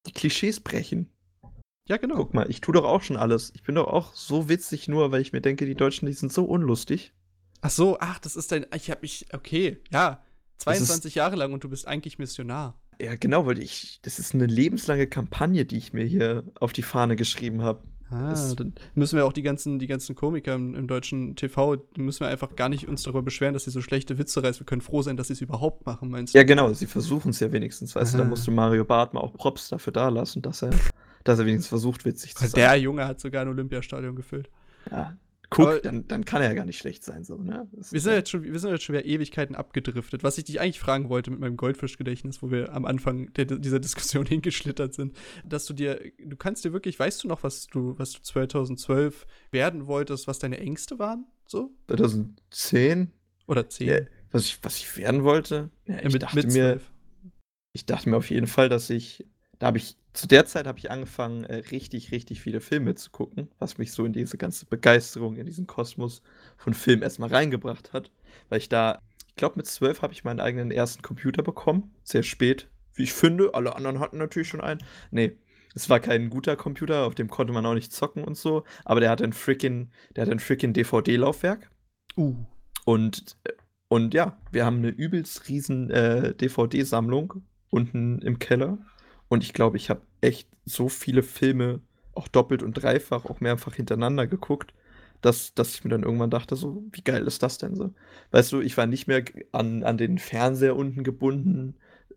Die 0.06 0.12
Klischees 0.12 0.60
brechen. 0.60 1.10
Ja, 1.88 1.96
genau. 1.98 2.16
Guck 2.16 2.34
mal, 2.34 2.50
ich 2.50 2.60
tue 2.60 2.74
doch 2.74 2.84
auch 2.84 3.02
schon 3.02 3.16
alles. 3.16 3.52
Ich 3.54 3.62
bin 3.62 3.76
doch 3.76 3.86
auch 3.86 4.14
so 4.14 4.48
witzig 4.48 4.88
nur, 4.88 5.12
weil 5.12 5.20
ich 5.20 5.32
mir 5.32 5.40
denke, 5.40 5.66
die 5.66 5.76
Deutschen, 5.76 6.06
die 6.06 6.12
sind 6.12 6.32
so 6.32 6.44
unlustig. 6.44 7.12
Ach 7.60 7.70
so, 7.70 7.98
ach, 8.00 8.18
das 8.18 8.36
ist 8.36 8.52
dein. 8.52 8.66
Ich 8.74 8.90
hab 8.90 9.02
mich. 9.02 9.26
Okay, 9.32 9.78
ja. 9.90 10.22
22 10.58 11.14
Jahre 11.14 11.36
lang 11.36 11.52
und 11.52 11.62
du 11.64 11.68
bist 11.68 11.86
eigentlich 11.86 12.18
Missionar. 12.18 12.80
Ja, 13.00 13.14
genau, 13.16 13.46
weil 13.46 13.58
ich, 13.58 14.00
das 14.02 14.18
ist 14.18 14.34
eine 14.34 14.46
lebenslange 14.46 15.06
Kampagne, 15.06 15.64
die 15.64 15.76
ich 15.76 15.92
mir 15.92 16.04
hier 16.04 16.44
auf 16.60 16.72
die 16.72 16.82
Fahne 16.82 17.16
geschrieben 17.16 17.62
habe. 17.62 17.80
Ah, 18.10 18.30
das 18.30 18.54
dann 18.54 18.72
müssen 18.94 19.16
wir 19.16 19.26
auch 19.26 19.32
die 19.32 19.42
ganzen, 19.42 19.80
die 19.80 19.88
ganzen 19.88 20.14
Komiker 20.14 20.54
im, 20.54 20.76
im, 20.76 20.86
deutschen 20.86 21.34
TV, 21.34 21.76
müssen 21.96 22.20
wir 22.20 22.28
einfach 22.28 22.54
gar 22.54 22.68
nicht 22.68 22.86
uns 22.86 23.02
darüber 23.02 23.22
beschweren, 23.22 23.52
dass 23.52 23.64
sie 23.64 23.72
so 23.72 23.80
schlechte 23.80 24.16
Witze 24.16 24.42
reißen. 24.42 24.60
Wir 24.60 24.66
können 24.66 24.80
froh 24.80 25.02
sein, 25.02 25.16
dass 25.16 25.26
sie 25.26 25.32
es 25.32 25.40
überhaupt 25.40 25.86
machen, 25.86 26.10
meinst 26.10 26.32
du? 26.32 26.38
Ja, 26.38 26.44
genau, 26.44 26.72
sie 26.72 26.86
versuchen 26.86 27.30
es 27.30 27.40
ja 27.40 27.50
wenigstens, 27.50 27.96
weißt 27.96 28.14
ah. 28.14 28.18
du, 28.18 28.22
da 28.22 28.28
musst 28.28 28.46
du 28.46 28.52
Mario 28.52 28.84
Barth 28.84 29.12
mal 29.12 29.20
auch 29.20 29.34
Props 29.34 29.70
dafür 29.70 29.92
da 29.92 30.08
lassen, 30.08 30.40
dass 30.40 30.62
er, 30.62 30.70
dass 31.24 31.40
er 31.40 31.46
wenigstens 31.46 31.68
versucht, 31.68 32.04
witzig 32.04 32.36
zu 32.36 32.46
sein. 32.46 32.52
Der 32.54 32.76
Junge 32.76 33.06
hat 33.06 33.20
sogar 33.20 33.42
ein 33.42 33.48
Olympiastadion 33.48 34.14
gefüllt. 34.14 34.48
Ja, 34.88 35.16
Guck, 35.50 35.82
dann, 35.82 36.06
dann 36.08 36.24
kann 36.24 36.42
er 36.42 36.48
ja 36.48 36.54
gar 36.54 36.64
nicht 36.64 36.78
schlecht 36.78 37.04
sein, 37.04 37.24
so, 37.24 37.36
ne? 37.36 37.68
Wir 37.90 38.00
sind, 38.00 38.12
jetzt 38.12 38.30
schon, 38.30 38.42
wir 38.42 38.58
sind 38.58 38.70
jetzt 38.70 38.82
schon 38.82 38.94
wieder 38.94 39.04
Ewigkeiten 39.04 39.54
abgedriftet. 39.54 40.24
Was 40.24 40.38
ich 40.38 40.44
dich 40.44 40.60
eigentlich 40.60 40.80
fragen 40.80 41.08
wollte 41.08 41.30
mit 41.30 41.40
meinem 41.40 41.56
Goldfischgedächtnis, 41.56 42.42
wo 42.42 42.50
wir 42.50 42.72
am 42.72 42.84
Anfang 42.84 43.32
der, 43.34 43.44
dieser 43.44 43.78
Diskussion 43.78 44.26
hingeschlittert 44.26 44.94
sind, 44.94 45.16
dass 45.44 45.66
du 45.66 45.74
dir, 45.74 46.00
du 46.18 46.36
kannst 46.36 46.64
dir 46.64 46.72
wirklich, 46.72 46.98
weißt 46.98 47.22
du 47.24 47.28
noch, 47.28 47.42
was 47.42 47.66
du, 47.66 47.98
was 47.98 48.12
du 48.12 48.22
2012 48.22 49.26
werden 49.52 49.86
wolltest, 49.86 50.26
was 50.26 50.38
deine 50.38 50.58
Ängste 50.58 50.98
waren? 50.98 51.26
So? 51.46 51.70
2010? 51.88 53.12
Oder 53.46 53.68
10? 53.68 53.88
Ja, 53.88 54.00
was, 54.32 54.44
ich, 54.46 54.58
was 54.62 54.76
ich 54.78 54.96
werden 54.96 55.22
wollte? 55.22 55.70
Ja, 55.86 55.98
ich, 55.98 56.12
mit, 56.12 56.22
dachte 56.22 56.36
mit 56.36 56.52
mir, 56.52 56.80
ich 57.72 57.86
dachte 57.86 58.10
mir 58.10 58.16
auf 58.16 58.30
jeden 58.30 58.48
Fall, 58.48 58.68
dass 58.68 58.90
ich 58.90 59.24
da 59.58 59.68
habe 59.68 59.78
ich, 59.78 59.96
zu 60.16 60.26
der 60.26 60.46
Zeit 60.46 60.66
habe 60.66 60.78
ich 60.78 60.90
angefangen, 60.90 61.44
äh, 61.44 61.56
richtig, 61.56 62.10
richtig 62.10 62.40
viele 62.40 62.60
Filme 62.60 62.94
zu 62.94 63.10
gucken, 63.10 63.50
was 63.58 63.78
mich 63.78 63.92
so 63.92 64.04
in 64.04 64.12
diese 64.12 64.38
ganze 64.38 64.64
Begeisterung, 64.66 65.36
in 65.36 65.46
diesen 65.46 65.66
Kosmos 65.66 66.22
von 66.56 66.74
Film 66.74 67.02
erstmal 67.02 67.28
reingebracht 67.28 67.92
hat. 67.92 68.10
Weil 68.48 68.58
ich 68.58 68.68
da, 68.68 69.02
ich 69.28 69.36
glaube, 69.36 69.56
mit 69.56 69.66
zwölf 69.66 70.02
habe 70.02 70.14
ich 70.14 70.24
meinen 70.24 70.40
eigenen 70.40 70.70
ersten 70.70 71.02
Computer 71.02 71.42
bekommen. 71.42 71.94
Sehr 72.02 72.22
spät, 72.22 72.68
wie 72.94 73.02
ich 73.02 73.12
finde. 73.12 73.54
Alle 73.54 73.76
anderen 73.76 74.00
hatten 74.00 74.16
natürlich 74.16 74.48
schon 74.48 74.62
einen. 74.62 74.82
Nee, 75.10 75.36
es 75.74 75.90
war 75.90 76.00
kein 76.00 76.30
guter 76.30 76.56
Computer, 76.56 77.04
auf 77.04 77.14
dem 77.14 77.28
konnte 77.28 77.52
man 77.52 77.66
auch 77.66 77.74
nicht 77.74 77.92
zocken 77.92 78.24
und 78.24 78.38
so. 78.38 78.64
Aber 78.86 79.00
der 79.00 79.10
hatte 79.10 79.24
ein 79.24 79.34
freaking, 79.34 79.90
der 80.14 80.22
hat 80.22 80.32
ein 80.32 80.40
freaking 80.40 80.72
DVD-Laufwerk. 80.72 81.70
Uh. 82.16 82.34
Und, 82.86 83.36
und 83.88 84.14
ja, 84.14 84.38
wir 84.50 84.64
haben 84.64 84.78
eine 84.78 84.88
übelst 84.88 85.48
riesen 85.48 85.90
äh, 85.90 86.34
DVD-Sammlung 86.34 87.42
unten 87.68 88.22
im 88.22 88.38
Keller. 88.38 88.78
Und 89.28 89.42
ich 89.42 89.52
glaube, 89.52 89.76
ich 89.76 89.90
habe 89.90 90.02
echt 90.20 90.48
so 90.64 90.88
viele 90.88 91.22
Filme 91.22 91.80
auch 92.14 92.28
doppelt 92.28 92.62
und 92.62 92.74
dreifach, 92.74 93.24
auch 93.24 93.40
mehrfach 93.40 93.74
hintereinander 93.74 94.26
geguckt, 94.26 94.72
dass, 95.20 95.54
dass 95.54 95.74
ich 95.74 95.84
mir 95.84 95.90
dann 95.90 96.02
irgendwann 96.02 96.30
dachte, 96.30 96.56
so, 96.56 96.84
wie 96.92 97.02
geil 97.02 97.26
ist 97.26 97.42
das 97.42 97.58
denn 97.58 97.74
so? 97.74 97.92
Weißt 98.30 98.52
du, 98.52 98.60
ich 98.60 98.76
war 98.76 98.86
nicht 98.86 99.06
mehr 99.06 99.24
an, 99.52 99.82
an 99.82 99.98
den 99.98 100.18
Fernseher 100.18 100.76
unten 100.76 101.04
gebunden 101.04 101.74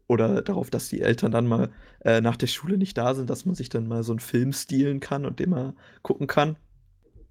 oder 0.08 0.42
darauf, 0.42 0.70
dass 0.70 0.90
die 0.90 1.02
Eltern 1.02 1.32
dann 1.32 1.48
mal 1.48 1.70
äh, 2.02 2.22
nach 2.22 2.36
der 2.36 2.48
Schule 2.48 2.78
nicht 2.78 2.98
da 2.98 3.14
sind, 3.14 3.30
dass 3.30 3.46
man 3.46 3.56
sich 3.56 3.70
dann 3.70 3.88
mal 3.88 4.04
so 4.04 4.12
einen 4.12 4.20
Film 4.20 4.54
stehlen 4.54 5.00
kann 5.00 5.26
und 5.26 5.40
den 5.40 5.52
mal 5.52 5.74
gucken 6.02 6.28
kann. 6.28 6.58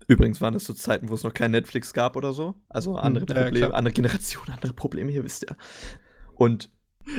Übrigens 0.07 0.41
waren 0.41 0.55
das 0.55 0.65
so 0.65 0.73
Zeiten, 0.73 1.11
wo 1.11 1.15
es 1.15 1.23
noch 1.23 1.35
kein 1.35 1.51
Netflix 1.51 1.93
gab 1.93 2.17
oder 2.17 2.33
so. 2.33 2.55
Also 2.69 2.93
hm, 2.93 3.05
andere 3.05 3.27
ja, 3.29 3.43
Probleme, 3.45 3.75
andere 3.75 3.93
Generationen, 3.93 4.51
andere 4.55 4.73
Probleme 4.73 5.13
hier, 5.13 5.25
wisst 5.25 5.45
ihr. 5.45 5.57
Und 6.35 6.71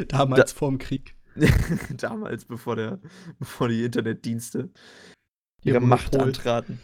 damals 0.08 0.54
da, 0.54 0.58
vorm 0.58 0.80
Krieg. 0.80 1.16
Damals, 1.98 2.46
bevor, 2.46 2.76
der, 2.76 3.00
bevor 3.40 3.68
die 3.68 3.84
Internetdienste 3.84 4.70
ihre 5.64 5.80
Macht 5.80 6.16
antraten. 6.16 6.80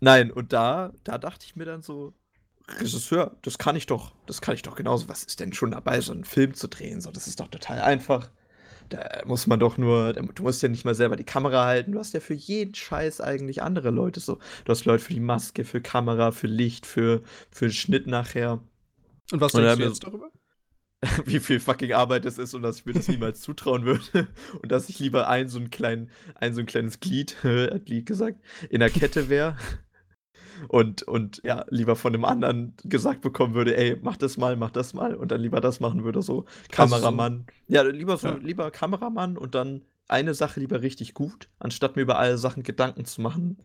Nein, 0.00 0.30
und 0.30 0.52
da, 0.52 0.92
da 1.04 1.18
dachte 1.18 1.46
ich 1.46 1.56
mir 1.56 1.64
dann 1.64 1.82
so, 1.82 2.14
Regisseur, 2.68 3.36
das 3.42 3.58
kann 3.58 3.76
ich 3.76 3.86
doch, 3.86 4.12
das 4.26 4.40
kann 4.40 4.54
ich 4.54 4.62
doch 4.62 4.74
genauso. 4.74 5.08
Was 5.08 5.24
ist 5.24 5.40
denn 5.40 5.52
schon 5.52 5.72
dabei, 5.72 6.00
so 6.00 6.12
einen 6.12 6.24
Film 6.24 6.54
zu 6.54 6.68
drehen? 6.68 7.00
So, 7.00 7.10
das 7.10 7.26
ist 7.26 7.40
doch 7.40 7.48
total 7.48 7.80
einfach. 7.80 8.30
Da 8.88 9.22
muss 9.26 9.46
man 9.46 9.60
doch 9.60 9.76
nur, 9.78 10.12
du 10.12 10.42
musst 10.42 10.62
ja 10.62 10.68
nicht 10.68 10.84
mal 10.84 10.94
selber 10.94 11.16
die 11.16 11.24
Kamera 11.24 11.64
halten. 11.64 11.92
Du 11.92 11.98
hast 11.98 12.14
ja 12.14 12.20
für 12.20 12.34
jeden 12.34 12.74
Scheiß 12.74 13.20
eigentlich 13.20 13.62
andere 13.62 13.90
Leute 13.90 14.20
so. 14.20 14.38
Du 14.64 14.70
hast 14.70 14.84
Leute 14.84 15.04
für 15.04 15.14
die 15.14 15.20
Maske, 15.20 15.64
für 15.64 15.80
Kamera, 15.80 16.32
für 16.32 16.46
Licht, 16.46 16.86
für, 16.86 17.22
für 17.50 17.66
den 17.66 17.72
Schnitt 17.72 18.06
nachher. 18.06 18.60
Und 19.32 19.40
was 19.40 19.52
denkst 19.52 19.76
du 19.76 19.84
jetzt 19.84 20.04
darüber? 20.04 20.30
wie 21.24 21.40
viel 21.40 21.60
fucking 21.60 21.92
Arbeit 21.92 22.24
es 22.24 22.38
ist 22.38 22.54
und 22.54 22.62
dass 22.62 22.78
ich 22.78 22.86
mir 22.86 22.92
das 22.92 23.08
niemals 23.08 23.40
zutrauen 23.40 23.84
würde. 23.84 24.28
Und 24.62 24.72
dass 24.72 24.88
ich 24.88 24.98
lieber 24.98 25.28
ein 25.28 25.48
so 25.48 25.58
ein, 25.58 25.70
klein, 25.70 26.10
ein, 26.36 26.54
so 26.54 26.60
ein 26.60 26.66
kleines 26.66 27.00
Glied, 27.00 27.36
hat 27.42 27.86
Glied 27.86 28.06
gesagt, 28.06 28.40
in 28.70 28.80
der 28.80 28.90
Kette 28.90 29.28
wäre. 29.28 29.56
Und, 30.68 31.02
und 31.02 31.42
ja, 31.44 31.64
lieber 31.68 31.96
von 31.96 32.14
einem 32.14 32.24
anderen 32.24 32.74
gesagt 32.84 33.20
bekommen 33.20 33.54
würde, 33.54 33.76
ey, 33.76 33.98
mach 34.00 34.16
das 34.16 34.36
mal, 34.36 34.56
mach 34.56 34.70
das 34.70 34.94
mal. 34.94 35.14
Und 35.14 35.30
dann 35.30 35.40
lieber 35.40 35.60
das 35.60 35.80
machen 35.80 36.04
würde, 36.04 36.22
so 36.22 36.44
Kameramann. 36.70 37.46
So. 37.68 37.74
Ja, 37.74 37.82
lieber 37.82 38.16
so, 38.16 38.28
ja. 38.28 38.34
lieber 38.36 38.70
Kameramann 38.70 39.36
und 39.36 39.54
dann 39.54 39.82
eine 40.06 40.34
Sache 40.34 40.60
lieber 40.60 40.82
richtig 40.82 41.14
gut, 41.14 41.48
anstatt 41.58 41.96
mir 41.96 42.02
über 42.02 42.18
alle 42.18 42.38
Sachen 42.38 42.62
Gedanken 42.62 43.04
zu 43.04 43.20
machen, 43.20 43.58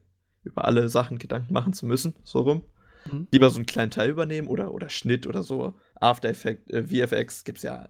über 0.44 0.66
alle 0.66 0.90
Sachen 0.90 1.20
Gedanken 1.20 1.54
machen 1.54 1.74
zu 1.74 1.86
müssen, 1.86 2.16
so 2.24 2.40
rum. 2.40 2.64
Mhm. 3.12 3.28
Lieber 3.32 3.50
so 3.50 3.58
einen 3.58 3.66
kleinen 3.66 3.92
Teil 3.92 4.10
übernehmen 4.10 4.48
oder, 4.48 4.74
oder 4.74 4.90
Schnitt 4.90 5.28
oder 5.28 5.44
so. 5.44 5.76
After 6.00 6.30
Effects, 6.30 6.70
äh, 6.72 6.84
VFX 6.84 7.44
gibt 7.44 7.60
es 7.60 7.64
ja 7.64 7.90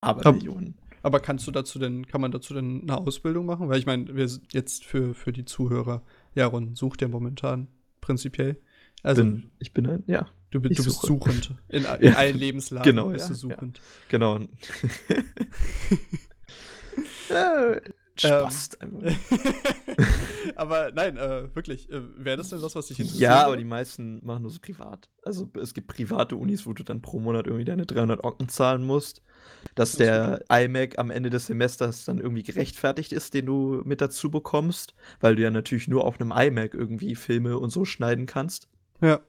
aber 0.00 0.32
Millionen. 0.32 0.76
Aber 1.02 1.20
kannst 1.20 1.46
du 1.46 1.50
dazu 1.50 1.78
denn, 1.78 2.06
kann 2.06 2.20
man 2.20 2.32
dazu 2.32 2.54
denn 2.54 2.82
eine 2.82 2.98
Ausbildung 2.98 3.46
machen? 3.46 3.68
Weil 3.68 3.78
ich 3.78 3.86
meine, 3.86 4.14
wir 4.14 4.28
sind 4.28 4.52
jetzt 4.52 4.84
für, 4.84 5.14
für 5.14 5.32
die 5.32 5.44
Zuhörer, 5.44 6.02
Jaron 6.34 6.74
sucht 6.74 7.02
ja 7.02 7.08
momentan 7.08 7.68
prinzipiell. 8.00 8.60
Also 9.02 9.22
bin, 9.22 9.50
ich 9.60 9.72
bin 9.72 9.86
ein, 9.86 10.02
ja. 10.06 10.28
Du, 10.50 10.60
du 10.60 10.68
bist 10.68 10.82
suchend. 10.82 11.54
In, 11.68 11.84
in 12.00 12.14
allen 12.14 12.36
Lebenslagen 12.36 12.84
genau, 12.84 13.10
bist 13.10 13.26
ja, 13.26 13.28
du 13.28 13.34
suchend. 13.34 13.78
Ja. 13.78 13.82
Genau. 14.08 14.40
Spaß. 18.20 18.78
Ähm, 18.80 18.98
aber 20.56 20.92
nein, 20.92 21.16
äh, 21.16 21.54
wirklich, 21.54 21.90
äh, 21.90 22.00
wäre 22.16 22.36
das 22.36 22.50
denn 22.50 22.62
was, 22.62 22.74
was 22.74 22.86
dich 22.86 22.98
interessiert? 22.98 23.22
Ja, 23.22 23.46
aber 23.46 23.56
die 23.56 23.64
meisten 23.64 24.24
machen 24.24 24.42
nur 24.42 24.50
so 24.50 24.58
privat. 24.60 25.08
Also 25.22 25.48
es 25.60 25.74
gibt 25.74 25.88
private 25.88 26.36
Unis, 26.36 26.66
wo 26.66 26.72
du 26.72 26.82
dann 26.82 27.02
pro 27.02 27.20
Monat 27.20 27.46
irgendwie 27.46 27.64
deine 27.64 27.86
300 27.86 28.24
Ocken 28.24 28.48
zahlen 28.48 28.84
musst. 28.84 29.22
Dass 29.74 29.92
das 29.92 29.98
der 29.98 30.44
iMac 30.50 30.98
am 30.98 31.10
Ende 31.10 31.30
des 31.30 31.46
Semesters 31.46 32.04
dann 32.04 32.18
irgendwie 32.18 32.42
gerechtfertigt 32.42 33.12
ist, 33.12 33.34
den 33.34 33.46
du 33.46 33.82
mit 33.84 34.00
dazu 34.00 34.30
bekommst, 34.30 34.94
weil 35.20 35.36
du 35.36 35.42
ja 35.42 35.50
natürlich 35.50 35.88
nur 35.88 36.04
auf 36.04 36.20
einem 36.20 36.32
iMac 36.32 36.74
irgendwie 36.74 37.14
Filme 37.14 37.58
und 37.58 37.70
so 37.70 37.84
schneiden 37.84 38.26
kannst. 38.26 38.68
Ja. 39.00 39.20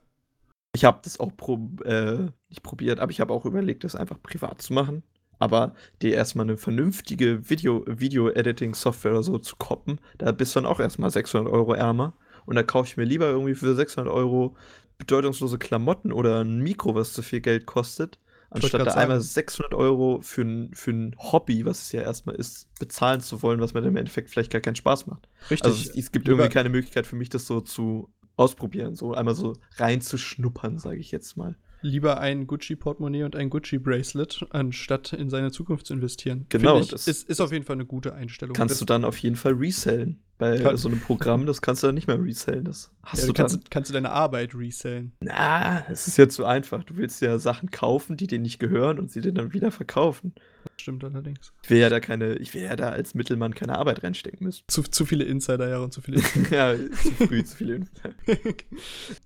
Ich 0.74 0.86
habe 0.86 1.00
das 1.04 1.20
auch 1.20 1.36
pro, 1.36 1.70
äh, 1.84 2.28
nicht 2.50 2.62
probiert, 2.62 3.00
aber 3.00 3.12
ich 3.12 3.20
habe 3.20 3.34
auch 3.34 3.46
überlegt, 3.46 3.84
das 3.84 3.96
einfach 3.96 4.22
privat 4.22 4.62
zu 4.62 4.74
machen 4.74 5.04
aber 5.40 5.74
dir 6.02 6.14
erstmal 6.14 6.46
eine 6.46 6.58
vernünftige 6.58 7.50
Video-Editing-Software 7.50 9.14
oder 9.14 9.24
so 9.24 9.40
zu 9.40 9.56
koppen, 9.56 10.00
da 10.18 10.32
bist 10.32 10.56
du 10.56 10.60
dann 10.60 10.70
auch 10.70 10.80
erstmal 10.80 11.10
600 11.10 11.52
Euro 11.52 11.74
ärmer. 11.74 12.14
Und 12.46 12.56
da 12.56 12.64
kaufe 12.64 12.88
ich 12.88 12.98
mir 12.98 13.06
lieber 13.06 13.28
irgendwie 13.28 13.56
für 13.56 13.76
600 13.76 14.12
Euro 14.12 14.56
bedeutungslose 14.98 15.58
Klamotten 15.58 16.12
oder 16.12 16.44
ein 16.44 16.60
Mikro, 16.60 16.94
was 16.94 17.14
zu 17.14 17.22
viel 17.22 17.42
Geld 17.42 17.66
kostet, 17.66 18.20
anstatt 18.50 18.86
da 18.86 18.94
einmal 18.96 19.22
600 19.22 19.74
Euro 19.74 20.20
für 20.22 20.42
ein, 20.42 20.74
für 20.74 20.92
ein 20.92 21.16
Hobby, 21.18 21.66
was 21.66 21.84
es 21.84 21.92
ja 21.92 22.02
erstmal 22.02 22.36
ist, 22.36 22.68
bezahlen 22.80 23.22
zu 23.22 23.42
wollen, 23.42 23.62
was 23.62 23.74
mir 23.74 23.82
im 23.82 23.96
Endeffekt 23.96 24.30
vielleicht 24.30 24.52
gar 24.52 24.62
keinen 24.62 24.76
Spaß 24.76 25.08
macht. 25.08 25.30
Richtig. 25.50 25.64
Also 25.64 25.90
es, 25.90 25.96
es 25.96 26.12
gibt 26.12 26.28
irgendwie 26.28 26.50
keine 26.50 26.70
Möglichkeit 26.70 27.08
für 27.08 27.16
mich, 27.16 27.30
das 27.30 27.46
so 27.46 27.62
zu 27.62 28.10
ausprobieren, 28.36 28.96
so 28.96 29.14
einmal 29.14 29.36
so 29.36 29.56
reinzuschnuppern, 29.78 30.80
sage 30.80 31.00
ich 31.00 31.12
jetzt 31.12 31.38
mal 31.38 31.56
lieber 31.82 32.20
ein 32.20 32.48
Gucci-Portemonnaie 32.48 33.24
und 33.24 33.36
ein 33.36 33.50
Gucci-Bracelet, 33.50 34.46
anstatt 34.50 35.14
in 35.14 35.30
seine 35.30 35.52
Zukunft 35.52 35.88
zu 35.88 35.94
investieren. 35.94 36.46
Genau. 36.50 36.80
Ich, 36.80 36.90
das 36.90 37.08
ist, 37.08 37.30
ist 37.30 37.42
auf 37.42 37.52
jeden 37.52 37.66
Fall 37.66 37.76
eine 37.76 37.86
gute 37.86 38.14
Einstellung. 38.14 38.56
Kannst 38.56 38.74
das, 38.74 38.80
du 38.80 38.86
dann 38.86 39.06
auf 39.06 39.18
jeden 39.18 39.36
Fall 39.36 39.54
resellen. 39.54 40.20
Bei 40.40 40.58
kann, 40.58 40.78
so 40.78 40.88
einem 40.88 41.02
Programm, 41.02 41.46
das 41.46 41.62
kannst 41.62 41.84
du 41.84 41.88
dann 41.88 41.96
nicht 41.96 42.08
mehr 42.08 42.18
resellen. 42.18 42.64
Das 42.64 42.90
hast 43.04 43.22
ja, 43.22 43.28
du 43.28 43.34
kannst, 43.34 43.56
dann. 43.56 43.64
kannst 43.70 43.90
du 43.90 43.94
deine 43.94 44.12
Arbeit 44.12 44.56
resellen. 44.56 45.12
Na, 45.20 45.86
es 45.90 46.08
ist 46.08 46.18
ja 46.18 46.30
zu 46.30 46.46
einfach. 46.46 46.86
Du 46.86 46.96
willst 46.96 47.22
ja 47.22 47.38
Sachen 47.40 47.72
kaufen, 47.72 48.16
die 48.16 48.26
dir 48.26 48.40
nicht 48.40 48.58
gehören 48.58 49.00
und 49.00 49.12
sie 49.12 49.20
dir 49.20 49.34
dann 49.34 49.52
wieder 49.52 49.70
verkaufen. 49.70 50.34
Das 50.64 50.82
stimmt 50.82 51.04
allerdings. 51.04 51.52
Ich 51.64 51.70
will 51.70 51.80
ja 51.80 51.90
da 51.90 52.00
keine, 52.00 52.36
ich 52.36 52.54
will 52.54 52.62
ja 52.62 52.78
da 52.78 52.88
als 52.88 53.16
Mittelmann 53.16 53.54
keine 53.54 53.78
Arbeit 53.78 54.02
reinstecken 54.02 54.46
müssen. 54.46 54.64
Zu, 54.70 54.84
zu 54.84 55.06
viele 55.06 55.26
Insider-Jahre 55.26 55.84
und 55.84 55.94
zu 55.94 56.00
viele. 56.00 56.22
ja, 56.52 56.74
zu 56.74 57.28
früh, 57.28 57.44
zu 57.44 57.58
viele 57.58 57.76
Insider. 57.76 58.14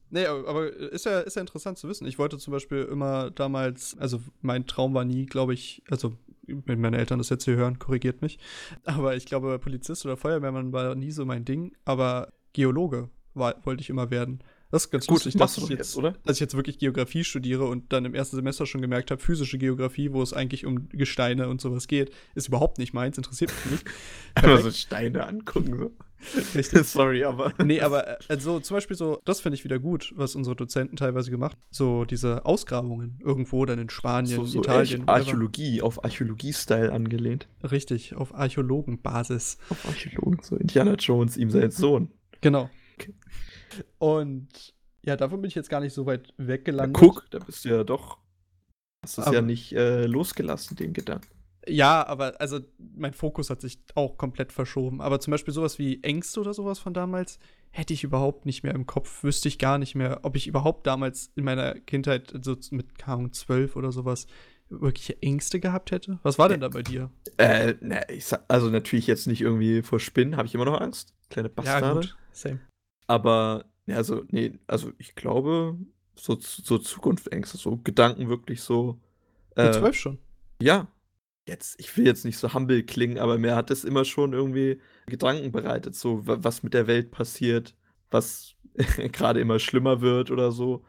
nee, 0.09 0.25
aber 0.25 0.73
ist 0.73 1.05
ja, 1.05 1.19
ist 1.19 1.35
ja 1.35 1.41
interessant 1.41 1.77
zu 1.77 1.87
wissen. 1.87 2.07
Ich 2.07 2.17
wollte 2.17 2.39
zum 2.39 2.53
Beispiel 2.53 2.87
immer 2.91 3.29
damals, 3.29 3.95
also 3.99 4.19
mein 4.41 4.65
Traum 4.65 4.95
war 4.95 5.05
nie, 5.05 5.27
glaube 5.27 5.53
ich, 5.53 5.83
also 5.91 6.17
wenn 6.47 6.81
meine 6.81 6.97
Eltern 6.97 7.19
das 7.19 7.29
jetzt 7.29 7.45
hier 7.45 7.55
hören, 7.55 7.79
korrigiert 7.79 8.21
mich. 8.21 8.39
Aber 8.85 9.15
ich 9.15 9.25
glaube, 9.25 9.57
Polizist 9.59 10.05
oder 10.05 10.17
Feuerwehrmann 10.17 10.73
war 10.73 10.95
nie 10.95 11.11
so 11.11 11.25
mein 11.25 11.45
Ding. 11.45 11.73
Aber 11.85 12.33
Geologe 12.53 13.09
war, 13.33 13.55
wollte 13.65 13.81
ich 13.81 13.89
immer 13.89 14.11
werden. 14.11 14.43
Das 14.73 14.85
ist 14.85 14.89
ganz 14.89 15.05
gut. 15.05 15.23
Ich 15.27 15.35
dachte, 15.35 15.61
jetzt, 15.69 15.95
oder? 15.97 16.15
Dass 16.25 16.37
ich 16.37 16.39
jetzt 16.39 16.55
wirklich 16.55 16.79
Geografie 16.79 17.23
studiere 17.23 17.65
und 17.65 17.93
dann 17.93 18.05
im 18.05 18.15
ersten 18.15 18.37
Semester 18.37 18.65
schon 18.65 18.81
gemerkt 18.81 19.11
habe, 19.11 19.21
physische 19.21 19.59
Geografie, 19.59 20.11
wo 20.11 20.19
es 20.23 20.33
eigentlich 20.33 20.65
um 20.65 20.89
Gesteine 20.89 21.47
und 21.47 21.61
sowas 21.61 21.85
geht, 21.87 22.11
ist 22.33 22.47
überhaupt 22.47 22.79
nicht 22.79 22.91
meins, 22.91 23.15
interessiert 23.15 23.51
mich 23.51 23.73
nicht. 23.73 23.87
Einfach 24.33 24.61
so 24.61 24.71
Steine 24.71 25.27
angucken. 25.27 25.77
So. 25.77 25.91
Richtig. 26.55 26.83
Sorry, 26.87 27.23
aber. 27.23 27.53
Nee, 27.63 27.81
aber 27.81 28.17
also 28.27 28.59
zum 28.61 28.77
Beispiel 28.77 28.97
so, 28.97 29.21
das 29.25 29.41
finde 29.41 29.57
ich 29.57 29.63
wieder 29.63 29.77
gut, 29.77 30.11
was 30.15 30.35
unsere 30.35 30.55
Dozenten 30.55 30.95
teilweise 30.95 31.29
gemacht 31.29 31.55
So 31.69 32.03
diese 32.03 32.43
Ausgrabungen 32.43 33.19
irgendwo 33.23 33.67
dann 33.67 33.77
in 33.77 33.91
Spanien, 33.91 34.37
so, 34.37 34.45
so 34.45 34.59
Italien. 34.61 35.07
Archäologie, 35.07 35.83
auf 35.83 36.03
Archäologie-Style 36.03 36.91
angelehnt. 36.91 37.47
Richtig, 37.61 38.15
auf 38.15 38.33
Archäologenbasis. 38.33 39.59
Auf 39.69 39.85
Archäologen, 39.85 40.39
so 40.41 40.55
Indiana 40.55 40.95
Jones, 40.95 41.37
ihm 41.37 41.51
sein 41.51 41.69
Sohn. 41.69 42.09
Genau. 42.41 42.71
Okay. 42.95 43.13
Und 43.97 44.73
ja, 45.05 45.15
davon 45.15 45.41
bin 45.41 45.49
ich 45.49 45.55
jetzt 45.55 45.69
gar 45.69 45.79
nicht 45.79 45.93
so 45.93 46.05
weit 46.05 46.33
weggelandet. 46.37 47.01
Na, 47.01 47.07
guck, 47.07 47.29
da 47.31 47.39
bist 47.39 47.65
du 47.65 47.69
ja 47.69 47.83
doch. 47.83 48.17
Hast 49.03 49.17
es 49.17 49.25
ja 49.31 49.41
nicht 49.41 49.73
äh, 49.73 50.05
losgelassen, 50.05 50.77
den 50.77 50.93
Gedanken. 50.93 51.27
Ja, 51.67 52.05
aber 52.05 52.39
also 52.39 52.59
mein 52.77 53.13
Fokus 53.13 53.49
hat 53.49 53.61
sich 53.61 53.79
auch 53.95 54.17
komplett 54.17 54.51
verschoben. 54.51 55.01
Aber 55.01 55.19
zum 55.19 55.31
Beispiel 55.31 55.53
sowas 55.53 55.79
wie 55.79 56.01
Ängste 56.03 56.39
oder 56.39 56.53
sowas 56.53 56.79
von 56.79 56.93
damals 56.93 57.39
hätte 57.71 57.93
ich 57.93 58.03
überhaupt 58.03 58.45
nicht 58.45 58.63
mehr 58.63 58.75
im 58.75 58.85
Kopf. 58.85 59.23
Wüsste 59.23 59.47
ich 59.47 59.59
gar 59.59 59.77
nicht 59.77 59.95
mehr, 59.95 60.19
ob 60.23 60.35
ich 60.35 60.47
überhaupt 60.47 60.87
damals 60.87 61.31
in 61.35 61.43
meiner 61.43 61.73
Kindheit 61.75 62.33
so 62.41 62.55
mit 62.71 62.97
K 62.97 63.29
12 63.31 63.75
oder 63.75 63.91
sowas 63.91 64.27
wirkliche 64.69 65.21
Ängste 65.21 65.59
gehabt 65.59 65.91
hätte. 65.91 66.19
Was 66.23 66.39
war 66.39 66.49
denn 66.49 66.61
da 66.61 66.69
bei 66.69 66.81
dir? 66.81 67.11
Äh, 67.37 67.75
ne, 67.81 68.05
ich 68.09 68.25
sag, 68.25 68.43
also 68.47 68.69
natürlich 68.69 69.07
jetzt 69.07 69.27
nicht 69.27 69.41
irgendwie 69.41 69.81
vor 69.81 69.99
Spinnen, 69.99 70.37
habe 70.37 70.47
ich 70.47 70.55
immer 70.55 70.65
noch 70.65 70.79
Angst. 70.79 71.13
Kleine 71.29 71.49
Bastarde. 71.49 71.85
Ja, 71.87 71.93
gut. 71.93 72.17
Same. 72.31 72.59
Aber, 73.07 73.65
also, 73.87 74.23
nee, 74.29 74.53
also 74.67 74.91
ich 74.97 75.15
glaube, 75.15 75.77
so, 76.15 76.37
so 76.39 76.77
Zukunftsängste, 76.77 77.57
so 77.57 77.77
Gedanken 77.77 78.29
wirklich 78.29 78.61
so. 78.61 78.99
Äh, 79.55 79.65
Mit 79.65 79.75
zwölf 79.75 79.95
schon. 79.95 80.19
Ja. 80.61 80.87
Jetzt, 81.45 81.77
ich 81.77 81.97
will 81.97 82.05
jetzt 82.05 82.23
nicht 82.23 82.37
so 82.37 82.53
humble 82.53 82.83
klingen, 82.83 83.17
aber 83.17 83.37
mir 83.37 83.55
hat 83.55 83.69
es 83.69 83.83
immer 83.83 84.05
schon 84.05 84.31
irgendwie 84.31 84.79
Gedanken 85.07 85.51
bereitet, 85.51 85.93
so 85.93 86.21
was 86.23 86.63
mit 86.63 86.73
der 86.73 86.87
Welt 86.87 87.11
passiert, 87.11 87.75
was 88.11 88.55
gerade 89.11 89.41
immer 89.41 89.59
schlimmer 89.59 89.99
wird 89.99 90.31
oder 90.31 90.53
so. 90.53 90.85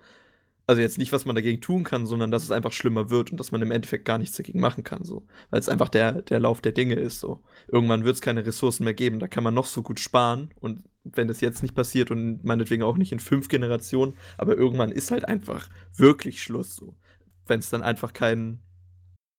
Also 0.66 0.80
jetzt 0.80 0.96
nicht, 0.96 1.12
was 1.12 1.26
man 1.26 1.34
dagegen 1.34 1.60
tun 1.60 1.84
kann, 1.84 2.06
sondern 2.06 2.30
dass 2.30 2.44
es 2.44 2.52
einfach 2.52 2.72
schlimmer 2.72 3.10
wird 3.10 3.32
und 3.32 3.38
dass 3.38 3.52
man 3.52 3.62
im 3.62 3.72
Endeffekt 3.72 4.04
gar 4.06 4.18
nichts 4.18 4.36
dagegen 4.36 4.60
machen 4.60 4.84
kann, 4.84 5.04
so. 5.04 5.26
Weil 5.50 5.60
es 5.60 5.68
einfach 5.68 5.88
der, 5.88 6.22
der 6.22 6.40
Lauf 6.40 6.60
der 6.62 6.72
Dinge 6.72 6.94
ist, 6.94 7.20
so. 7.20 7.42
Irgendwann 7.68 8.04
wird 8.04 8.14
es 8.14 8.22
keine 8.22 8.46
Ressourcen 8.46 8.84
mehr 8.84 8.94
geben, 8.94 9.18
da 9.18 9.28
kann 9.28 9.44
man 9.44 9.54
noch 9.54 9.66
so 9.66 9.82
gut 9.82 10.00
sparen 10.00 10.50
und 10.60 10.84
wenn 11.04 11.28
das 11.28 11.40
jetzt 11.40 11.62
nicht 11.62 11.74
passiert 11.74 12.10
und 12.10 12.44
meinetwegen 12.44 12.82
auch 12.82 12.96
nicht 12.96 13.12
in 13.12 13.20
fünf 13.20 13.48
Generationen, 13.48 14.16
aber 14.38 14.56
irgendwann 14.56 14.90
ist 14.90 15.10
halt 15.10 15.26
einfach 15.26 15.68
wirklich 15.94 16.42
Schluss, 16.42 16.74
so. 16.74 16.94
Wenn 17.46 17.60
es 17.60 17.68
dann 17.68 17.82
einfach 17.82 18.14
kein, 18.14 18.60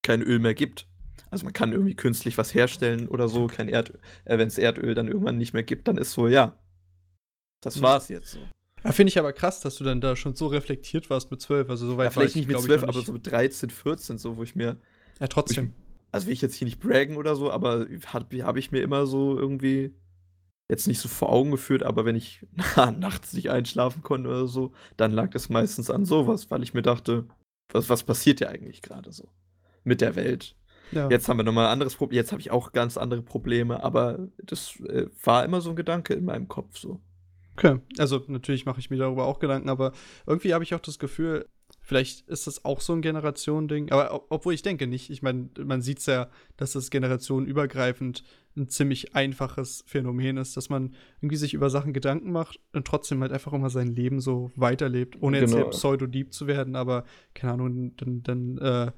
kein 0.04 0.21
Öl 0.21 0.39
mehr 0.39 0.54
gibt. 0.54 0.88
Also 1.32 1.43
man 1.43 1.54
kann 1.54 1.71
irgendwie 1.71 1.95
künstlich 1.95 2.38
was 2.38 2.54
herstellen 2.54 3.08
oder 3.08 3.28
so, 3.28 3.47
kein 3.47 3.67
Erdöl. 3.67 3.99
Äh, 4.25 4.38
wenn 4.38 4.47
es 4.47 4.60
Erdöl 4.60 4.93
dann 4.93 5.08
irgendwann 5.08 5.39
nicht 5.39 5.54
mehr 5.54 5.63
gibt, 5.63 5.88
dann 5.88 5.97
ist 5.97 6.12
so, 6.12 6.28
ja, 6.28 6.56
das 7.62 7.82
war's 7.82 8.10
jetzt 8.10 8.32
so. 8.32 8.39
Ja, 8.84 8.91
Finde 8.91 9.10
ich 9.10 9.17
aber 9.17 9.34
krass, 9.34 9.60
dass 9.62 9.78
du 9.78 9.84
dann 9.84 9.99
da 9.99 10.15
schon 10.15 10.36
so 10.36 10.45
reflektiert 10.45 11.10
warst 11.10 11.32
mit 11.32 11.41
12. 11.41 11.67
Also 11.71 11.88
so 11.88 11.97
weit 11.97 12.06
ja, 12.06 12.12
vielleicht 12.12 12.36
nicht 12.36 12.47
mit 12.47 12.60
12, 12.60 12.84
aber 12.84 13.01
so 13.01 13.13
mit 13.13 13.25
13, 13.25 13.71
14, 13.71 14.19
so, 14.19 14.38
wo 14.38 14.43
ich 14.43 14.56
mir. 14.56 14.78
Ja, 15.19 15.28
trotzdem. 15.28 15.65
Ich, 15.65 16.12
also 16.12 16.28
will 16.28 16.34
ich 16.34 16.41
jetzt 16.41 16.56
hier 16.56 16.65
nicht 16.65 16.80
braggen 16.80 17.17
oder 17.17 17.36
so, 17.36 17.49
aber 17.51 17.88
habe 18.06 18.43
hab 18.43 18.58
ich 18.58 18.71
mir 18.71 18.84
immer 18.84 19.08
so 19.08 19.36
irgendwie 19.38 19.95
jetzt 20.69 20.88
nicht 20.88 20.99
so 20.99 21.08
vor 21.08 21.32
Augen 21.32 21.51
geführt, 21.51 21.84
aber 21.84 22.06
wenn 22.06 22.15
ich 22.15 22.45
nachts 22.75 23.34
nicht 23.34 23.49
einschlafen 23.49 24.01
konnte 24.01 24.30
oder 24.30 24.47
so, 24.47 24.71
dann 24.97 25.12
lag 25.12 25.30
das 25.32 25.49
meistens 25.49 25.89
an 25.89 26.06
sowas, 26.06 26.49
weil 26.51 26.63
ich 26.63 26.73
mir 26.73 26.82
dachte, 26.82 27.28
was, 27.69 27.89
was 27.89 28.04
passiert 28.04 28.39
ja 28.39 28.49
eigentlich 28.49 28.82
gerade 28.82 29.12
so 29.12 29.30
mit 29.84 30.01
der 30.01 30.15
Welt? 30.15 30.56
Ja. 30.91 31.10
Jetzt 31.10 31.28
haben 31.28 31.38
wir 31.38 31.43
nochmal 31.43 31.65
ein 31.65 31.73
anderes 31.73 31.95
Problem, 31.95 32.17
jetzt 32.17 32.32
habe 32.32 32.41
ich 32.41 32.51
auch 32.51 32.71
ganz 32.71 32.97
andere 32.97 33.21
Probleme, 33.21 33.84
aber 33.84 34.28
das 34.38 34.80
äh, 34.82 35.08
war 35.23 35.43
immer 35.43 35.62
so 35.62 35.71
ein 35.71 35.75
Gedanke 35.75 36.13
in 36.13 36.25
meinem 36.25 36.47
Kopf 36.47 36.78
so. 36.78 37.01
Okay, 37.58 37.80
also 37.97 38.21
natürlich 38.28 38.65
mache 38.65 38.80
ich 38.80 38.89
mir 38.89 38.97
darüber 38.97 39.25
auch 39.25 39.39
Gedanken, 39.39 39.69
aber 39.69 39.93
irgendwie 40.28 40.54
habe 40.54 40.63
ich 40.63 40.75
auch 40.75 40.80
das 40.80 40.99
Gefühl, 40.99 41.47
vielleicht 41.85 42.27
ist 42.27 42.47
das 42.47 42.65
auch 42.65 42.81
so 42.81 42.93
ein 42.93 43.01
Generationending, 43.01 43.91
aber 43.91 44.25
obwohl 44.29 44.55
ich 44.55 44.63
denke 44.63 44.87
nicht. 44.87 45.11
Ich 45.11 45.21
meine, 45.21 45.49
man 45.63 45.81
sieht 45.81 45.99
es 45.99 46.07
ja, 46.07 46.29
dass 46.57 46.73
das 46.73 46.89
generationenübergreifend 46.89 48.23
ein 48.57 48.69
ziemlich 48.69 49.13
einfaches 49.13 49.83
Phänomen 49.85 50.37
ist, 50.37 50.57
dass 50.57 50.69
man 50.69 50.95
irgendwie 51.21 51.35
sich 51.35 51.53
über 51.53 51.69
Sachen 51.69 51.93
Gedanken 51.93 52.31
macht 52.31 52.59
und 52.73 52.87
trotzdem 52.87 53.21
halt 53.21 53.31
einfach 53.31 53.53
immer 53.53 53.69
sein 53.69 53.87
Leben 53.87 54.19
so 54.19 54.51
weiterlebt, 54.55 55.21
ohne 55.21 55.39
jetzt 55.39 55.53
genau. 55.53 55.69
pseudo-deep 55.69 56.33
zu 56.33 56.47
werden, 56.47 56.75
aber 56.75 57.05
keine 57.35 57.53
Ahnung, 57.53 57.95
dann, 57.97 58.23
dann 58.23 58.57
äh, 58.57 58.91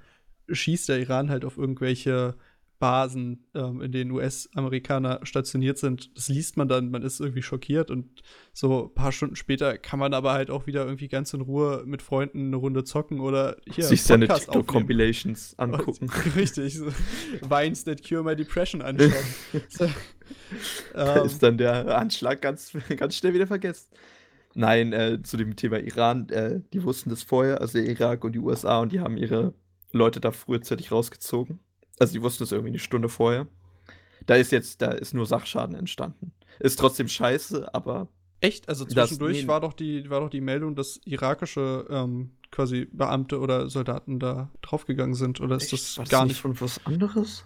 schießt 0.49 0.87
der 0.87 0.99
Iran 0.99 1.29
halt 1.29 1.43
auf 1.43 1.57
irgendwelche 1.57 2.35
Basen, 2.79 3.47
ähm, 3.55 3.81
in 3.81 3.91
denen 3.91 4.11
US-Amerikaner 4.11 5.19
stationiert 5.23 5.77
sind. 5.77 6.15
Das 6.15 6.29
liest 6.29 6.57
man 6.57 6.67
dann, 6.67 6.91
man 6.91 7.01
ist 7.01 7.19
irgendwie 7.19 7.41
schockiert 7.41 7.89
und 7.89 8.21
so 8.53 8.85
ein 8.85 8.93
paar 8.93 9.11
Stunden 9.11 9.35
später 9.35 9.77
kann 9.77 9.99
man 9.99 10.13
aber 10.13 10.33
halt 10.33 10.51
auch 10.51 10.67
wieder 10.67 10.85
irgendwie 10.85 11.07
ganz 11.07 11.33
in 11.33 11.41
Ruhe 11.41 11.83
mit 11.85 12.01
Freunden 12.01 12.47
eine 12.47 12.55
Runde 12.55 12.83
zocken 12.83 13.19
oder 13.19 13.57
hier 13.65 13.83
sich 13.83 14.03
seine 14.03 14.27
TikTok-Compilations 14.27 15.57
angucken. 15.57 16.09
richtig, 16.35 16.77
so 16.77 16.87
Vines 17.41 17.83
that 17.85 18.07
cure 18.07 18.23
my 18.23 18.35
depression 18.35 18.81
anschauen. 18.81 19.13
so, 19.69 19.89
da 20.93 21.17
ähm, 21.17 21.25
ist 21.25 21.41
dann 21.41 21.57
der 21.57 21.97
Anschlag 21.97 22.41
ganz, 22.41 22.73
ganz 22.95 23.15
schnell 23.15 23.33
wieder 23.33 23.47
vergessen. 23.47 23.87
Nein, 24.53 24.93
äh, 24.93 25.21
zu 25.21 25.37
dem 25.37 25.55
Thema 25.55 25.79
Iran, 25.79 26.29
äh, 26.29 26.61
die 26.73 26.83
wussten 26.83 27.09
das 27.09 27.23
vorher, 27.23 27.61
also 27.61 27.77
Irak 27.77 28.23
und 28.23 28.33
die 28.33 28.39
USA 28.39 28.79
und 28.79 28.91
die 28.91 28.99
haben 28.99 29.17
ihre 29.17 29.53
Leute 29.91 30.19
da 30.19 30.31
frühzeitig 30.31 30.91
rausgezogen. 30.91 31.59
Also 31.99 32.13
die 32.13 32.21
wussten 32.21 32.43
es 32.43 32.51
irgendwie 32.51 32.69
eine 32.69 32.79
Stunde 32.79 33.09
vorher. 33.09 33.47
Da 34.25 34.35
ist 34.35 34.51
jetzt, 34.51 34.81
da 34.81 34.91
ist 34.91 35.13
nur 35.13 35.25
Sachschaden 35.25 35.75
entstanden. 35.75 36.33
Ist 36.59 36.79
trotzdem 36.79 37.07
scheiße, 37.07 37.73
aber. 37.73 38.07
Echt? 38.41 38.69
Also 38.69 38.85
zwischendurch 38.85 39.39
das, 39.39 39.47
war, 39.47 39.61
doch 39.61 39.73
die, 39.73 40.09
war 40.09 40.19
doch 40.19 40.29
die 40.29 40.41
Meldung, 40.41 40.75
dass 40.75 40.99
irakische 41.05 41.87
ähm, 41.89 42.31
quasi 42.51 42.87
Beamte 42.91 43.39
oder 43.39 43.69
Soldaten 43.69 44.19
da 44.19 44.51
draufgegangen 44.61 45.15
sind. 45.15 45.41
Oder 45.41 45.55
ist 45.55 45.73
Echt? 45.73 45.97
das 45.97 46.09
gar 46.09 46.25
nicht 46.25 46.39
von 46.39 46.59
was 46.59 46.85
anderes? 46.85 47.45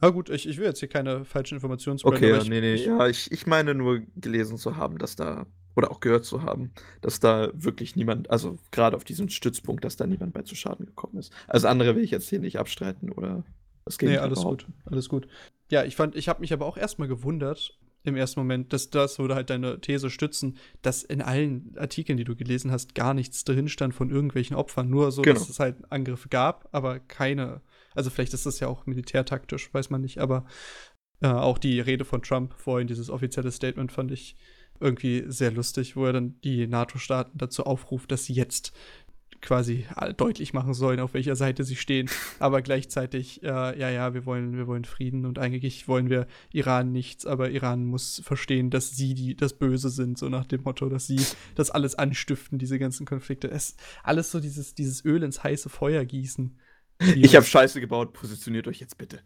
Na 0.00 0.10
gut, 0.10 0.30
ich, 0.30 0.48
ich 0.48 0.58
will 0.58 0.64
jetzt 0.64 0.78
hier 0.78 0.88
keine 0.88 1.24
falschen 1.24 1.54
Informationen 1.54 1.98
spreaden. 1.98 2.16
Okay, 2.16 2.38
ich, 2.38 2.48
nee, 2.48 2.60
nee. 2.60 2.76
Ja, 2.76 3.08
ich, 3.08 3.30
ich 3.32 3.46
meine 3.46 3.74
nur 3.74 4.00
gelesen 4.16 4.56
zu 4.56 4.76
haben, 4.76 4.98
dass 4.98 5.16
da, 5.16 5.46
oder 5.76 5.90
auch 5.90 6.00
gehört 6.00 6.24
zu 6.24 6.42
haben, 6.42 6.72
dass 7.00 7.20
da 7.20 7.50
wirklich 7.52 7.96
niemand, 7.96 8.30
also 8.30 8.58
gerade 8.70 8.96
auf 8.96 9.04
diesem 9.04 9.28
Stützpunkt, 9.28 9.84
dass 9.84 9.96
da 9.96 10.06
niemand 10.06 10.34
bei 10.34 10.42
zu 10.42 10.54
Schaden 10.54 10.86
gekommen 10.86 11.18
ist. 11.18 11.32
Also 11.48 11.66
andere 11.66 11.96
will 11.96 12.04
ich 12.04 12.12
jetzt 12.12 12.28
hier 12.28 12.38
nicht 12.38 12.58
abstreiten 12.58 13.10
oder 13.10 13.44
das 13.88 13.98
ging 13.98 14.10
nee, 14.10 14.18
alles 14.18 14.42
gut, 14.42 14.66
alles 14.84 15.08
gut. 15.08 15.28
Ja, 15.70 15.84
ich 15.84 15.96
fand, 15.96 16.16
ich 16.16 16.28
habe 16.28 16.40
mich 16.40 16.52
aber 16.52 16.66
auch 16.66 16.76
erstmal 16.76 17.08
gewundert 17.08 17.78
im 18.04 18.16
ersten 18.16 18.40
Moment, 18.40 18.72
dass 18.72 18.90
das 18.90 19.18
würde 19.18 19.34
halt 19.34 19.50
deine 19.50 19.80
These 19.80 20.10
stützen, 20.10 20.56
dass 20.82 21.02
in 21.02 21.20
allen 21.20 21.74
Artikeln, 21.76 22.16
die 22.16 22.24
du 22.24 22.36
gelesen 22.36 22.70
hast, 22.70 22.94
gar 22.94 23.14
nichts 23.14 23.44
drin 23.44 23.68
stand 23.68 23.94
von 23.94 24.10
irgendwelchen 24.10 24.56
Opfern, 24.56 24.88
nur 24.88 25.10
so, 25.12 25.22
genau. 25.22 25.38
dass 25.38 25.48
es 25.48 25.58
halt 25.58 25.76
Angriffe 25.90 26.28
gab, 26.28 26.68
aber 26.72 27.00
keine. 27.00 27.60
Also 27.94 28.10
vielleicht 28.10 28.34
ist 28.34 28.46
das 28.46 28.60
ja 28.60 28.68
auch 28.68 28.86
militärtaktisch, 28.86 29.72
weiß 29.72 29.90
man 29.90 30.00
nicht, 30.00 30.18
aber 30.18 30.44
äh, 31.20 31.28
auch 31.28 31.58
die 31.58 31.80
Rede 31.80 32.04
von 32.04 32.22
Trump 32.22 32.54
vorhin, 32.54 32.86
dieses 32.86 33.10
offizielle 33.10 33.50
Statement, 33.50 33.90
fand 33.90 34.12
ich 34.12 34.36
irgendwie 34.80 35.24
sehr 35.26 35.50
lustig, 35.50 35.96
wo 35.96 36.04
er 36.04 36.12
dann 36.12 36.40
die 36.42 36.66
NATO-Staaten 36.66 37.36
dazu 37.36 37.64
aufruft, 37.64 38.12
dass 38.12 38.24
sie 38.24 38.34
jetzt 38.34 38.72
quasi 39.40 39.86
deutlich 40.16 40.52
machen 40.52 40.74
sollen, 40.74 41.00
auf 41.00 41.14
welcher 41.14 41.36
Seite 41.36 41.64
sie 41.64 41.76
stehen, 41.76 42.10
aber 42.38 42.62
gleichzeitig, 42.62 43.42
äh, 43.42 43.46
ja, 43.46 43.90
ja, 43.90 44.14
wir 44.14 44.26
wollen, 44.26 44.56
wir 44.56 44.66
wollen 44.66 44.84
Frieden 44.84 45.26
und 45.26 45.38
eigentlich 45.38 45.88
wollen 45.88 46.10
wir 46.10 46.26
Iran 46.52 46.92
nichts, 46.92 47.26
aber 47.26 47.50
Iran 47.50 47.84
muss 47.84 48.20
verstehen, 48.24 48.70
dass 48.70 48.90
sie 48.96 49.14
die, 49.14 49.36
das 49.36 49.54
Böse 49.54 49.90
sind, 49.90 50.18
so 50.18 50.28
nach 50.28 50.46
dem 50.46 50.62
Motto, 50.62 50.88
dass 50.88 51.06
sie 51.06 51.20
das 51.54 51.70
alles 51.70 51.94
anstiften, 51.94 52.58
diese 52.58 52.78
ganzen 52.78 53.06
Konflikte. 53.06 53.50
Es 53.50 53.76
alles 54.02 54.30
so 54.30 54.40
dieses, 54.40 54.74
dieses 54.74 55.04
Öl 55.04 55.22
ins 55.22 55.42
heiße 55.42 55.68
Feuer 55.68 56.04
gießen. 56.04 56.58
Ich 57.14 57.36
habe 57.36 57.46
Scheiße 57.46 57.80
gebaut, 57.80 58.12
positioniert 58.12 58.66
euch 58.66 58.80
jetzt 58.80 58.98
bitte. 58.98 59.20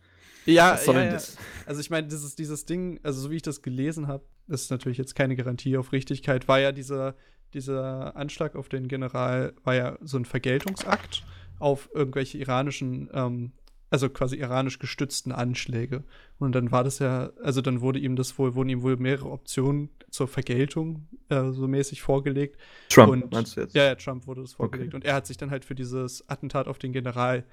Ja, 0.45 0.75
Was 0.75 0.85
soll 0.85 0.97
ja, 0.97 1.03
denn 1.05 1.13
das? 1.13 1.37
also 1.67 1.81
ich 1.81 1.89
meine, 1.89 2.09
dieses, 2.09 2.35
dieses 2.35 2.65
Ding, 2.65 3.01
also 3.03 3.21
so 3.21 3.31
wie 3.31 3.37
ich 3.37 3.43
das 3.43 3.63
gelesen 3.63 4.09
habe, 4.09 4.25
ist 4.49 4.71
natürlich 4.71 4.99
jetzt 4.99 5.15
keine 5.15 5.37
Garantie 5.37 5.77
auf 5.77 5.93
Richtigkeit, 5.93 6.49
war 6.49 6.61
ja 6.61 6.73
dieser, 6.73 7.15
dieser 7.55 8.17
Anschlag 8.17 8.57
auf 8.57 8.69
den 8.69 8.89
General, 8.89 9.53
war 9.65 9.75
ja 9.75 9.99
so 10.01 10.17
ein 10.17 10.25
Vergeltungsakt 10.25 11.25
auf 11.59 11.89
irgendwelche 11.95 12.39
iranischen, 12.39 13.09
ähm, 13.13 13.53
also 13.91 14.09
quasi 14.09 14.37
iranisch 14.37 14.79
gestützten 14.79 15.33
Anschläge. 15.33 16.03
Und 16.39 16.55
dann 16.55 16.73
war 16.73 16.83
das 16.83 16.99
ja, 16.99 17.31
also 17.43 17.61
dann 17.61 17.81
wurde 17.81 17.99
ihm 17.99 18.17
das 18.17 18.39
wohl, 18.39 18.55
wurden 18.55 18.71
ihm 18.71 18.83
wohl 18.83 18.97
mehrere 18.97 19.31
Optionen 19.31 19.91
zur 20.11 20.29
Vergeltung 20.29 21.07
äh, 21.29 21.51
so 21.51 21.69
mäßig 21.69 22.03
vorgelegt. 22.03 22.59
Trump, 22.89 23.13
und, 23.13 23.33
meinst 23.33 23.57
du 23.57 23.61
jetzt? 23.61 23.75
Ja, 23.75 23.85
ja, 23.85 23.95
Trump 23.95 24.27
wurde 24.27 24.41
das 24.41 24.55
vorgelegt. 24.55 24.89
Okay. 24.89 24.97
Und 24.97 25.05
er 25.05 25.15
hat 25.15 25.27
sich 25.27 25.37
dann 25.37 25.51
halt 25.51 25.65
für 25.65 25.75
dieses 25.75 26.29
Attentat 26.29 26.69
auf 26.69 26.79
den 26.79 26.93
General 26.93 27.45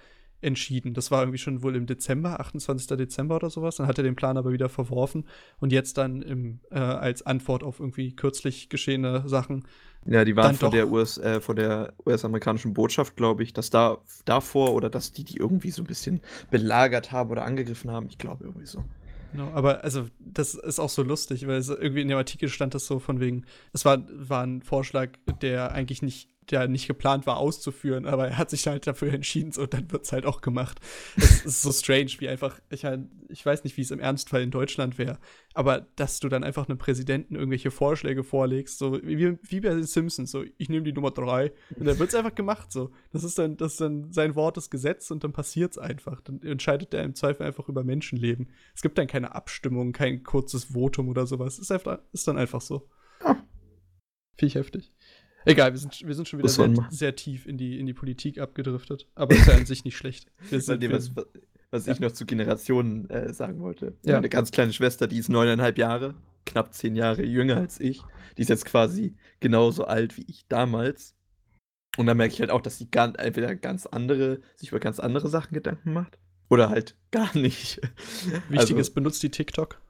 entschieden. 0.41 0.93
Das 0.93 1.11
war 1.11 1.21
irgendwie 1.21 1.37
schon 1.37 1.63
wohl 1.63 1.75
im 1.75 1.85
Dezember, 1.85 2.39
28. 2.39 2.97
Dezember 2.97 3.35
oder 3.35 3.49
sowas. 3.49 3.75
Dann 3.75 3.87
hat 3.87 3.97
er 3.97 4.03
den 4.03 4.15
Plan 4.15 4.37
aber 4.37 4.51
wieder 4.51 4.69
verworfen 4.69 5.25
und 5.59 5.71
jetzt 5.71 5.97
dann 5.97 6.21
im, 6.21 6.59
äh, 6.71 6.79
als 6.79 7.25
Antwort 7.25 7.63
auf 7.63 7.79
irgendwie 7.79 8.15
kürzlich 8.15 8.69
geschehene 8.69 9.27
Sachen. 9.27 9.65
Ja, 10.05 10.23
die 10.23 10.35
waren 10.35 10.55
von 10.55 10.71
der, 10.71 10.89
US, 10.89 11.17
äh, 11.17 11.41
von 11.41 11.55
der 11.55 11.93
US-amerikanischen 12.05 12.73
Botschaft, 12.73 13.17
glaube 13.17 13.43
ich, 13.43 13.53
dass 13.53 13.69
da 13.69 13.97
davor 14.25 14.73
oder 14.73 14.89
dass 14.89 15.11
die 15.11 15.25
die 15.25 15.37
irgendwie 15.37 15.71
so 15.71 15.83
ein 15.83 15.87
bisschen 15.87 16.21
belagert 16.49 17.11
haben 17.11 17.29
oder 17.31 17.43
angegriffen 17.43 17.91
haben. 17.91 18.07
Ich 18.09 18.17
glaube 18.17 18.45
irgendwie 18.45 18.65
so. 18.65 18.83
Genau, 19.31 19.51
aber 19.51 19.83
also 19.83 20.07
das 20.19 20.55
ist 20.55 20.79
auch 20.79 20.89
so 20.89 21.03
lustig, 21.03 21.45
weil 21.47 21.61
irgendwie 21.61 22.01
in 22.01 22.07
dem 22.07 22.17
Artikel 22.17 22.49
stand 22.49 22.73
das 22.73 22.87
so 22.87 22.99
von 22.99 23.19
wegen, 23.19 23.45
es 23.73 23.85
war, 23.85 23.99
war 24.09 24.43
ein 24.43 24.61
Vorschlag, 24.61 25.11
der 25.41 25.71
eigentlich 25.71 26.01
nicht 26.01 26.29
der 26.51 26.67
nicht 26.67 26.87
geplant 26.87 27.27
war 27.27 27.37
auszuführen, 27.37 28.05
aber 28.05 28.27
er 28.27 28.37
hat 28.37 28.49
sich 28.49 28.67
halt 28.67 28.87
dafür 28.87 29.13
entschieden, 29.13 29.51
so 29.51 29.65
dann 29.65 29.91
wird 29.91 30.05
es 30.05 30.11
halt 30.11 30.25
auch 30.25 30.41
gemacht. 30.41 30.79
Es 31.15 31.45
ist 31.45 31.61
so 31.61 31.71
strange, 31.71 32.11
wie 32.19 32.29
einfach, 32.29 32.59
ich, 32.69 32.85
halt, 32.85 33.01
ich 33.29 33.45
weiß 33.45 33.63
nicht, 33.63 33.77
wie 33.77 33.81
es 33.81 33.91
im 33.91 33.99
Ernstfall 33.99 34.41
in 34.41 34.51
Deutschland 34.51 34.97
wäre, 34.97 35.19
aber 35.53 35.87
dass 35.95 36.19
du 36.19 36.29
dann 36.29 36.43
einfach 36.43 36.67
einem 36.67 36.77
Präsidenten 36.77 37.35
irgendwelche 37.35 37.71
Vorschläge 37.71 38.23
vorlegst, 38.23 38.77
so 38.77 39.01
wie, 39.03 39.37
wie 39.41 39.59
bei 39.61 39.69
den 39.69 39.83
Simpsons, 39.83 40.31
so 40.31 40.43
ich 40.57 40.69
nehme 40.69 40.83
die 40.83 40.93
Nummer 40.93 41.11
drei 41.11 41.51
und 41.75 41.85
dann 41.85 41.99
wird 41.99 42.09
es 42.09 42.15
einfach 42.15 42.35
gemacht, 42.35 42.71
so. 42.71 42.91
Das 43.11 43.23
ist 43.23 43.37
dann, 43.37 43.57
das 43.57 43.73
ist 43.73 43.81
dann 43.81 44.11
sein 44.11 44.35
Wort 44.35 44.57
des 44.57 44.69
Gesetz 44.69 45.11
und 45.11 45.23
dann 45.23 45.33
passiert 45.33 45.71
es 45.71 45.77
einfach. 45.77 46.21
Dann 46.21 46.41
entscheidet 46.41 46.93
er 46.93 47.03
im 47.03 47.15
Zweifel 47.15 47.45
einfach 47.45 47.67
über 47.69 47.83
Menschenleben. 47.83 48.49
Es 48.75 48.81
gibt 48.81 48.97
dann 48.97 49.07
keine 49.07 49.35
Abstimmung, 49.35 49.91
kein 49.91 50.23
kurzes 50.23 50.65
Votum 50.65 51.09
oder 51.09 51.27
sowas. 51.27 51.59
Ist, 51.59 51.71
einfach, 51.71 51.99
ist 52.11 52.27
dann 52.27 52.37
einfach 52.37 52.61
so. 52.61 52.87
Ja. 53.23 53.43
Ich 54.41 54.55
heftig. 54.55 54.93
Egal, 55.45 55.71
wir 55.71 55.79
sind, 55.79 56.05
wir 56.05 56.13
sind 56.15 56.27
schon 56.27 56.39
wieder 56.39 56.49
sehr, 56.49 56.73
sehr, 56.89 57.15
tief 57.15 57.45
in 57.45 57.57
die, 57.57 57.79
in 57.79 57.85
die 57.85 57.93
Politik 57.93 58.39
abgedriftet. 58.39 59.07
Aber 59.15 59.35
ist 59.35 59.47
ja 59.47 59.55
an 59.55 59.65
sich 59.65 59.85
nicht 59.85 59.97
schlecht. 59.97 60.31
Wir 60.49 60.59
sind, 60.61 60.81
wir, 60.81 60.91
was, 60.91 61.11
was 61.71 61.85
ja. 61.85 61.93
ich 61.93 61.99
noch 61.99 62.11
zu 62.11 62.25
Generationen 62.25 63.09
äh, 63.09 63.33
sagen 63.33 63.61
wollte. 63.61 63.97
Ja. 64.03 64.15
Meine 64.15 64.29
ganz 64.29 64.51
kleine 64.51 64.73
Schwester, 64.73 65.07
die 65.07 65.17
ist 65.17 65.29
neuneinhalb 65.29 65.77
Jahre, 65.77 66.15
knapp 66.45 66.73
zehn 66.73 66.95
Jahre 66.95 67.23
jünger 67.23 67.57
als 67.57 67.79
ich. 67.79 68.01
Die 68.37 68.41
ist 68.41 68.49
jetzt 68.49 68.65
quasi 68.65 69.15
genauso 69.39 69.85
alt 69.85 70.17
wie 70.17 70.25
ich 70.27 70.45
damals. 70.47 71.15
Und 71.97 72.05
da 72.05 72.13
merke 72.13 72.33
ich 72.33 72.39
halt 72.39 72.51
auch, 72.51 72.61
dass 72.61 72.77
sie 72.77 72.89
ganz, 72.89 73.15
entweder 73.17 73.55
ganz 73.55 73.85
andere, 73.85 74.41
sich 74.55 74.69
über 74.69 74.79
ganz 74.79 74.99
andere 74.99 75.29
Sachen 75.29 75.53
Gedanken 75.53 75.93
macht. 75.93 76.17
Oder 76.49 76.69
halt 76.69 76.95
gar 77.11 77.35
nicht. 77.37 77.81
Wichtig 78.25 78.43
also, 78.57 78.77
ist, 78.77 78.91
benutzt 78.91 79.21
die 79.23 79.29
TikTok? 79.29 79.81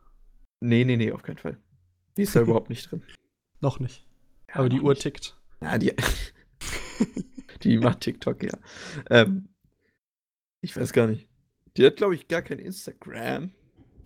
Nee, 0.60 0.84
nee, 0.84 0.98
nee, 0.98 1.12
auf 1.12 1.24
keinen 1.24 1.38
Fall. 1.38 1.58
Die 2.18 2.24
ist 2.24 2.36
da 2.36 2.42
überhaupt 2.42 2.70
nicht 2.70 2.92
drin. 2.92 3.04
Noch 3.62 3.80
nicht. 3.80 4.06
Ja, 4.50 4.56
Aber 4.56 4.70
die 4.70 4.82
Uhr 4.82 4.92
nicht. 4.92 5.02
tickt. 5.02 5.39
Ja, 5.62 5.78
die, 5.78 5.94
die 7.64 7.78
macht 7.78 8.02
TikTok, 8.02 8.44
ja. 8.44 8.58
Ähm, 9.10 9.50
ich 10.62 10.76
weiß 10.76 10.94
gar 10.94 11.08
nicht. 11.08 11.28
Die 11.78 11.86
hat, 11.86 11.98
glaube 11.98 12.16
ich, 12.16 12.28
gar 12.28 12.42
kein 12.42 12.60
Instagram. 12.60 13.52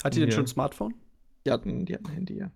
Hat 0.04 0.16
die 0.16 0.20
denn 0.20 0.32
schon 0.32 0.44
ein 0.44 0.48
Smartphone? 0.48 0.96
Die 1.46 1.52
hat, 1.52 1.66
ein, 1.66 1.86
die 1.86 1.94
hat 1.94 2.06
ein 2.06 2.12
Handy, 2.12 2.38
ja. 2.38 2.52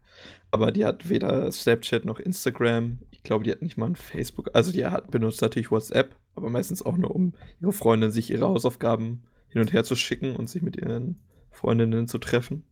Aber 0.52 0.72
die 0.72 0.86
hat 0.86 1.10
weder 1.10 1.52
Snapchat 1.52 2.06
noch 2.06 2.20
Instagram. 2.20 3.00
Ich 3.12 3.24
glaube, 3.24 3.44
die 3.44 3.52
hat 3.52 3.62
nicht 3.62 3.78
mal 3.78 3.88
ein 3.88 3.96
Facebook. 3.96 4.50
Also 4.54 4.72
die 4.72 4.86
hat 4.86 5.12
benutzt 5.12 5.42
natürlich 5.42 5.72
WhatsApp, 5.72 6.16
aber 6.36 6.50
meistens 6.50 6.82
auch 6.82 6.98
nur, 6.98 7.14
um 7.14 7.34
ihre 7.62 7.74
Freundin 7.74 8.12
sich 8.12 8.30
ihre 8.30 8.48
Hausaufgaben 8.48 9.24
hin 9.50 9.62
und 9.62 9.74
her 9.74 9.84
zu 9.84 9.96
schicken 9.96 10.36
und 10.36 10.50
sich 10.50 10.62
mit 10.62 10.78
ihren 10.78 11.20
Freundinnen 11.52 12.08
zu 12.08 12.18
treffen. 12.18 12.64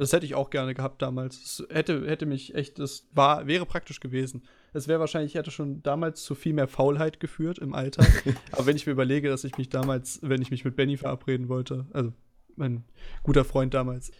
Das 0.00 0.14
hätte 0.14 0.24
ich 0.24 0.34
auch 0.34 0.48
gerne 0.48 0.72
gehabt 0.72 1.02
damals. 1.02 1.36
Es 1.36 1.66
hätte, 1.68 2.08
hätte 2.08 2.24
mich 2.24 2.54
echt, 2.54 2.78
das 2.78 3.06
war, 3.12 3.46
wäre 3.46 3.66
praktisch 3.66 4.00
gewesen. 4.00 4.44
Es 4.72 4.88
wäre 4.88 4.98
wahrscheinlich, 4.98 5.32
ich 5.32 5.38
hätte 5.38 5.50
schon 5.50 5.82
damals 5.82 6.22
zu 6.22 6.34
viel 6.34 6.54
mehr 6.54 6.68
Faulheit 6.68 7.20
geführt 7.20 7.58
im 7.58 7.74
Alltag. 7.74 8.08
Aber 8.52 8.64
wenn 8.64 8.76
ich 8.76 8.86
mir 8.86 8.92
überlege, 8.92 9.28
dass 9.28 9.44
ich 9.44 9.58
mich 9.58 9.68
damals, 9.68 10.18
wenn 10.22 10.40
ich 10.40 10.50
mich 10.50 10.64
mit 10.64 10.74
Benny 10.74 10.96
verabreden 10.96 11.50
wollte, 11.50 11.86
also 11.92 12.14
mein 12.56 12.84
guter 13.24 13.44
Freund 13.44 13.74
damals, 13.74 14.10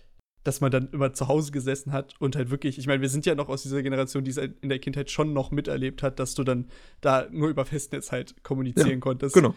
dass 0.45 0.61
man 0.61 0.71
dann 0.71 0.91
immer 0.91 1.15
zu 1.15 1.29
Hause 1.29 1.51
gesessen 1.51 1.93
hat 1.93 2.15
und 2.21 2.37
halt 2.37 2.51
wirklich, 2.51 2.79
ich 2.79 2.87
meine, 2.87 3.01
wir 3.01 3.09
sind 3.09 3.25
ja 3.25 3.35
noch 3.35 3.49
aus 3.49 3.63
dieser 3.63 3.83
Generation, 3.83 4.23
die 4.23 4.33
es 4.33 4.37
in 4.37 4.69
der 4.69 4.81
Kindheit 4.81 5.11
schon 5.11 5.33
noch 5.33 5.51
miterlebt 5.51 6.03
hat, 6.03 6.19
dass 6.19 6.35
du 6.35 6.45
dann 6.45 6.69
da 7.01 7.27
nur 7.31 7.49
über 7.49 7.65
Festnetz 7.65 8.13
halt 8.13 8.43
kommunizieren 8.43 8.91
ja, 8.91 8.99
konntest. 8.99 9.35
Genau. 9.35 9.55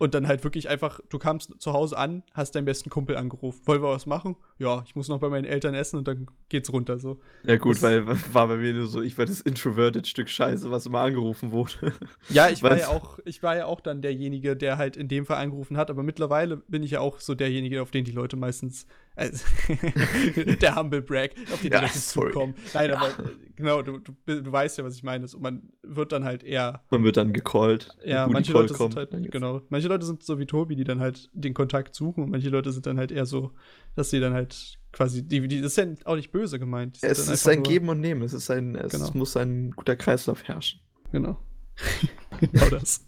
Und 0.00 0.14
dann 0.14 0.26
halt 0.26 0.42
wirklich 0.44 0.70
einfach, 0.70 1.00
du 1.10 1.18
kamst 1.18 1.52
zu 1.58 1.74
Hause 1.74 1.98
an, 1.98 2.22
hast 2.32 2.54
deinen 2.54 2.64
besten 2.64 2.88
Kumpel 2.88 3.18
angerufen. 3.18 3.60
Wollen 3.66 3.82
wir 3.82 3.90
was 3.90 4.06
machen? 4.06 4.34
Ja, 4.58 4.82
ich 4.86 4.96
muss 4.96 5.08
noch 5.08 5.20
bei 5.20 5.28
meinen 5.28 5.44
Eltern 5.44 5.74
essen 5.74 5.98
und 5.98 6.08
dann 6.08 6.26
geht's 6.48 6.72
runter 6.72 6.98
so. 6.98 7.20
Ja, 7.44 7.58
gut, 7.58 7.76
das 7.76 7.82
weil 7.82 8.06
war 8.06 8.48
bei 8.48 8.56
mir 8.56 8.72
nur 8.72 8.86
so, 8.86 9.02
ich 9.02 9.18
war 9.18 9.26
das 9.26 9.42
introverted 9.42 10.06
Stück 10.06 10.30
Scheiße, 10.30 10.70
was 10.70 10.86
immer 10.86 11.00
angerufen 11.00 11.52
wurde. 11.52 11.70
Ja, 12.30 12.48
ich 12.48 12.62
war 12.62 12.78
ja 12.78 12.88
auch, 12.88 13.18
ich 13.24 13.42
war 13.42 13.56
ja 13.56 13.66
auch 13.66 13.80
dann 13.80 14.00
derjenige, 14.00 14.56
der 14.56 14.78
halt 14.78 14.96
in 14.96 15.08
dem 15.08 15.26
Fall 15.26 15.36
angerufen 15.36 15.76
hat, 15.76 15.90
aber 15.90 16.02
mittlerweile 16.02 16.56
bin 16.56 16.82
ich 16.82 16.92
ja 16.92 17.00
auch 17.00 17.20
so 17.20 17.34
derjenige, 17.34 17.82
auf 17.82 17.90
den 17.90 18.04
die 18.04 18.12
Leute 18.12 18.36
meistens 18.36 18.86
also, 19.16 19.44
der 20.60 20.76
Humble 20.76 21.02
Brag, 21.02 21.32
auf 21.52 21.60
den 21.60 21.72
ja, 21.72 21.80
Leute 21.80 21.98
zukommen. 21.98 22.54
Nein, 22.72 22.92
aber 22.92 23.10
genau, 23.56 23.82
du, 23.82 23.98
du, 23.98 24.14
du, 24.24 24.52
weißt 24.52 24.78
ja, 24.78 24.84
was 24.84 24.94
ich 24.94 25.02
meine. 25.02 25.26
Man 25.38 25.68
wird 25.82 26.12
dann 26.12 26.24
halt 26.24 26.42
eher. 26.42 26.82
Man 26.90 27.04
wird 27.04 27.16
dann 27.16 27.32
gecallt. 27.32 27.88
Ja, 28.04 28.26
manche 28.28 28.52
Leute 28.52 28.72
kommt, 28.72 28.94
sind 28.94 29.12
halt, 29.12 29.30
genau. 29.30 29.62
Manche 29.68 29.88
Leute 29.88 30.06
sind 30.06 30.22
so 30.22 30.38
wie 30.38 30.46
Tobi, 30.46 30.76
die 30.76 30.84
dann 30.84 31.00
halt 31.00 31.28
den 31.32 31.54
Kontakt 31.54 31.94
suchen 31.94 32.24
und 32.24 32.30
manche 32.30 32.48
Leute 32.48 32.72
sind 32.72 32.86
dann 32.86 32.98
halt 32.98 33.12
eher 33.12 33.26
so, 33.26 33.52
dass 33.96 34.10
sie 34.10 34.20
dann 34.20 34.32
halt 34.32 34.78
quasi, 34.92 35.26
die, 35.26 35.46
die 35.46 35.60
das 35.60 35.72
ist 35.72 35.76
ja 35.76 35.86
auch 36.04 36.16
nicht 36.16 36.32
böse 36.32 36.58
gemeint. 36.58 36.98
Es 37.02 37.28
ist 37.28 37.48
ein 37.48 37.62
Geben 37.62 37.88
und 37.88 38.00
Nehmen. 38.00 38.22
Es 38.22 38.32
ist 38.32 38.50
ein, 38.50 38.74
es 38.74 38.92
genau. 38.92 39.10
muss 39.14 39.36
ein 39.36 39.72
guter 39.72 39.96
Kreislauf 39.96 40.44
herrschen. 40.44 40.80
Genau. 41.12 41.38
genau 42.40 42.68
das. 42.70 43.04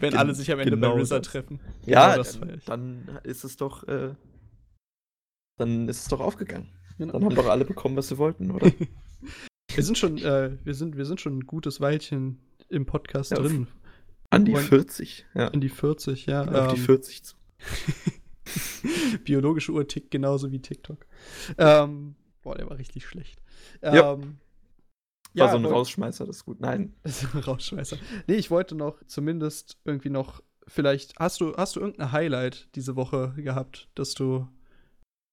Wenn 0.00 0.10
Gen 0.10 0.18
alle 0.18 0.34
sich 0.34 0.50
am 0.52 0.58
Ende 0.58 0.72
genau 0.72 0.96
bei 0.96 1.02
RZA 1.02 1.20
treffen. 1.20 1.60
Ja, 1.86 2.16
genau 2.16 2.28
dann, 2.40 2.60
dann 2.66 3.20
ist 3.22 3.44
es 3.44 3.56
doch 3.56 3.86
äh, 3.88 4.14
dann 5.56 5.88
ist 5.88 6.02
es 6.02 6.08
doch 6.08 6.20
aufgegangen. 6.20 6.68
Genau. 6.98 7.12
Dann 7.12 7.24
haben 7.24 7.34
doch 7.34 7.48
alle 7.48 7.64
bekommen, 7.64 7.96
was 7.96 8.08
sie 8.08 8.18
wollten, 8.18 8.50
oder? 8.50 8.70
wir 9.74 9.82
sind 9.82 9.98
schon, 9.98 10.18
äh, 10.18 10.56
wir 10.62 10.74
sind, 10.74 10.96
wir 10.96 11.04
sind 11.04 11.20
schon 11.20 11.38
ein 11.38 11.46
gutes 11.46 11.80
Weilchen 11.80 12.40
im 12.68 12.86
Podcast 12.86 13.32
ja, 13.32 13.38
drin. 13.38 13.66
An 14.30 14.44
die 14.44 14.56
40, 14.56 15.26
ja. 15.34 15.48
An 15.48 15.60
die 15.60 15.68
40, 15.68 16.26
ja. 16.26 16.42
Auf 16.42 16.70
ähm, 16.70 16.74
die 16.74 16.80
40 16.80 17.24
zu. 17.24 17.36
Biologische 19.24 19.72
Uhr 19.72 19.86
tickt 19.86 20.10
genauso 20.10 20.50
wie 20.52 20.60
TikTok. 20.60 21.06
Ähm, 21.56 22.16
boah, 22.42 22.56
der 22.56 22.68
war 22.68 22.78
richtig 22.78 23.06
schlecht. 23.06 23.40
Ähm, 23.82 24.38
ja. 25.34 25.44
War 25.44 25.50
so 25.50 25.56
ein 25.56 25.64
Rausschmeißer, 25.64 26.26
das 26.26 26.36
ist 26.36 26.44
gut. 26.44 26.60
Nein. 26.60 26.94
Ist 27.02 27.34
ein 27.34 27.40
Rausschmeißer. 27.40 27.96
Nee, 28.28 28.34
ich 28.34 28.50
wollte 28.50 28.74
noch 28.76 29.02
zumindest 29.06 29.78
irgendwie 29.84 30.10
noch, 30.10 30.42
vielleicht, 30.68 31.18
hast 31.18 31.40
du, 31.40 31.56
hast 31.56 31.76
du 31.76 31.80
irgendein 31.80 32.12
Highlight 32.12 32.68
diese 32.76 32.94
Woche 32.94 33.34
gehabt, 33.36 33.88
dass 33.94 34.14
du 34.14 34.46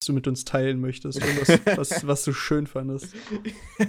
du 0.08 0.14
mit 0.14 0.28
uns 0.28 0.45
teilen 0.45 0.80
möchtest. 0.80 1.20
Irgendwas, 1.20 1.60
was, 1.78 2.08
was 2.08 2.24
du 2.24 2.34
schön 2.34 2.68
fandest. 2.68 3.16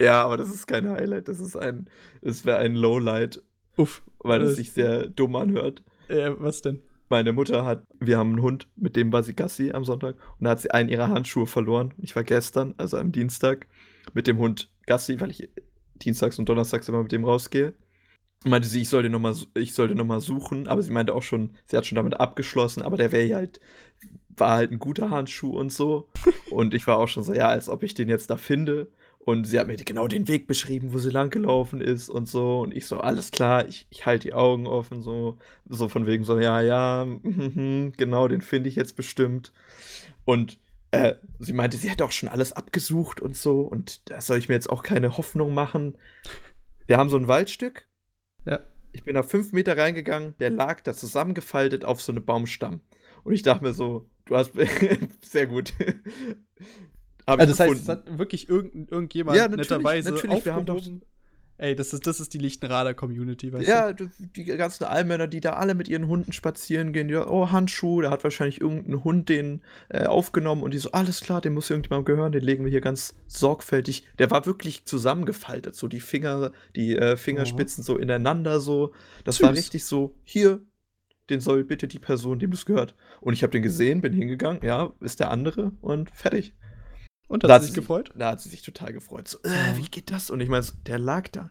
Ja, 0.00 0.24
aber 0.24 0.36
das 0.36 0.48
ist 0.48 0.66
kein 0.66 0.88
Highlight. 0.88 1.28
Das 1.28 1.40
ist 1.40 1.56
ein, 1.56 1.86
es 2.20 2.44
wäre 2.44 2.58
ein 2.58 2.74
Lowlight. 2.74 3.42
Uff. 3.76 4.02
Weil 4.18 4.42
es 4.42 4.56
sich 4.56 4.72
sehr 4.72 5.08
dumm 5.08 5.36
anhört. 5.36 5.82
Äh, 6.08 6.30
was 6.38 6.62
denn? 6.62 6.82
Meine 7.08 7.32
Mutter 7.32 7.64
hat, 7.64 7.84
wir 8.00 8.16
haben 8.16 8.30
einen 8.30 8.42
Hund, 8.42 8.68
mit 8.76 8.96
dem 8.96 9.12
war 9.12 9.22
sie 9.22 9.34
Gassi 9.34 9.72
am 9.72 9.84
Sonntag 9.84 10.16
und 10.38 10.44
da 10.44 10.50
hat 10.50 10.60
sie 10.60 10.70
einen 10.70 10.88
ihrer 10.88 11.08
Handschuhe 11.08 11.46
verloren. 11.46 11.92
Ich 11.98 12.16
war 12.16 12.24
gestern, 12.24 12.74
also 12.78 12.96
am 12.96 13.12
Dienstag, 13.12 13.66
mit 14.14 14.26
dem 14.26 14.38
Hund 14.38 14.70
Gassi, 14.86 15.20
weil 15.20 15.30
ich 15.30 15.50
dienstags 15.96 16.38
und 16.38 16.48
donnerstags 16.48 16.88
immer 16.88 17.02
mit 17.02 17.12
dem 17.12 17.24
rausgehe. 17.24 17.74
Und 18.44 18.50
meinte 18.50 18.66
sie, 18.66 18.80
ich 18.80 18.88
soll 18.88 19.02
den 19.02 19.12
nochmal 19.12 19.34
noch 19.34 20.20
suchen, 20.20 20.66
aber 20.68 20.82
sie 20.82 20.90
meinte 20.90 21.14
auch 21.14 21.22
schon, 21.22 21.52
sie 21.66 21.76
hat 21.76 21.86
schon 21.86 21.96
damit 21.96 22.18
abgeschlossen, 22.18 22.82
aber 22.82 22.96
der 22.96 23.12
wäre 23.12 23.26
ja 23.26 23.36
halt 23.36 23.60
war 24.36 24.56
halt 24.56 24.72
ein 24.72 24.78
guter 24.78 25.10
Handschuh 25.10 25.56
und 25.56 25.72
so. 25.72 26.08
und 26.50 26.74
ich 26.74 26.86
war 26.86 26.98
auch 26.98 27.08
schon 27.08 27.22
so, 27.22 27.34
ja, 27.34 27.48
als 27.48 27.68
ob 27.68 27.82
ich 27.82 27.94
den 27.94 28.08
jetzt 28.08 28.30
da 28.30 28.36
finde. 28.36 28.88
Und 29.24 29.44
sie 29.46 29.58
hat 29.60 29.68
mir 29.68 29.76
genau 29.76 30.08
den 30.08 30.26
Weg 30.26 30.48
beschrieben, 30.48 30.92
wo 30.92 30.98
sie 30.98 31.10
langgelaufen 31.10 31.80
ist 31.80 32.08
und 32.08 32.28
so. 32.28 32.60
Und 32.60 32.74
ich 32.74 32.86
so, 32.86 32.98
alles 32.98 33.30
klar, 33.30 33.68
ich, 33.68 33.86
ich 33.90 34.04
halte 34.04 34.28
die 34.28 34.34
Augen 34.34 34.66
offen, 34.66 35.02
so, 35.02 35.38
so 35.68 35.88
von 35.88 36.06
wegen 36.06 36.24
so, 36.24 36.40
ja, 36.40 36.60
ja, 36.60 37.06
genau, 37.22 38.26
den 38.26 38.40
finde 38.40 38.68
ich 38.68 38.74
jetzt 38.74 38.96
bestimmt. 38.96 39.52
Und 40.24 40.58
äh, 40.90 41.14
sie 41.38 41.52
meinte, 41.52 41.76
sie 41.76 41.88
hätte 41.88 42.04
auch 42.04 42.10
schon 42.10 42.28
alles 42.28 42.52
abgesucht 42.52 43.20
und 43.20 43.36
so. 43.36 43.60
Und 43.60 44.10
da 44.10 44.20
soll 44.20 44.38
ich 44.38 44.48
mir 44.48 44.54
jetzt 44.54 44.70
auch 44.70 44.82
keine 44.82 45.16
Hoffnung 45.16 45.54
machen. 45.54 45.96
Wir 46.86 46.98
haben 46.98 47.08
so 47.08 47.16
ein 47.16 47.28
Waldstück. 47.28 47.86
Ja. 48.44 48.60
Ich 48.92 49.04
bin 49.04 49.14
da 49.14 49.22
fünf 49.22 49.52
Meter 49.52 49.78
reingegangen, 49.78 50.34
der 50.38 50.50
lag 50.50 50.82
da 50.82 50.92
zusammengefaltet 50.92 51.84
auf 51.84 52.02
so 52.02 52.12
einem 52.12 52.24
Baumstamm. 52.24 52.80
Und 53.24 53.32
ich 53.32 53.42
dachte 53.42 53.64
mir 53.64 53.72
so, 53.72 54.08
du 54.26 54.36
hast 54.36 54.52
sehr 55.22 55.46
gut. 55.46 55.72
also 57.26 57.46
das 57.46 57.60
heißt, 57.60 57.82
es 57.82 57.88
hat 57.88 58.18
wirklich 58.18 58.48
irgend, 58.48 58.90
irgendjemand 58.90 59.36
ja, 59.36 59.44
natürlich, 59.44 59.70
netterweise 59.70 60.10
natürlich, 60.12 60.44
wir 60.44 60.54
haben 60.54 60.66
doch, 60.66 60.80
Ey, 61.62 61.76
das 61.76 61.92
ist, 61.92 62.08
das 62.08 62.18
ist 62.18 62.34
die 62.34 62.38
Lichtenrader 62.38 62.92
Community, 62.92 63.52
weißt 63.52 63.68
ja, 63.68 63.92
du? 63.92 64.04
Ja, 64.04 64.10
die 64.18 64.44
ganzen 64.44 64.82
Allmänner, 64.82 65.28
die 65.28 65.40
da 65.40 65.52
alle 65.52 65.76
mit 65.76 65.86
ihren 65.86 66.08
Hunden 66.08 66.32
spazieren 66.32 66.92
gehen, 66.92 67.06
die, 67.06 67.14
oh, 67.14 67.52
Handschuh, 67.52 68.00
da 68.00 68.10
hat 68.10 68.24
wahrscheinlich 68.24 68.60
irgendein 68.60 69.04
Hund 69.04 69.28
den 69.28 69.62
äh, 69.88 70.06
aufgenommen 70.06 70.64
und 70.64 70.74
die 70.74 70.78
so, 70.78 70.90
alles 70.90 71.20
klar, 71.20 71.40
den 71.40 71.54
muss 71.54 71.70
irgendjemand 71.70 72.04
gehören, 72.04 72.32
den 72.32 72.42
legen 72.42 72.64
wir 72.64 72.70
hier 72.72 72.80
ganz 72.80 73.14
sorgfältig. 73.28 74.04
Der 74.18 74.28
war 74.32 74.44
wirklich 74.44 74.86
zusammengefaltet, 74.86 75.76
so 75.76 75.86
die 75.86 76.00
Finger, 76.00 76.50
die 76.74 76.96
äh, 76.96 77.16
Fingerspitzen 77.16 77.82
oh. 77.82 77.84
so 77.84 77.96
ineinander, 77.96 78.58
so. 78.58 78.92
Das 79.22 79.36
Süß. 79.36 79.46
war 79.46 79.52
richtig 79.52 79.84
so, 79.84 80.16
hier, 80.24 80.62
den 81.30 81.40
soll 81.40 81.64
bitte 81.64 81.88
die 81.88 81.98
Person, 81.98 82.38
dem 82.38 82.50
das 82.50 82.66
gehört. 82.66 82.94
Und 83.20 83.32
ich 83.32 83.42
habe 83.42 83.52
den 83.52 83.62
gesehen, 83.62 84.00
bin 84.00 84.12
hingegangen, 84.12 84.62
ja, 84.62 84.92
ist 85.00 85.20
der 85.20 85.30
andere 85.30 85.72
und 85.80 86.10
fertig. 86.10 86.54
Und 87.28 87.44
da 87.44 87.54
hat 87.54 87.62
sie 87.62 87.68
sich 87.68 87.76
gefreut? 87.76 88.10
Da 88.14 88.32
hat 88.32 88.42
sie 88.42 88.50
sich 88.50 88.60
total 88.60 88.92
gefreut. 88.92 89.26
So, 89.26 89.38
äh, 89.42 89.76
wie 89.76 89.88
geht 89.88 90.10
das? 90.10 90.28
Und 90.28 90.40
ich 90.40 90.50
meine, 90.50 90.66
der 90.86 90.98
lag 90.98 91.28
da. 91.28 91.50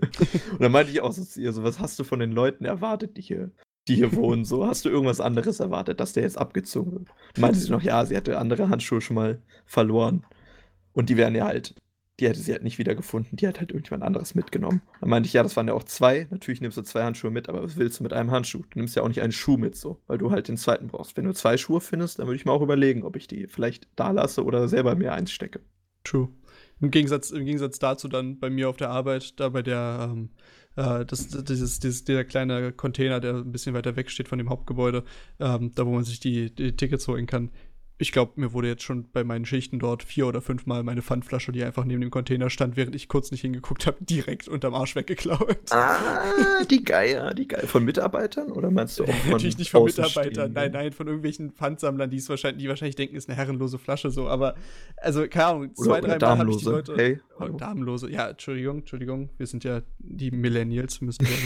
und 0.50 0.60
dann 0.60 0.72
meinte 0.72 0.90
ich 0.90 1.00
auch 1.00 1.12
so 1.12 1.24
zu 1.24 1.40
ihr, 1.40 1.52
so, 1.52 1.62
was 1.62 1.78
hast 1.78 1.96
du 1.98 2.04
von 2.04 2.18
den 2.18 2.32
Leuten 2.32 2.64
erwartet, 2.64 3.16
die 3.16 3.22
hier, 3.22 3.52
die 3.86 3.94
hier 3.94 4.12
wohnen? 4.16 4.44
So, 4.44 4.66
hast 4.66 4.84
du 4.84 4.88
irgendwas 4.88 5.20
anderes 5.20 5.60
erwartet, 5.60 6.00
dass 6.00 6.12
der 6.12 6.24
jetzt 6.24 6.38
abgezogen 6.38 6.92
wird? 6.92 7.08
Meinte 7.38 7.58
sie 7.60 7.70
noch, 7.70 7.82
ja, 7.82 8.04
sie 8.04 8.16
hatte 8.16 8.38
andere 8.38 8.68
Handschuhe 8.68 9.00
schon 9.00 9.14
mal 9.14 9.40
verloren. 9.64 10.26
Und 10.92 11.08
die 11.08 11.16
wären 11.16 11.36
ja 11.36 11.44
halt 11.44 11.76
die 12.18 12.28
hätte 12.28 12.40
sie 12.40 12.52
halt 12.52 12.64
nicht 12.64 12.78
wiedergefunden. 12.78 13.36
Die 13.36 13.46
hat 13.46 13.60
halt 13.60 13.70
irgendjemand 13.70 14.02
anderes 14.02 14.34
mitgenommen. 14.34 14.80
Dann 15.00 15.10
meinte 15.10 15.26
ich, 15.26 15.34
ja, 15.34 15.42
das 15.42 15.56
waren 15.56 15.68
ja 15.68 15.74
auch 15.74 15.84
zwei. 15.84 16.26
Natürlich 16.30 16.60
nimmst 16.60 16.78
du 16.78 16.82
zwei 16.82 17.02
Handschuhe 17.02 17.30
mit, 17.30 17.48
aber 17.48 17.62
was 17.62 17.76
willst 17.76 18.00
du 18.00 18.04
mit 18.04 18.12
einem 18.12 18.30
Handschuh? 18.30 18.62
Du 18.70 18.78
nimmst 18.78 18.96
ja 18.96 19.02
auch 19.02 19.08
nicht 19.08 19.20
einen 19.20 19.32
Schuh 19.32 19.58
mit, 19.58 19.76
so, 19.76 20.00
weil 20.06 20.18
du 20.18 20.30
halt 20.30 20.48
den 20.48 20.56
zweiten 20.56 20.88
brauchst. 20.88 21.16
Wenn 21.16 21.26
du 21.26 21.34
zwei 21.34 21.56
Schuhe 21.58 21.80
findest, 21.80 22.18
dann 22.18 22.26
würde 22.26 22.36
ich 22.36 22.46
mir 22.46 22.52
auch 22.52 22.62
überlegen, 22.62 23.02
ob 23.02 23.16
ich 23.16 23.26
die 23.26 23.46
vielleicht 23.46 23.88
da 23.96 24.10
lasse 24.12 24.44
oder 24.44 24.68
selber 24.68 24.94
mir 24.94 25.12
eins 25.12 25.30
stecke. 25.30 25.60
True. 26.04 26.28
Im 26.80 26.90
Gegensatz, 26.90 27.30
Im 27.30 27.44
Gegensatz 27.44 27.78
dazu 27.78 28.08
dann 28.08 28.38
bei 28.38 28.48
mir 28.48 28.68
auf 28.68 28.76
der 28.76 28.90
Arbeit, 28.90 29.38
da 29.40 29.50
bei 29.50 29.62
der, 29.62 30.10
ähm, 30.10 30.30
äh, 30.76 31.04
das, 31.04 31.28
dieses, 31.28 31.80
dieses, 31.80 32.04
der 32.04 32.24
kleine 32.24 32.72
Container, 32.72 33.20
der 33.20 33.34
ein 33.34 33.52
bisschen 33.52 33.74
weiter 33.74 33.96
weg 33.96 34.10
steht 34.10 34.28
von 34.28 34.38
dem 34.38 34.48
Hauptgebäude, 34.48 35.04
ähm, 35.40 35.72
da 35.74 35.86
wo 35.86 35.90
man 35.92 36.04
sich 36.04 36.20
die, 36.20 36.54
die 36.54 36.76
Tickets 36.76 37.08
holen 37.08 37.26
kann, 37.26 37.50
ich 37.98 38.12
glaube, 38.12 38.32
mir 38.36 38.52
wurde 38.52 38.68
jetzt 38.68 38.82
schon 38.82 39.10
bei 39.10 39.24
meinen 39.24 39.46
Schichten 39.46 39.78
dort 39.78 40.02
vier 40.02 40.26
oder 40.26 40.42
fünfmal 40.42 40.82
meine 40.82 41.00
Pfandflasche, 41.00 41.50
die 41.50 41.64
einfach 41.64 41.84
neben 41.84 42.02
dem 42.02 42.10
Container 42.10 42.50
stand, 42.50 42.76
während 42.76 42.94
ich 42.94 43.08
kurz 43.08 43.30
nicht 43.30 43.40
hingeguckt 43.40 43.86
habe, 43.86 43.96
direkt 44.00 44.48
unterm 44.48 44.74
Arsch 44.74 44.96
weggeklaut. 44.96 45.70
Ah, 45.70 46.62
die 46.70 46.84
Geier, 46.84 47.32
die 47.32 47.48
Geier. 47.48 47.66
Von 47.66 47.84
Mitarbeitern 47.84 48.52
oder 48.52 48.70
meinst 48.70 48.98
du 48.98 49.04
auch 49.04 49.08
von 49.14 49.30
Natürlich 49.30 49.56
nicht 49.56 49.70
von 49.70 49.84
Mitarbeitern, 49.84 50.52
nein, 50.52 50.72
nein, 50.72 50.92
von 50.92 51.06
irgendwelchen 51.06 51.52
Pfandsammlern, 51.52 52.10
die 52.10 52.18
es 52.18 52.28
wahrscheinlich, 52.28 52.62
die 52.62 52.68
wahrscheinlich 52.68 52.96
denken, 52.96 53.16
ist 53.16 53.30
eine 53.30 53.36
herrenlose 53.36 53.78
Flasche 53.78 54.10
so, 54.10 54.28
aber 54.28 54.56
also 54.98 55.26
keine 55.28 55.46
Ahnung, 55.46 55.74
zwei, 55.74 56.00
drei 56.02 56.18
Mal 56.18 56.38
habe 56.38 56.50
ich 56.50 56.58
die 56.58 56.64
Leute. 56.66 56.96
Hey. 56.96 57.20
Oh, 57.40 57.48
damenlose, 57.48 58.10
ja, 58.10 58.28
Entschuldigung, 58.28 58.78
Entschuldigung, 58.78 59.30
wir 59.38 59.46
sind 59.46 59.64
ja 59.64 59.80
die 59.98 60.30
Millennials, 60.30 61.00
müssen 61.00 61.26
wir 61.26 61.36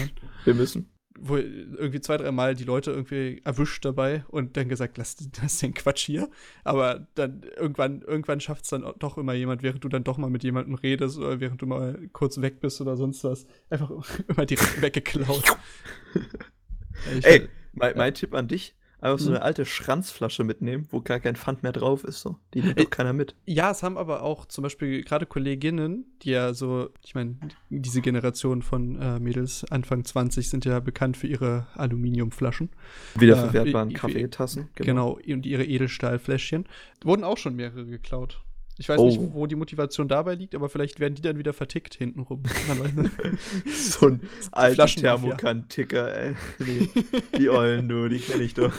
wir 0.44 0.54
müssen 0.54 0.90
wo 1.22 1.36
irgendwie 1.36 2.00
zwei, 2.00 2.16
dreimal 2.16 2.54
die 2.54 2.64
Leute 2.64 2.90
irgendwie 2.90 3.42
erwischt 3.44 3.84
dabei 3.84 4.24
und 4.28 4.56
dann 4.56 4.68
gesagt, 4.68 4.96
lass, 4.98 5.16
lass 5.40 5.58
den 5.58 5.74
Quatsch 5.74 6.06
hier. 6.06 6.30
Aber 6.64 7.06
dann 7.14 7.42
irgendwann, 7.56 8.00
irgendwann 8.02 8.40
schafft 8.40 8.64
es 8.64 8.70
dann 8.70 8.84
doch 8.98 9.18
immer 9.18 9.34
jemand, 9.34 9.62
während 9.62 9.84
du 9.84 9.88
dann 9.88 10.02
doch 10.02 10.16
mal 10.16 10.30
mit 10.30 10.42
jemandem 10.42 10.74
redest 10.74 11.18
oder 11.18 11.38
während 11.38 11.60
du 11.60 11.66
mal 11.66 12.08
kurz 12.12 12.40
weg 12.40 12.60
bist 12.60 12.80
oder 12.80 12.96
sonst 12.96 13.22
was, 13.22 13.46
einfach 13.68 13.90
immer 14.28 14.46
direkt 14.46 14.80
weggeklaut. 14.80 15.56
Ey, 17.22 17.48
mein, 17.72 17.96
mein 17.96 18.14
Tipp 18.14 18.34
an 18.34 18.48
dich, 18.48 18.74
Einfach 19.00 19.18
so 19.18 19.30
mhm. 19.30 19.36
eine 19.36 19.44
alte 19.44 19.64
Schranzflasche 19.64 20.44
mitnehmen, 20.44 20.86
wo 20.90 21.00
gar 21.00 21.20
kein 21.20 21.36
Pfand 21.36 21.62
mehr 21.62 21.72
drauf 21.72 22.04
ist. 22.04 22.20
So. 22.20 22.36
Die 22.54 22.60
nimmt 22.60 22.78
äh, 22.78 22.84
doch 22.84 22.90
keiner 22.90 23.12
mit. 23.12 23.34
Ja, 23.46 23.70
es 23.70 23.82
haben 23.82 23.96
aber 23.96 24.22
auch 24.22 24.46
zum 24.46 24.62
Beispiel 24.62 25.02
gerade 25.02 25.26
Kolleginnen, 25.26 26.04
die 26.22 26.30
ja 26.30 26.52
so, 26.52 26.90
ich 27.04 27.14
meine, 27.14 27.36
diese 27.70 28.02
Generation 28.02 28.62
von 28.62 29.00
äh, 29.00 29.18
Mädels 29.18 29.64
Anfang 29.70 30.04
20 30.04 30.50
sind 30.50 30.64
ja 30.64 30.80
bekannt 30.80 31.16
für 31.16 31.26
ihre 31.26 31.66
Aluminiumflaschen. 31.74 32.70
Wiederverwertbaren 33.16 33.90
äh, 33.90 33.94
Kaffeetassen. 33.94 34.68
Genau. 34.74 35.14
genau, 35.16 35.34
und 35.34 35.46
ihre 35.46 35.64
Edelstahlfläschchen. 35.64 36.66
Wurden 37.02 37.24
auch 37.24 37.38
schon 37.38 37.56
mehrere 37.56 37.86
geklaut. 37.86 38.42
Ich 38.80 38.88
weiß 38.88 38.98
oh. 38.98 39.06
nicht, 39.08 39.20
wo 39.34 39.46
die 39.46 39.56
Motivation 39.56 40.08
dabei 40.08 40.34
liegt, 40.36 40.54
aber 40.54 40.70
vielleicht 40.70 41.00
werden 41.00 41.14
die 41.14 41.20
dann 41.20 41.36
wieder 41.36 41.52
vertickt 41.52 41.96
hintenrum. 41.96 42.42
so 43.66 44.06
ein 44.06 44.22
alter 44.52 44.86
Thermokan-Ticker, 44.86 46.16
ey. 46.16 46.34
Die, 46.60 46.90
die 47.36 47.50
Ollen, 47.50 47.90
du, 47.90 48.08
die 48.08 48.20
kenne 48.20 48.42
ich 48.42 48.54
doch. 48.54 48.72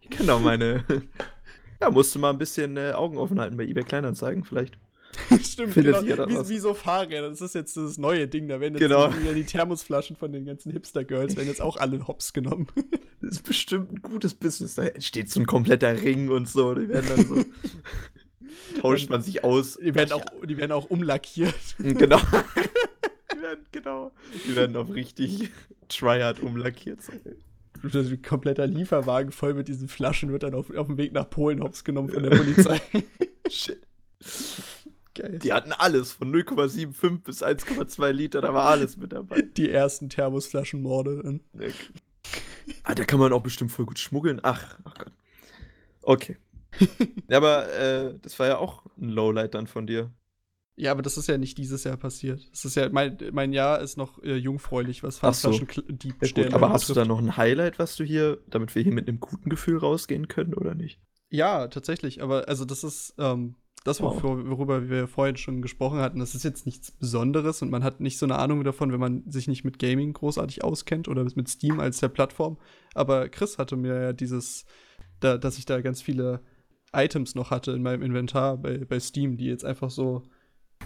Ich 0.00 0.10
kenne 0.10 0.34
auch 0.34 0.40
meine. 0.40 0.84
Ja, 1.80 1.90
musst 1.90 2.12
du 2.12 2.18
mal 2.18 2.30
ein 2.30 2.38
bisschen 2.38 2.76
äh, 2.76 2.90
Augen 2.90 3.18
offen 3.18 3.38
halten 3.38 3.56
bei 3.56 3.62
eBay 3.62 3.84
Kleinanzeigen, 3.84 4.42
vielleicht. 4.42 4.76
Stimmt, 5.44 5.74
genau. 5.74 6.02
wie, 6.02 6.48
wie, 6.48 6.58
so 6.58 6.74
Fahrräder. 6.74 7.30
Das 7.30 7.40
ist 7.40 7.54
jetzt 7.54 7.76
das 7.76 7.98
neue 7.98 8.26
Ding. 8.26 8.48
Da 8.48 8.58
werden 8.58 8.74
jetzt 8.74 8.82
genau. 8.82 9.08
die 9.08 9.44
Thermosflaschen 9.44 10.16
von 10.16 10.32
den 10.32 10.44
ganzen 10.44 10.72
Hipster-Girls 10.72 11.36
werden 11.36 11.48
jetzt 11.48 11.62
auch 11.62 11.76
alle 11.76 12.06
hops 12.08 12.32
genommen. 12.32 12.66
Das 13.20 13.32
ist 13.32 13.42
bestimmt 13.44 13.92
ein 13.92 14.02
gutes 14.02 14.34
Business. 14.34 14.74
Da 14.74 14.84
entsteht 14.84 15.30
so 15.30 15.38
ein 15.38 15.46
kompletter 15.46 16.02
Ring 16.02 16.30
und 16.30 16.48
so. 16.48 16.74
Die 16.74 16.88
werden 16.88 17.06
dann 17.08 17.26
so. 17.26 17.44
tauscht 18.80 19.10
man 19.10 19.22
sich 19.22 19.44
aus. 19.44 19.78
Die 19.82 19.94
werden 19.94 20.12
auch, 20.12 20.24
die 20.46 20.56
werden 20.56 20.72
auch 20.72 20.90
umlackiert. 20.90 21.54
Genau. 21.78 22.20
die 23.32 23.42
werden, 23.42 23.66
genau. 23.72 24.12
Die 24.46 24.56
werden 24.56 24.76
auch 24.76 24.92
richtig 24.94 25.50
tryhard 25.88 26.40
umlackiert 26.40 27.02
sein. 27.02 27.20
Ein 27.82 28.22
kompletter 28.22 28.66
Lieferwagen 28.66 29.32
voll 29.32 29.54
mit 29.54 29.68
diesen 29.68 29.88
Flaschen 29.88 30.32
wird 30.32 30.42
dann 30.42 30.54
auf, 30.54 30.70
auf 30.74 30.86
dem 30.86 30.98
Weg 30.98 31.12
nach 31.12 31.28
Polen 31.28 31.62
hops 31.62 31.84
genommen 31.84 32.10
von 32.10 32.22
der 32.22 32.30
Polizei. 32.30 32.80
Shit. 33.48 33.80
Geil. 35.14 35.38
Die 35.42 35.52
hatten 35.52 35.72
alles, 35.72 36.12
von 36.12 36.32
0,75 36.32 37.22
bis 37.22 37.42
1,2 37.42 38.12
Liter, 38.12 38.40
da 38.42 38.54
war 38.54 38.66
alles 38.66 38.96
mit 38.96 39.12
dabei. 39.12 39.42
Die 39.42 39.70
ersten 39.70 40.08
Thermosflaschenmorde. 40.08 41.40
Ah, 42.84 42.94
da 42.94 43.04
kann 43.04 43.18
man 43.18 43.32
auch 43.32 43.42
bestimmt 43.42 43.72
voll 43.72 43.86
gut 43.86 43.98
schmuggeln. 43.98 44.40
Ach, 44.42 44.78
ach 44.84 44.94
Gott. 44.94 45.12
Okay 46.02 46.36
ja, 47.28 47.36
aber 47.36 47.72
äh, 47.72 48.14
das 48.22 48.38
war 48.38 48.46
ja 48.46 48.58
auch 48.58 48.84
ein 49.00 49.08
Lowlight 49.08 49.54
dann 49.54 49.66
von 49.66 49.86
dir. 49.86 50.12
Ja, 50.76 50.92
aber 50.92 51.02
das 51.02 51.18
ist 51.18 51.28
ja 51.28 51.36
nicht 51.36 51.58
dieses 51.58 51.84
Jahr 51.84 51.98
passiert. 51.98 52.40
Das 52.52 52.64
ist 52.64 52.74
ja, 52.74 52.88
mein, 52.88 53.18
mein 53.32 53.52
Jahr 53.52 53.80
ist 53.80 53.98
noch 53.98 54.22
äh, 54.22 54.36
jungfräulich, 54.36 55.02
was 55.02 55.18
Fahrflaschendiebstähle 55.18 56.48
ja, 56.48 56.54
Aber 56.54 56.70
hast 56.70 56.88
du 56.88 56.94
da 56.94 57.04
noch 57.04 57.18
ein 57.18 57.36
Highlight, 57.36 57.78
was 57.78 57.96
du 57.96 58.04
hier, 58.04 58.38
damit 58.48 58.74
wir 58.74 58.82
hier 58.82 58.94
mit 58.94 59.06
einem 59.06 59.20
guten 59.20 59.50
Gefühl 59.50 59.76
rausgehen 59.76 60.28
können, 60.28 60.54
oder 60.54 60.74
nicht? 60.74 60.98
Ja, 61.28 61.68
tatsächlich. 61.68 62.22
Aber 62.22 62.48
also 62.48 62.64
das 62.64 62.82
ist 62.82 63.14
ähm, 63.18 63.56
das, 63.84 64.00
wow. 64.00 64.22
worüber 64.22 64.88
wir 64.88 65.08
vorhin 65.08 65.36
schon 65.36 65.62
gesprochen 65.62 66.00
hatten. 66.00 66.18
Das 66.18 66.34
ist 66.34 66.44
jetzt 66.44 66.66
nichts 66.66 66.90
Besonderes 66.90 67.62
und 67.62 67.70
man 67.70 67.82
hat 67.82 68.00
nicht 68.00 68.18
so 68.18 68.26
eine 68.26 68.38
Ahnung 68.38 68.62
davon, 68.62 68.92
wenn 68.92 69.00
man 69.00 69.22
sich 69.30 69.48
nicht 69.48 69.64
mit 69.64 69.78
Gaming 69.78 70.12
großartig 70.12 70.62
auskennt 70.62 71.08
oder 71.08 71.24
mit 71.34 71.48
Steam 71.48 71.80
als 71.80 72.00
der 72.00 72.08
Plattform. 72.08 72.58
Aber 72.94 73.28
Chris 73.28 73.58
hatte 73.58 73.76
mir 73.76 74.00
ja 74.00 74.12
dieses, 74.12 74.66
da, 75.20 75.38
dass 75.38 75.56
ich 75.56 75.64
da 75.64 75.80
ganz 75.80 76.02
viele 76.02 76.40
Items 76.92 77.34
noch 77.34 77.50
hatte 77.50 77.72
in 77.72 77.82
meinem 77.82 78.02
Inventar 78.02 78.56
bei, 78.56 78.78
bei 78.78 78.98
Steam, 78.98 79.36
die 79.36 79.46
jetzt 79.46 79.64
einfach 79.64 79.90
so, 79.90 80.22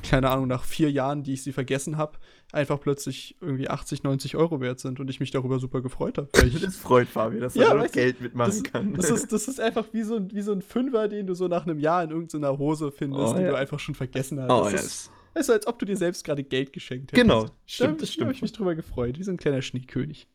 keine 0.03 0.31
Ahnung, 0.31 0.49
nach 0.49 0.65
vier 0.65 0.91
Jahren, 0.91 1.23
die 1.23 1.33
ich 1.33 1.43
sie 1.43 1.53
vergessen 1.53 1.97
habe, 1.97 2.19
einfach 2.53 2.81
plötzlich 2.81 3.37
irgendwie 3.41 3.69
80, 3.69 4.03
90 4.03 4.37
Euro 4.37 4.61
wert 4.61 4.81
sind 4.81 5.01
und 5.01 5.09
ich 5.09 5.21
mich 5.21 5.31
darüber 5.31 5.59
super 5.59 5.81
gefreut 5.81 6.19
habe. 6.19 6.29
Das 6.61 6.77
freut 6.77 7.09
Fabi, 7.09 7.41
dass 7.41 7.55
ja, 7.55 7.75
er 7.75 7.89
Geld 7.89 8.21
mitmachen 8.21 8.63
das, 8.63 8.63
kann. 8.63 8.95
Das 8.95 9.11
ist, 9.11 9.33
das 9.33 9.49
ist 9.49 9.61
einfach 9.61 9.87
wie 9.93 10.03
so, 10.03 10.17
ein, 10.17 10.33
wie 10.33 10.43
so 10.43 10.53
ein 10.53 10.63
Fünfer, 10.63 11.09
den 11.09 11.27
du 11.27 11.35
so 11.35 11.49
nach 11.49 11.67
einem 11.67 11.79
Jahr 11.79 12.05
in 12.05 12.11
irgendeiner 12.11 12.59
Hose 12.59 12.93
findest, 12.93 13.33
oh, 13.33 13.35
den 13.35 13.47
ja. 13.47 13.51
du 13.51 13.57
einfach 13.57 13.79
schon 13.79 13.95
vergessen 13.95 14.41
hast. 14.41 14.51
Oh, 14.51 14.65
das 14.65 14.73
yes. 14.73 14.85
ist, 14.85 15.11
ist, 15.35 15.51
als 15.51 15.67
ob 15.67 15.79
du 15.79 15.87
dir 15.87 15.97
selbst 15.97 16.25
gerade 16.25 16.45
Geld 16.45 16.73
geschenkt 16.73 17.13
hättest. 17.13 17.23
Genau, 17.23 17.47
stimmt, 17.67 18.03
da, 18.03 18.07
stimmt. 18.07 18.25
habe 18.25 18.33
ich 18.33 18.43
mich 18.43 18.53
drüber 18.53 18.75
gefreut, 18.75 19.19
wie 19.19 19.23
so 19.23 19.31
ein 19.31 19.37
kleiner 19.37 19.63
Schneekönig. 19.63 20.29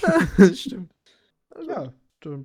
stimmt. 0.54 0.92
Also, 1.50 1.70
ja, 1.70 1.92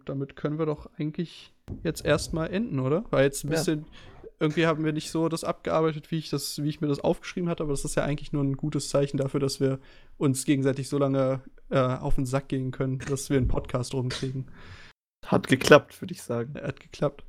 damit 0.06 0.36
können 0.36 0.58
wir 0.60 0.66
doch 0.66 0.90
eigentlich 0.98 1.53
jetzt 1.84 2.06
erstmal 2.06 2.52
enden, 2.52 2.80
oder? 2.80 3.06
Weil 3.10 3.26
jetzt 3.26 3.44
ein 3.44 3.50
bisschen, 3.50 3.80
ja. 3.80 4.30
irgendwie 4.40 4.66
haben 4.66 4.84
wir 4.84 4.94
nicht 4.94 5.12
so 5.12 5.30
das 5.30 5.44
abgearbeitet, 5.44 6.12
wie 6.12 6.18
ich 6.18 6.30
das, 6.30 6.62
wie 6.62 6.70
ich 6.70 6.82
mir 6.82 6.88
das 6.88 7.00
aufgeschrieben 7.00 7.50
hatte, 7.50 7.64
aber 7.64 7.74
das 7.74 7.86
ist 7.86 7.96
ja 7.96 8.04
eigentlich 8.04 8.34
nur 8.34 8.44
ein 8.44 8.58
gutes 8.58 8.90
Zeichen 8.90 9.18
dafür, 9.18 9.40
dass 9.40 9.60
wir 9.60 9.80
uns 10.18 10.46
gegenseitig 10.46 10.90
so 10.90 10.98
lange 10.98 11.42
äh, 11.70 11.80
auf 11.80 12.16
den 12.16 12.26
Sack 12.26 12.50
gehen 12.50 12.72
können, 12.72 13.00
dass 13.10 13.30
wir 13.30 13.38
einen 13.38 13.48
Podcast 13.48 13.94
rumkriegen. 13.94 14.48
Hat 15.26 15.48
geklappt, 15.48 16.02
würde 16.02 16.14
ich 16.14 16.22
sagen. 16.22 16.56
Hat 16.56 16.80
geklappt. 16.80 17.24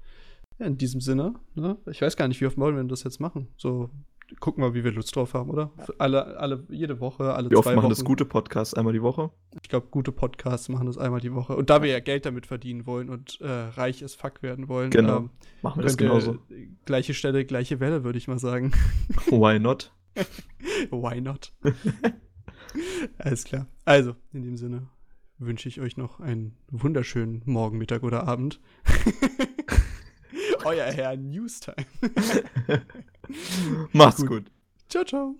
Ja, 0.58 0.66
in 0.66 0.78
diesem 0.78 1.00
Sinne, 1.00 1.34
ne? 1.54 1.76
Ich 1.90 2.02
weiß 2.02 2.16
gar 2.16 2.28
nicht, 2.28 2.40
wie 2.40 2.46
oft 2.46 2.58
wollen 2.58 2.76
wir 2.76 2.84
das 2.84 3.02
jetzt 3.02 3.20
machen? 3.20 3.48
So 3.56 3.90
gucken 4.40 4.62
wir, 4.64 4.74
wie 4.74 4.84
wir 4.84 4.92
Lust 4.92 5.14
drauf 5.14 5.34
haben, 5.34 5.50
oder? 5.50 5.70
Alle, 5.98 6.36
alle, 6.38 6.64
jede 6.70 7.00
Woche, 7.00 7.34
alle 7.34 7.50
Wie 7.50 7.56
oft 7.56 7.64
zwei 7.64 7.74
machen 7.74 7.84
Wochen. 7.84 7.90
das 7.90 8.04
gute 8.04 8.24
Podcasts 8.24 8.74
einmal 8.74 8.92
die 8.92 9.02
Woche? 9.02 9.30
Ich 9.62 9.68
glaube, 9.68 9.88
gute 9.90 10.12
Podcasts 10.12 10.68
machen 10.68 10.86
das 10.86 10.98
einmal 10.98 11.20
die 11.20 11.32
Woche. 11.34 11.56
Und 11.56 11.70
da 11.70 11.82
wir 11.82 11.90
ja 11.90 12.00
Geld 12.00 12.26
damit 12.26 12.46
verdienen 12.46 12.86
wollen 12.86 13.08
und 13.10 13.40
äh, 13.40 13.46
reich 13.48 14.02
as 14.04 14.14
fuck 14.14 14.42
werden 14.42 14.68
wollen, 14.68 14.90
Genau. 14.90 15.16
ähm, 15.18 15.30
Machen 15.62 15.78
wir 15.80 15.84
das 15.84 15.96
genauso. 15.96 16.38
Gleiche 16.84 17.14
Stelle, 17.14 17.44
gleiche 17.44 17.80
Welle, 17.80 18.04
würde 18.04 18.18
ich 18.18 18.28
mal 18.28 18.38
sagen. 18.38 18.72
Why 19.26 19.58
not? 19.58 19.92
Why 20.90 21.20
not? 21.20 21.52
Alles 23.18 23.44
klar. 23.44 23.66
Also, 23.84 24.14
in 24.32 24.42
dem 24.42 24.56
Sinne 24.56 24.88
wünsche 25.38 25.68
ich 25.68 25.80
euch 25.80 25.96
noch 25.96 26.20
einen 26.20 26.56
wunderschönen 26.70 27.42
Morgen, 27.44 27.78
Mittag 27.78 28.02
oder 28.02 28.26
Abend. 28.26 28.60
Euer 30.64 30.92
Herr 30.92 31.16
Newstime. 31.16 31.76
Macht's 33.92 34.20
Gut. 34.20 34.28
gut. 34.28 34.44
Ciao, 34.88 35.04
ciao. 35.04 35.34